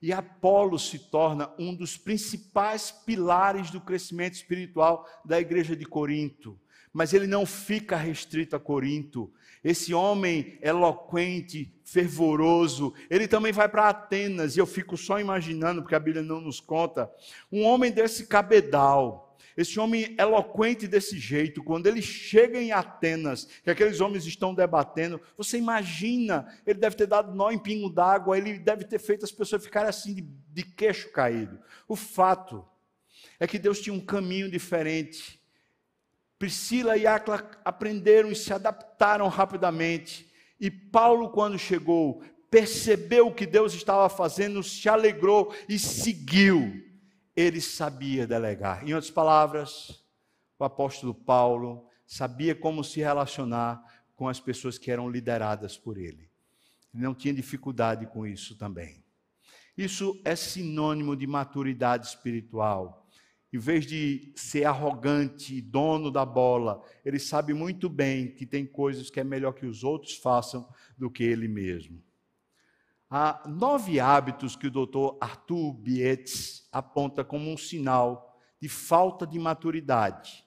E 0.00 0.12
Apolo 0.12 0.78
se 0.78 0.98
torna 0.98 1.52
um 1.58 1.74
dos 1.74 1.96
principais 1.96 2.90
pilares 2.90 3.70
do 3.70 3.80
crescimento 3.80 4.34
espiritual 4.34 5.06
da 5.24 5.40
igreja 5.40 5.74
de 5.74 5.84
Corinto. 5.84 6.58
Mas 6.92 7.12
ele 7.12 7.26
não 7.26 7.44
fica 7.44 7.96
restrito 7.96 8.54
a 8.54 8.60
Corinto. 8.60 9.32
Esse 9.62 9.92
homem 9.92 10.56
eloquente, 10.62 11.74
fervoroso, 11.84 12.94
ele 13.10 13.26
também 13.26 13.52
vai 13.52 13.68
para 13.68 13.88
Atenas, 13.88 14.56
e 14.56 14.60
eu 14.60 14.66
fico 14.66 14.96
só 14.96 15.18
imaginando, 15.18 15.82
porque 15.82 15.96
a 15.96 16.00
Bíblia 16.00 16.22
não 16.22 16.40
nos 16.40 16.60
conta, 16.60 17.10
um 17.50 17.64
homem 17.64 17.90
desse 17.90 18.26
cabedal, 18.26 19.27
esse 19.58 19.80
homem 19.80 20.14
eloquente 20.16 20.86
desse 20.86 21.18
jeito, 21.18 21.64
quando 21.64 21.88
ele 21.88 22.00
chega 22.00 22.62
em 22.62 22.70
Atenas, 22.70 23.44
que 23.64 23.68
aqueles 23.68 24.00
homens 24.00 24.24
estão 24.24 24.54
debatendo, 24.54 25.20
você 25.36 25.58
imagina, 25.58 26.46
ele 26.64 26.78
deve 26.78 26.94
ter 26.94 27.08
dado 27.08 27.34
nó 27.34 27.50
em 27.50 27.58
pingo 27.58 27.90
d'água, 27.90 28.38
ele 28.38 28.56
deve 28.56 28.84
ter 28.84 29.00
feito 29.00 29.24
as 29.24 29.32
pessoas 29.32 29.64
ficarem 29.64 29.88
assim 29.88 30.14
de, 30.14 30.22
de 30.22 30.62
queixo 30.62 31.10
caído. 31.10 31.58
O 31.88 31.96
fato 31.96 32.64
é 33.40 33.48
que 33.48 33.58
Deus 33.58 33.80
tinha 33.80 33.92
um 33.92 33.98
caminho 33.98 34.48
diferente. 34.48 35.42
Priscila 36.38 36.96
e 36.96 37.04
Acla 37.04 37.50
aprenderam 37.64 38.30
e 38.30 38.36
se 38.36 38.52
adaptaram 38.52 39.26
rapidamente. 39.26 40.30
E 40.60 40.70
Paulo, 40.70 41.30
quando 41.30 41.58
chegou, 41.58 42.22
percebeu 42.48 43.26
o 43.26 43.34
que 43.34 43.44
Deus 43.44 43.74
estava 43.74 44.08
fazendo, 44.08 44.62
se 44.62 44.88
alegrou 44.88 45.52
e 45.68 45.80
seguiu 45.80 46.87
ele 47.38 47.60
sabia 47.60 48.26
delegar. 48.26 48.84
Em 48.84 48.92
outras 48.94 49.12
palavras, 49.12 50.04
o 50.58 50.64
apóstolo 50.64 51.14
Paulo 51.14 51.86
sabia 52.04 52.52
como 52.52 52.82
se 52.82 52.98
relacionar 52.98 53.80
com 54.16 54.26
as 54.26 54.40
pessoas 54.40 54.76
que 54.76 54.90
eram 54.90 55.08
lideradas 55.08 55.78
por 55.78 55.96
ele. 55.96 56.28
Ele 56.92 57.04
não 57.04 57.14
tinha 57.14 57.32
dificuldade 57.32 58.06
com 58.06 58.26
isso 58.26 58.56
também. 58.56 59.04
Isso 59.76 60.20
é 60.24 60.34
sinônimo 60.34 61.14
de 61.14 61.28
maturidade 61.28 62.08
espiritual. 62.08 63.08
Em 63.52 63.58
vez 63.58 63.86
de 63.86 64.32
ser 64.34 64.64
arrogante 64.64 65.54
e 65.54 65.62
dono 65.62 66.10
da 66.10 66.26
bola, 66.26 66.82
ele 67.04 67.20
sabe 67.20 67.54
muito 67.54 67.88
bem 67.88 68.34
que 68.34 68.44
tem 68.46 68.66
coisas 68.66 69.10
que 69.10 69.20
é 69.20 69.24
melhor 69.24 69.52
que 69.52 69.64
os 69.64 69.84
outros 69.84 70.16
façam 70.16 70.68
do 70.98 71.08
que 71.08 71.22
ele 71.22 71.46
mesmo. 71.46 72.02
Há 73.10 73.42
nove 73.48 73.98
hábitos 73.98 74.54
que 74.54 74.66
o 74.66 74.70
doutor 74.70 75.16
Arthur 75.20 75.72
Bietz 75.72 76.68
aponta 76.70 77.24
como 77.24 77.50
um 77.50 77.56
sinal 77.56 78.38
de 78.60 78.68
falta 78.68 79.26
de 79.26 79.38
maturidade. 79.38 80.44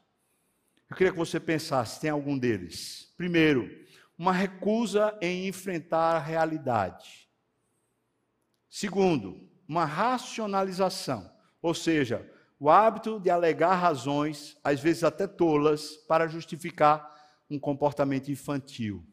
Eu 0.90 0.96
queria 0.96 1.12
que 1.12 1.18
você 1.18 1.40
pensasse, 1.40 2.00
tem 2.00 2.10
algum 2.10 2.38
deles? 2.38 3.12
Primeiro, 3.18 3.68
uma 4.18 4.32
recusa 4.32 5.18
em 5.22 5.48
enfrentar 5.48 6.18
a 6.18 6.20
realidade. 6.20 7.28
Segundo, 8.70 9.50
uma 9.68 9.86
racionalização, 9.86 11.34
ou 11.62 11.74
seja, 11.74 12.30
o 12.60 12.70
hábito 12.70 13.20
de 13.20 13.30
alegar 13.32 13.74
razões, 13.74 14.56
às 14.64 14.80
vezes 14.80 15.04
até 15.04 15.26
tolas, 15.26 15.96
para 16.08 16.28
justificar 16.28 17.10
um 17.50 17.58
comportamento 17.58 18.30
infantil. 18.30 19.04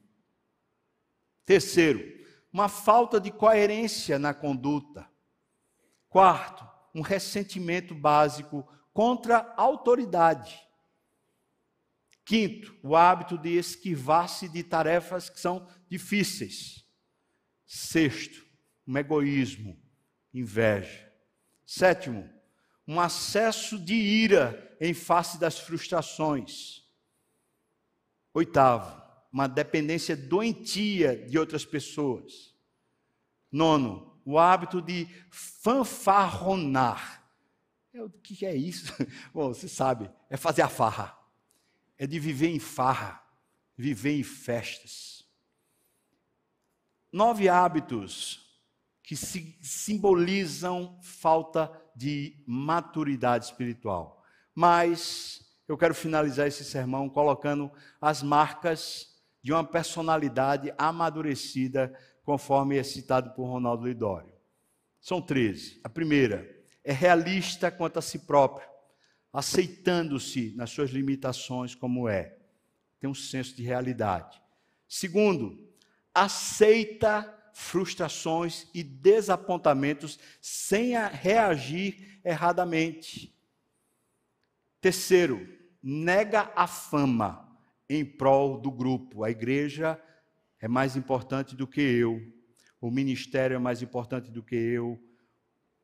Terceiro, 1.46 2.17
uma 2.52 2.68
falta 2.68 3.20
de 3.20 3.30
coerência 3.30 4.18
na 4.18 4.32
conduta. 4.32 5.08
Quarto, 6.08 6.66
um 6.94 7.00
ressentimento 7.00 7.94
básico 7.94 8.66
contra 8.92 9.38
a 9.38 9.62
autoridade. 9.62 10.58
Quinto, 12.24 12.76
o 12.82 12.94
hábito 12.94 13.38
de 13.38 13.56
esquivar-se 13.56 14.48
de 14.48 14.62
tarefas 14.62 15.30
que 15.30 15.40
são 15.40 15.66
difíceis. 15.88 16.84
Sexto, 17.64 18.44
um 18.86 18.96
egoísmo, 18.96 19.78
inveja. 20.32 21.10
Sétimo, 21.64 22.28
um 22.86 23.00
acesso 23.00 23.78
de 23.78 23.94
ira 23.94 24.76
em 24.80 24.94
face 24.94 25.38
das 25.38 25.58
frustrações. 25.58 26.82
Oitavo, 28.32 29.07
uma 29.32 29.46
dependência 29.46 30.16
doentia 30.16 31.16
de 31.26 31.38
outras 31.38 31.64
pessoas. 31.64 32.54
Nono, 33.50 34.20
o 34.24 34.38
hábito 34.38 34.82
de 34.82 35.08
fanfarronar. 35.30 37.24
É, 37.92 38.02
o 38.02 38.10
que 38.10 38.44
é 38.44 38.54
isso? 38.54 38.92
Bom, 39.32 39.48
você 39.48 39.68
sabe, 39.68 40.10
é 40.28 40.36
fazer 40.36 40.62
a 40.62 40.68
farra. 40.68 41.16
É 41.96 42.06
de 42.06 42.18
viver 42.18 42.48
em 42.48 42.58
farra, 42.58 43.22
viver 43.76 44.18
em 44.18 44.22
festas. 44.22 45.26
Nove 47.12 47.48
hábitos 47.48 48.46
que 49.02 49.16
simbolizam 49.16 50.98
falta 51.02 51.72
de 51.96 52.36
maturidade 52.46 53.46
espiritual. 53.46 54.22
Mas 54.54 55.40
eu 55.66 55.78
quero 55.78 55.94
finalizar 55.94 56.46
esse 56.46 56.64
sermão 56.64 57.08
colocando 57.08 57.72
as 58.00 58.22
marcas 58.22 59.17
de 59.42 59.52
uma 59.52 59.64
personalidade 59.64 60.72
amadurecida, 60.76 61.92
conforme 62.22 62.76
é 62.76 62.82
citado 62.82 63.30
por 63.30 63.46
Ronaldo 63.46 63.86
Lidório. 63.86 64.32
São 65.00 65.20
13. 65.22 65.80
A 65.82 65.88
primeira 65.88 66.48
é 66.84 66.92
realista 66.92 67.70
quanto 67.70 67.98
a 67.98 68.02
si 68.02 68.18
próprio, 68.20 68.68
aceitando-se 69.32 70.54
nas 70.56 70.70
suas 70.70 70.90
limitações 70.90 71.74
como 71.74 72.08
é. 72.08 72.36
Tem 72.98 73.08
um 73.08 73.14
senso 73.14 73.54
de 73.54 73.62
realidade. 73.62 74.42
Segundo, 74.88 75.68
aceita 76.12 77.34
frustrações 77.52 78.66
e 78.74 78.82
desapontamentos 78.82 80.18
sem 80.40 80.92
reagir 81.12 82.20
erradamente. 82.24 83.34
Terceiro, 84.80 85.46
nega 85.82 86.52
a 86.54 86.66
fama 86.66 87.47
em 87.88 88.04
prol 88.04 88.60
do 88.60 88.70
grupo. 88.70 89.24
A 89.24 89.30
igreja 89.30 90.00
é 90.60 90.68
mais 90.68 90.96
importante 90.96 91.56
do 91.56 91.66
que 91.66 91.80
eu, 91.80 92.20
o 92.80 92.90
ministério 92.90 93.54
é 93.54 93.58
mais 93.58 93.82
importante 93.82 94.30
do 94.30 94.42
que 94.42 94.56
eu, 94.56 94.98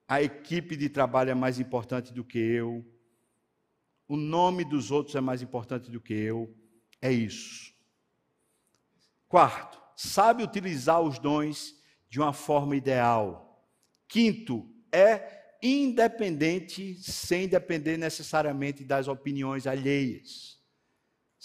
a 0.06 0.22
equipe 0.22 0.76
de 0.76 0.88
trabalho 0.88 1.30
é 1.30 1.34
mais 1.34 1.58
importante 1.58 2.12
do 2.12 2.24
que 2.24 2.38
eu, 2.38 2.84
o 4.06 4.16
nome 4.16 4.64
dos 4.64 4.90
outros 4.90 5.16
é 5.16 5.20
mais 5.20 5.42
importante 5.42 5.90
do 5.90 6.00
que 6.00 6.12
eu. 6.12 6.54
É 7.00 7.10
isso. 7.10 7.72
Quarto, 9.28 9.80
sabe 9.96 10.42
utilizar 10.42 11.00
os 11.00 11.18
dons 11.18 11.74
de 12.08 12.20
uma 12.20 12.32
forma 12.32 12.76
ideal. 12.76 13.66
Quinto, 14.06 14.68
é 14.92 15.56
independente 15.62 16.94
sem 17.02 17.48
depender 17.48 17.96
necessariamente 17.96 18.84
das 18.84 19.08
opiniões 19.08 19.66
alheias. 19.66 20.62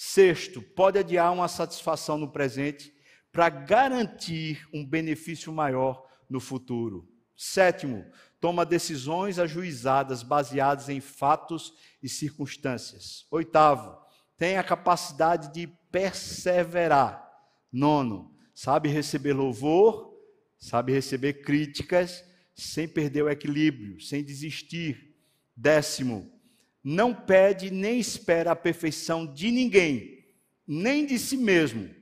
Sexto, 0.01 0.61
pode 0.61 0.97
adiar 0.97 1.29
uma 1.33 1.49
satisfação 1.49 2.17
no 2.17 2.31
presente 2.31 2.93
para 3.33 3.49
garantir 3.49 4.65
um 4.73 4.85
benefício 4.85 5.51
maior 5.51 6.07
no 6.29 6.39
futuro. 6.39 7.05
Sétimo, 7.35 8.09
toma 8.39 8.65
decisões 8.65 9.37
ajuizadas 9.37 10.23
baseadas 10.23 10.87
em 10.87 11.01
fatos 11.01 11.73
e 12.01 12.07
circunstâncias. 12.07 13.27
Oitavo, 13.29 13.93
tem 14.37 14.57
a 14.57 14.63
capacidade 14.63 15.51
de 15.51 15.67
perseverar. 15.91 17.29
Nono, 17.69 18.33
sabe 18.55 18.87
receber 18.87 19.33
louvor, 19.33 20.17
sabe 20.57 20.93
receber 20.93 21.41
críticas 21.41 22.23
sem 22.55 22.87
perder 22.87 23.23
o 23.23 23.29
equilíbrio, 23.29 23.99
sem 23.99 24.23
desistir. 24.23 25.13
Décimo, 25.57 26.38
não 26.83 27.13
pede 27.13 27.69
nem 27.69 27.99
espera 27.99 28.51
a 28.51 28.55
perfeição 28.55 29.25
de 29.25 29.51
ninguém, 29.51 30.25
nem 30.65 31.05
de 31.05 31.19
si 31.19 31.37
mesmo. 31.37 31.93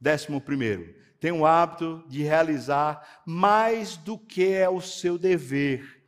Décimo 0.00 0.40
primeiro, 0.40 0.94
tem 1.18 1.32
o 1.32 1.46
hábito 1.46 2.04
de 2.08 2.22
realizar 2.22 3.22
mais 3.26 3.96
do 3.96 4.18
que 4.18 4.52
é 4.52 4.68
o 4.68 4.80
seu 4.80 5.18
dever. 5.18 6.04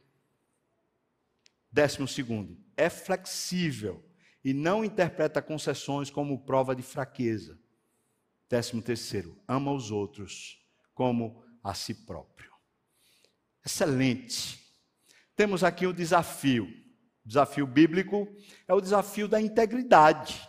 Décimo 1.70 2.06
segundo, 2.06 2.56
é 2.76 2.88
flexível 2.88 4.04
e 4.44 4.52
não 4.52 4.84
interpreta 4.84 5.42
concessões 5.42 6.10
como 6.10 6.44
prova 6.44 6.76
de 6.76 6.82
fraqueza. 6.82 7.58
Décimo 8.48 8.80
terceiro, 8.80 9.42
ama 9.48 9.72
os 9.72 9.90
outros 9.90 10.64
como 10.94 11.42
a 11.62 11.74
si 11.74 11.94
próprio. 11.94 12.52
Excelente. 13.64 14.64
Temos 15.34 15.64
aqui 15.64 15.86
o 15.86 15.92
desafio 15.92 16.85
desafio 17.26 17.66
bíblico 17.66 18.28
é 18.68 18.72
o 18.72 18.80
desafio 18.80 19.26
da 19.26 19.40
integridade. 19.40 20.48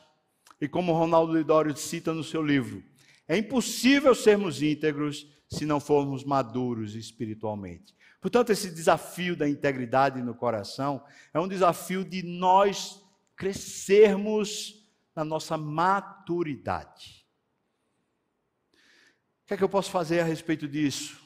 E 0.61 0.67
como 0.67 0.93
Ronaldo 0.93 1.33
Lidório 1.35 1.75
cita 1.75 2.13
no 2.13 2.23
seu 2.23 2.41
livro, 2.41 2.83
é 3.27 3.35
impossível 3.35 4.13
sermos 4.13 4.61
íntegros 4.61 5.27
se 5.49 5.65
não 5.65 5.79
formos 5.79 6.23
maduros 6.23 6.95
espiritualmente. 6.95 7.95
Portanto, 8.21 8.51
esse 8.51 8.69
desafio 8.69 9.35
da 9.35 9.47
integridade 9.47 10.21
no 10.21 10.35
coração 10.35 11.03
é 11.33 11.39
um 11.39 11.47
desafio 11.47 12.03
de 12.03 12.23
nós 12.23 13.01
crescermos 13.35 14.87
na 15.15 15.23
nossa 15.23 15.57
maturidade. 15.57 17.25
O 19.43 19.47
que 19.47 19.53
é 19.53 19.57
que 19.57 19.63
eu 19.63 19.69
posso 19.69 19.89
fazer 19.89 20.19
a 20.19 20.25
respeito 20.25 20.67
disso? 20.67 21.21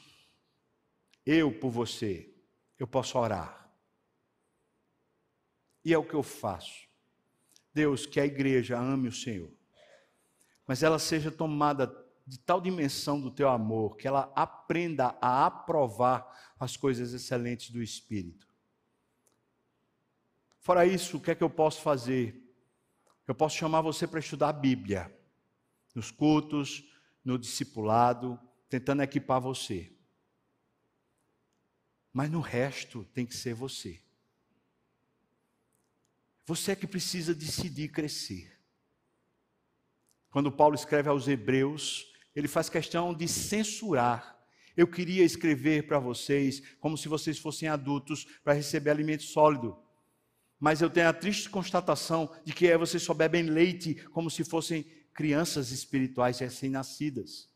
Eu, 1.26 1.52
por 1.52 1.70
você, 1.70 2.32
eu 2.78 2.86
posso 2.86 3.18
orar. 3.18 3.61
E 5.84 5.92
é 5.92 5.98
o 5.98 6.04
que 6.04 6.14
eu 6.14 6.22
faço. 6.22 6.88
Deus, 7.74 8.06
que 8.06 8.20
a 8.20 8.26
igreja 8.26 8.78
ame 8.78 9.08
o 9.08 9.12
Senhor, 9.12 9.50
mas 10.66 10.82
ela 10.82 10.98
seja 10.98 11.30
tomada 11.30 11.86
de 12.26 12.38
tal 12.38 12.60
dimensão 12.60 13.20
do 13.20 13.30
teu 13.30 13.48
amor, 13.48 13.96
que 13.96 14.06
ela 14.06 14.32
aprenda 14.36 15.16
a 15.20 15.46
aprovar 15.46 16.54
as 16.58 16.76
coisas 16.76 17.12
excelentes 17.12 17.70
do 17.70 17.82
Espírito. 17.82 18.46
Fora 20.60 20.86
isso, 20.86 21.16
o 21.16 21.20
que 21.20 21.32
é 21.32 21.34
que 21.34 21.42
eu 21.42 21.50
posso 21.50 21.80
fazer? 21.80 22.40
Eu 23.26 23.34
posso 23.34 23.56
chamar 23.56 23.80
você 23.80 24.06
para 24.06 24.20
estudar 24.20 24.50
a 24.50 24.52
Bíblia, 24.52 25.12
nos 25.94 26.10
cultos, 26.10 26.84
no 27.24 27.38
discipulado, 27.38 28.38
tentando 28.68 29.02
equipar 29.02 29.40
você. 29.40 29.92
Mas 32.12 32.30
no 32.30 32.40
resto 32.40 33.04
tem 33.12 33.26
que 33.26 33.34
ser 33.34 33.54
você. 33.54 34.00
Você 36.46 36.72
é 36.72 36.76
que 36.76 36.86
precisa 36.86 37.34
decidir 37.34 37.88
crescer. 37.88 38.52
Quando 40.30 40.50
Paulo 40.50 40.74
escreve 40.74 41.08
aos 41.08 41.28
Hebreus, 41.28 42.12
ele 42.34 42.48
faz 42.48 42.68
questão 42.68 43.14
de 43.14 43.28
censurar. 43.28 44.38
Eu 44.76 44.86
queria 44.86 45.24
escrever 45.24 45.86
para 45.86 45.98
vocês 45.98 46.62
como 46.80 46.96
se 46.96 47.08
vocês 47.08 47.38
fossem 47.38 47.68
adultos 47.68 48.24
para 48.42 48.54
receber 48.54 48.90
alimento 48.90 49.22
sólido. 49.24 49.78
Mas 50.58 50.80
eu 50.80 50.88
tenho 50.88 51.08
a 51.08 51.12
triste 51.12 51.50
constatação 51.50 52.34
de 52.44 52.52
que 52.52 52.66
é 52.66 52.78
vocês 52.78 53.02
só 53.02 53.12
bebem 53.12 53.42
leite 53.42 53.94
como 54.10 54.30
se 54.30 54.44
fossem 54.44 54.84
crianças 55.12 55.70
espirituais 55.70 56.38
recém-nascidas. 56.38 57.50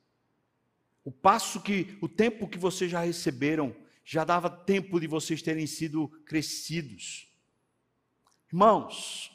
O 1.03 1.11
passo 1.11 1.63
que, 1.63 1.97
o 2.01 2.09
tempo 2.09 2.49
que 2.49 2.59
vocês 2.59 2.91
já 2.91 3.01
receberam, 3.01 3.75
já 4.05 4.25
dava 4.25 4.51
tempo 4.51 5.01
de 5.01 5.07
vocês 5.07 5.41
terem 5.41 5.67
sido 5.67 6.09
crescidos. 6.27 7.26
Irmãos, 8.49 9.31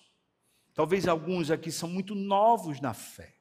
talvez 0.74 1.08
alguns 1.08 1.52
aqui 1.52 1.72
são 1.72 1.90
muito 1.90 2.16
novos 2.16 2.80
na 2.80 2.94
fé, 2.94 3.36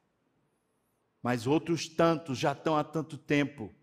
mas 1.21 1.47
outros 1.47 1.87
tantos 1.87 2.37
já 2.37 2.51
estão 2.51 2.77
há 2.77 2.83
tanto 2.83 3.17
tempo. 3.17 3.73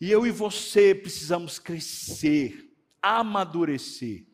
E 0.00 0.10
eu 0.10 0.26
e 0.26 0.30
você 0.30 0.94
precisamos 0.94 1.58
crescer, 1.58 2.76
amadurecer, 3.02 4.26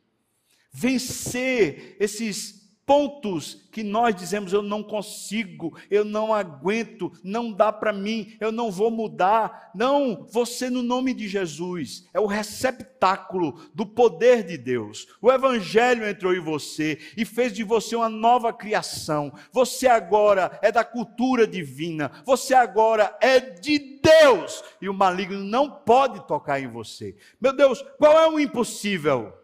vencer 0.72 1.96
esses 1.98 2.63
pontos 2.86 3.66
que 3.72 3.82
nós 3.82 4.14
dizemos 4.14 4.52
eu 4.52 4.62
não 4.62 4.82
consigo, 4.82 5.76
eu 5.90 6.04
não 6.04 6.32
aguento, 6.32 7.12
não 7.22 7.52
dá 7.52 7.72
para 7.72 7.92
mim, 7.92 8.36
eu 8.38 8.52
não 8.52 8.70
vou 8.70 8.90
mudar. 8.90 9.70
Não, 9.74 10.26
você 10.30 10.70
no 10.70 10.82
nome 10.82 11.12
de 11.12 11.26
Jesus 11.26 12.08
é 12.14 12.20
o 12.20 12.26
receptáculo 12.26 13.60
do 13.74 13.84
poder 13.84 14.44
de 14.44 14.56
Deus. 14.56 15.08
O 15.20 15.32
evangelho 15.32 16.06
entrou 16.06 16.34
em 16.34 16.40
você 16.40 16.98
e 17.16 17.24
fez 17.24 17.52
de 17.52 17.64
você 17.64 17.96
uma 17.96 18.08
nova 18.08 18.52
criação. 18.52 19.32
Você 19.50 19.86
agora 19.86 20.58
é 20.62 20.70
da 20.70 20.84
cultura 20.84 21.46
divina. 21.46 22.12
Você 22.24 22.54
agora 22.54 23.16
é 23.20 23.40
de 23.40 24.00
Deus 24.00 24.62
e 24.80 24.88
o 24.88 24.94
maligno 24.94 25.42
não 25.42 25.70
pode 25.70 26.26
tocar 26.26 26.60
em 26.60 26.68
você. 26.68 27.16
Meu 27.40 27.54
Deus, 27.54 27.82
qual 27.98 28.18
é 28.18 28.28
o 28.28 28.38
impossível? 28.38 29.43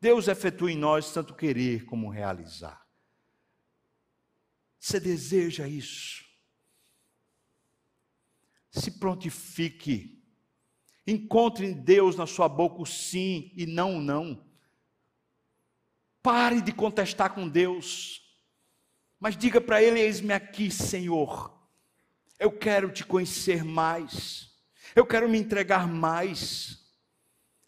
Deus 0.00 0.28
efetua 0.28 0.72
em 0.72 0.78
nós 0.78 1.12
tanto 1.12 1.34
querer 1.34 1.84
como 1.84 2.08
realizar. 2.08 2.86
Você 4.78 4.98
deseja 4.98 5.68
isso? 5.68 6.24
Se 8.70 8.98
prontifique. 8.98 10.18
Encontre 11.06 11.66
em 11.66 11.72
Deus 11.72 12.16
na 12.16 12.26
sua 12.26 12.48
boca 12.48 12.80
o 12.80 12.86
sim 12.86 13.52
e 13.54 13.66
não 13.66 13.96
o 13.96 14.00
não. 14.00 14.46
Pare 16.22 16.62
de 16.62 16.72
contestar 16.72 17.34
com 17.34 17.48
Deus. 17.48 18.22
Mas 19.18 19.36
diga 19.36 19.60
para 19.60 19.82
Ele: 19.82 20.00
Eis-me 20.00 20.32
aqui, 20.32 20.70
Senhor. 20.70 21.58
Eu 22.38 22.50
quero 22.50 22.90
te 22.90 23.04
conhecer 23.04 23.62
mais. 23.62 24.50
Eu 24.96 25.04
quero 25.04 25.28
me 25.28 25.38
entregar 25.38 25.86
mais. 25.86 26.79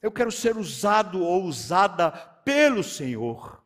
Eu 0.02 0.10
quero 0.10 0.32
ser 0.32 0.56
usado 0.56 1.22
ou 1.22 1.44
usada 1.44 2.10
pelo 2.10 2.82
Senhor. 2.82 3.62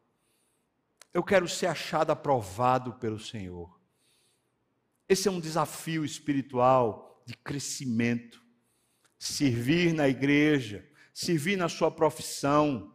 Eu 1.12 1.24
quero 1.24 1.48
ser 1.48 1.66
achado 1.66 2.12
aprovado 2.12 2.92
pelo 2.94 3.18
Senhor. 3.18 3.80
Esse 5.08 5.28
é 5.28 5.30
um 5.30 5.40
desafio 5.40 6.04
espiritual 6.04 7.22
de 7.24 7.34
crescimento. 7.38 8.44
Servir 9.18 9.94
na 9.94 10.08
igreja, 10.08 10.86
servir 11.14 11.56
na 11.56 11.70
sua 11.70 11.90
profissão, 11.90 12.94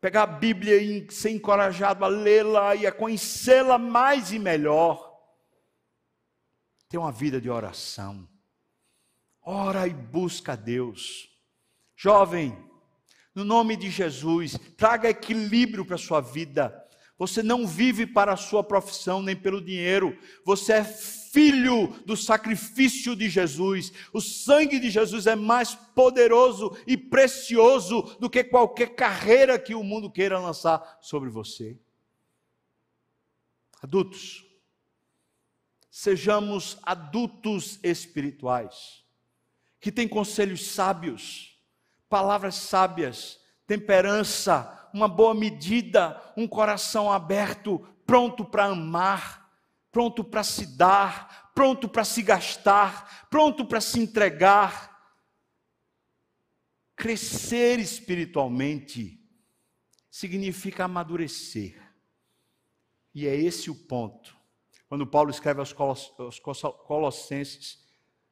pegar 0.00 0.22
a 0.22 0.26
Bíblia 0.26 0.78
e 0.78 1.10
ser 1.12 1.30
encorajado 1.30 2.02
a 2.02 2.08
lê-la 2.08 2.74
e 2.74 2.86
a 2.86 2.92
conhecê-la 2.92 3.76
mais 3.76 4.32
e 4.32 4.38
melhor. 4.38 5.12
Ter 6.88 6.96
uma 6.96 7.12
vida 7.12 7.40
de 7.40 7.50
oração. 7.50 8.26
Ora 9.42 9.86
e 9.86 9.92
busca 9.92 10.52
a 10.52 10.56
Deus. 10.56 11.31
Jovem, 12.02 12.58
no 13.32 13.44
nome 13.44 13.76
de 13.76 13.88
Jesus, 13.88 14.58
traga 14.76 15.08
equilíbrio 15.08 15.84
para 15.84 15.94
a 15.94 15.98
sua 15.98 16.20
vida. 16.20 16.84
Você 17.16 17.44
não 17.44 17.64
vive 17.64 18.08
para 18.08 18.32
a 18.32 18.36
sua 18.36 18.64
profissão 18.64 19.22
nem 19.22 19.36
pelo 19.36 19.64
dinheiro. 19.64 20.18
Você 20.44 20.72
é 20.72 20.82
filho 20.82 21.94
do 22.04 22.16
sacrifício 22.16 23.14
de 23.14 23.30
Jesus. 23.30 23.92
O 24.12 24.20
sangue 24.20 24.80
de 24.80 24.90
Jesus 24.90 25.28
é 25.28 25.36
mais 25.36 25.76
poderoso 25.76 26.76
e 26.88 26.96
precioso 26.96 28.02
do 28.18 28.28
que 28.28 28.42
qualquer 28.42 28.96
carreira 28.96 29.56
que 29.56 29.72
o 29.72 29.84
mundo 29.84 30.10
queira 30.10 30.40
lançar 30.40 30.98
sobre 31.00 31.30
você. 31.30 31.78
Adultos, 33.80 34.44
sejamos 35.88 36.78
adultos 36.82 37.78
espirituais, 37.80 39.04
que 39.78 39.92
têm 39.92 40.08
conselhos 40.08 40.66
sábios 40.66 41.51
palavras 42.12 42.56
sábias, 42.56 43.40
temperança, 43.66 44.90
uma 44.92 45.08
boa 45.08 45.34
medida, 45.34 46.20
um 46.36 46.46
coração 46.46 47.10
aberto, 47.10 47.78
pronto 48.04 48.44
para 48.44 48.66
amar, 48.66 49.50
pronto 49.90 50.22
para 50.22 50.44
se 50.44 50.76
dar, 50.76 51.50
pronto 51.54 51.88
para 51.88 52.04
se 52.04 52.20
gastar, 52.20 53.26
pronto 53.30 53.64
para 53.64 53.80
se 53.80 53.98
entregar. 53.98 54.92
Crescer 56.94 57.78
espiritualmente 57.78 59.18
significa 60.10 60.84
amadurecer. 60.84 61.80
E 63.14 63.26
é 63.26 63.34
esse 63.34 63.70
o 63.70 63.74
ponto. 63.74 64.36
Quando 64.86 65.06
Paulo 65.06 65.30
escreve 65.30 65.60
aos 65.60 65.72
Colossenses, 66.86 67.82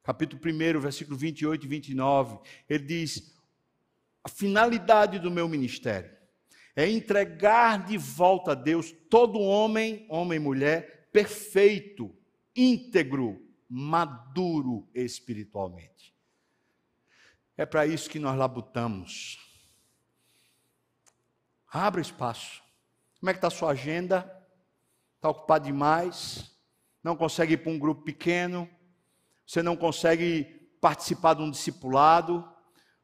capítulo 0.03 0.39
1, 0.39 0.79
versículo 0.79 1.17
28 1.17 1.65
e 1.65 1.67
29, 1.67 2.37
ele 2.69 2.85
diz: 2.85 3.40
a 4.23 4.29
finalidade 4.29 5.19
do 5.19 5.31
meu 5.31 5.47
ministério 5.47 6.11
é 6.75 6.89
entregar 6.89 7.85
de 7.85 7.97
volta 7.97 8.51
a 8.51 8.55
Deus 8.55 8.91
todo 9.09 9.39
homem, 9.39 10.05
homem 10.09 10.37
e 10.37 10.39
mulher, 10.39 11.09
perfeito, 11.11 12.15
íntegro, 12.55 13.41
maduro 13.67 14.89
espiritualmente. 14.93 16.15
É 17.57 17.65
para 17.65 17.85
isso 17.85 18.09
que 18.09 18.19
nós 18.19 18.37
labutamos. 18.37 19.37
Abra 21.67 22.01
espaço. 22.01 22.61
Como 23.19 23.29
é 23.29 23.33
que 23.33 23.37
está 23.37 23.47
a 23.47 23.51
sua 23.51 23.71
agenda? 23.71 24.29
Está 25.15 25.29
ocupado 25.29 25.65
demais? 25.65 26.51
Não 27.03 27.15
consegue 27.15 27.53
ir 27.53 27.57
para 27.57 27.71
um 27.71 27.79
grupo 27.79 28.03
pequeno? 28.03 28.69
Você 29.45 29.61
não 29.61 29.75
consegue 29.75 30.43
participar 30.81 31.35
de 31.35 31.43
um 31.43 31.51
discipulado? 31.51 32.50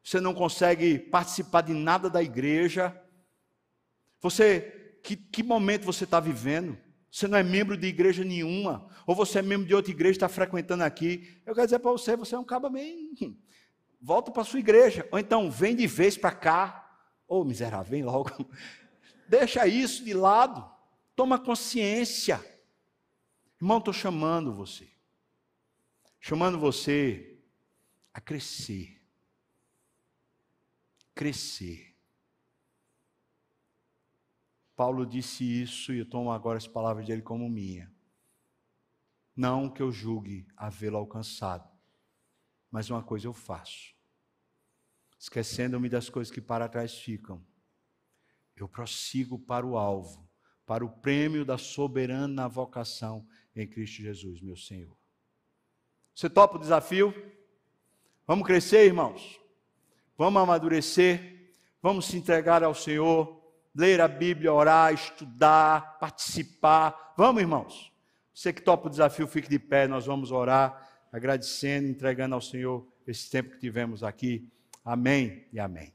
Você 0.08 0.22
não 0.22 0.32
consegue 0.32 0.98
participar 0.98 1.60
de 1.60 1.74
nada 1.74 2.08
da 2.08 2.22
igreja. 2.22 2.98
Você, 4.22 4.98
que, 5.02 5.14
que 5.14 5.42
momento 5.42 5.84
você 5.84 6.04
está 6.04 6.18
vivendo? 6.18 6.78
Você 7.12 7.28
não 7.28 7.36
é 7.36 7.42
membro 7.42 7.76
de 7.76 7.88
igreja 7.88 8.24
nenhuma, 8.24 8.88
ou 9.06 9.14
você 9.14 9.40
é 9.40 9.42
membro 9.42 9.66
de 9.66 9.74
outra 9.74 9.92
igreja, 9.92 10.12
está 10.12 10.28
frequentando 10.28 10.82
aqui. 10.82 11.38
Eu 11.44 11.54
quero 11.54 11.66
dizer 11.66 11.78
para 11.80 11.90
você, 11.90 12.16
você 12.16 12.34
é 12.34 12.38
um 12.38 12.44
cabo 12.44 12.70
bem. 12.70 13.38
Volta 14.00 14.30
para 14.30 14.40
a 14.40 14.44
sua 14.46 14.60
igreja, 14.60 15.06
ou 15.12 15.18
então 15.18 15.50
vem 15.50 15.76
de 15.76 15.86
vez 15.86 16.16
para 16.16 16.32
cá. 16.32 16.90
Ô 17.28 17.40
oh, 17.40 17.44
miserável, 17.44 17.90
vem 17.90 18.02
logo. 18.02 18.30
Deixa 19.28 19.66
isso 19.66 20.02
de 20.02 20.14
lado, 20.14 20.66
toma 21.14 21.38
consciência. 21.38 22.42
Irmão, 23.60 23.76
estou 23.76 23.92
chamando 23.92 24.54
você, 24.54 24.88
chamando 26.18 26.58
você 26.58 27.38
a 28.14 28.22
crescer 28.22 28.97
crescer. 31.18 31.96
Paulo 34.76 35.04
disse 35.04 35.42
isso 35.42 35.92
e 35.92 35.98
eu 35.98 36.08
tomo 36.08 36.30
agora 36.30 36.58
as 36.58 36.68
palavras 36.68 37.04
dele 37.08 37.22
como 37.22 37.50
minha. 37.50 37.92
Não 39.34 39.68
que 39.68 39.82
eu 39.82 39.90
julgue 39.90 40.46
havê-lo 40.56 40.96
alcançado, 40.96 41.68
mas 42.70 42.88
uma 42.88 43.02
coisa 43.02 43.26
eu 43.26 43.32
faço. 43.32 43.96
Esquecendo-me 45.18 45.88
das 45.88 46.08
coisas 46.08 46.32
que 46.32 46.40
para 46.40 46.68
trás 46.68 46.96
ficam, 46.96 47.44
eu 48.54 48.68
prossigo 48.68 49.40
para 49.40 49.66
o 49.66 49.76
alvo, 49.76 50.30
para 50.64 50.84
o 50.84 51.00
prêmio 51.00 51.44
da 51.44 51.58
soberana 51.58 52.48
vocação 52.48 53.26
em 53.56 53.66
Cristo 53.66 54.02
Jesus, 54.02 54.40
meu 54.40 54.56
Senhor. 54.56 54.96
Você 56.14 56.30
topa 56.30 56.58
o 56.58 56.60
desafio? 56.60 57.12
Vamos 58.24 58.46
crescer, 58.46 58.86
irmãos? 58.86 59.37
Vamos 60.18 60.42
amadurecer, 60.42 61.52
vamos 61.80 62.06
se 62.06 62.16
entregar 62.16 62.64
ao 62.64 62.74
Senhor, 62.74 63.40
ler 63.74 64.00
a 64.00 64.08
Bíblia, 64.08 64.52
orar, 64.52 64.92
estudar, 64.92 65.96
participar. 66.00 67.14
Vamos, 67.16 67.40
irmãos? 67.40 67.92
Você 68.34 68.52
que 68.52 68.60
topa 68.60 68.88
o 68.88 68.90
desafio, 68.90 69.28
fique 69.28 69.48
de 69.48 69.58
pé, 69.58 69.86
nós 69.86 70.06
vamos 70.06 70.32
orar, 70.32 71.06
agradecendo, 71.12 71.88
entregando 71.88 72.34
ao 72.34 72.40
Senhor 72.40 72.84
esse 73.06 73.30
tempo 73.30 73.50
que 73.50 73.58
tivemos 73.58 74.02
aqui. 74.02 74.50
Amém 74.84 75.46
e 75.52 75.60
amém. 75.60 75.94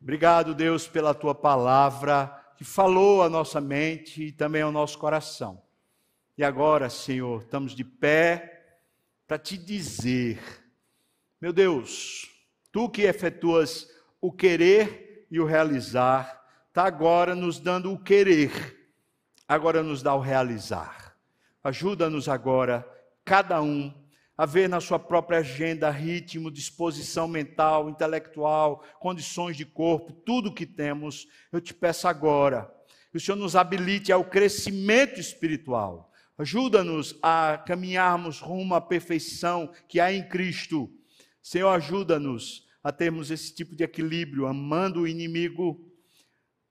Obrigado, 0.00 0.54
Deus, 0.54 0.86
pela 0.86 1.14
tua 1.14 1.34
palavra 1.34 2.28
que 2.56 2.64
falou 2.64 3.22
à 3.22 3.28
nossa 3.28 3.60
mente 3.60 4.24
e 4.24 4.32
também 4.32 4.62
ao 4.62 4.70
nosso 4.70 4.98
coração. 4.98 5.60
E 6.38 6.44
agora, 6.44 6.88
Senhor, 6.88 7.42
estamos 7.42 7.74
de 7.74 7.84
pé 7.84 8.78
para 9.26 9.38
te 9.38 9.56
dizer, 9.56 10.38
meu 11.40 11.52
Deus, 11.52 12.33
Tu 12.74 12.88
que 12.88 13.02
efetuas 13.02 13.88
o 14.20 14.32
querer 14.32 15.28
e 15.30 15.38
o 15.38 15.44
realizar, 15.44 16.44
está 16.66 16.82
agora 16.82 17.32
nos 17.32 17.60
dando 17.60 17.92
o 17.92 17.96
querer, 17.96 18.90
agora 19.46 19.80
nos 19.80 20.02
dá 20.02 20.12
o 20.12 20.18
realizar. 20.18 21.16
Ajuda-nos 21.62 22.28
agora 22.28 22.84
cada 23.24 23.62
um 23.62 23.94
a 24.36 24.44
ver 24.44 24.68
na 24.68 24.80
sua 24.80 24.98
própria 24.98 25.38
agenda 25.38 25.88
ritmo, 25.88 26.50
disposição 26.50 27.28
mental, 27.28 27.88
intelectual, 27.88 28.82
condições 28.98 29.56
de 29.56 29.64
corpo, 29.64 30.12
tudo 30.12 30.52
que 30.52 30.66
temos. 30.66 31.28
Eu 31.52 31.60
te 31.60 31.72
peço 31.72 32.08
agora 32.08 32.68
que 33.12 33.18
o 33.18 33.20
Senhor 33.20 33.36
nos 33.36 33.54
habilite 33.54 34.10
ao 34.10 34.24
crescimento 34.24 35.20
espiritual. 35.20 36.10
Ajuda-nos 36.36 37.16
a 37.22 37.56
caminharmos 37.56 38.40
rumo 38.40 38.74
à 38.74 38.80
perfeição 38.80 39.72
que 39.86 40.00
há 40.00 40.12
em 40.12 40.28
Cristo. 40.28 40.90
Senhor, 41.40 41.68
ajuda-nos 41.68 42.63
a 42.84 42.92
termos 42.92 43.30
esse 43.30 43.54
tipo 43.54 43.74
de 43.74 43.82
equilíbrio, 43.82 44.46
amando 44.46 45.00
o 45.00 45.08
inimigo, 45.08 45.90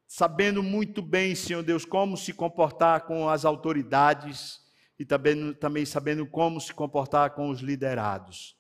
sabendo 0.08 0.62
muito 0.62 1.02
bem, 1.02 1.34
Senhor 1.34 1.64
Deus, 1.64 1.84
como 1.84 2.16
se 2.16 2.32
comportar 2.32 3.02
com 3.08 3.28
as 3.28 3.44
autoridades 3.44 4.62
e 5.00 5.04
também, 5.04 5.54
também 5.56 5.86
sabendo 5.88 6.28
como 6.28 6.62
se 6.62 6.72
comportar 6.72 7.32
com 7.32 7.50
os 7.50 7.62
liderados. 7.62 8.56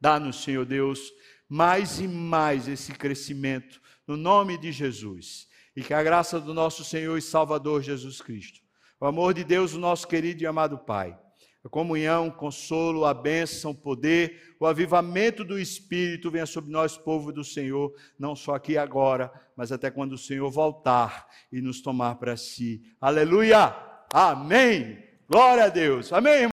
Dá-nos, 0.00 0.44
Senhor 0.44 0.64
Deus, 0.64 1.12
mais 1.48 1.98
e 1.98 2.06
mais 2.06 2.68
esse 2.68 2.92
crescimento, 2.92 3.82
no 4.06 4.16
nome 4.16 4.56
de 4.56 4.70
Jesus. 4.70 5.48
E 5.74 5.82
que 5.82 5.92
a 5.92 6.02
graça 6.02 6.40
do 6.40 6.54
nosso 6.54 6.84
Senhor 6.84 7.18
e 7.18 7.22
Salvador 7.22 7.82
Jesus 7.82 8.20
Cristo, 8.20 8.60
o 9.00 9.06
amor 9.06 9.34
de 9.34 9.42
Deus, 9.42 9.74
o 9.74 9.78
nosso 9.80 10.06
querido 10.06 10.42
e 10.44 10.46
amado 10.46 10.78
Pai, 10.78 11.18
a 11.64 11.68
comunhão, 11.68 12.28
o 12.28 12.32
consolo, 12.32 13.04
a 13.04 13.12
bênção, 13.12 13.72
o 13.72 13.74
poder, 13.74 14.54
o 14.58 14.66
avivamento 14.66 15.44
do 15.44 15.58
Espírito 15.58 16.30
venha 16.30 16.46
sobre 16.46 16.70
nós, 16.70 16.96
povo 16.96 17.32
do 17.32 17.44
Senhor, 17.44 17.92
não 18.18 18.34
só 18.34 18.54
aqui 18.54 18.78
agora, 18.78 19.30
mas 19.54 19.70
até 19.70 19.90
quando 19.90 20.12
o 20.12 20.18
Senhor 20.18 20.50
voltar 20.50 21.26
e 21.52 21.60
nos 21.60 21.82
tomar 21.82 22.16
para 22.16 22.36
si. 22.36 22.82
Aleluia! 23.00 23.76
Amém! 24.12 25.04
Glória 25.28 25.64
a 25.64 25.68
Deus! 25.68 26.12
Amém, 26.12 26.46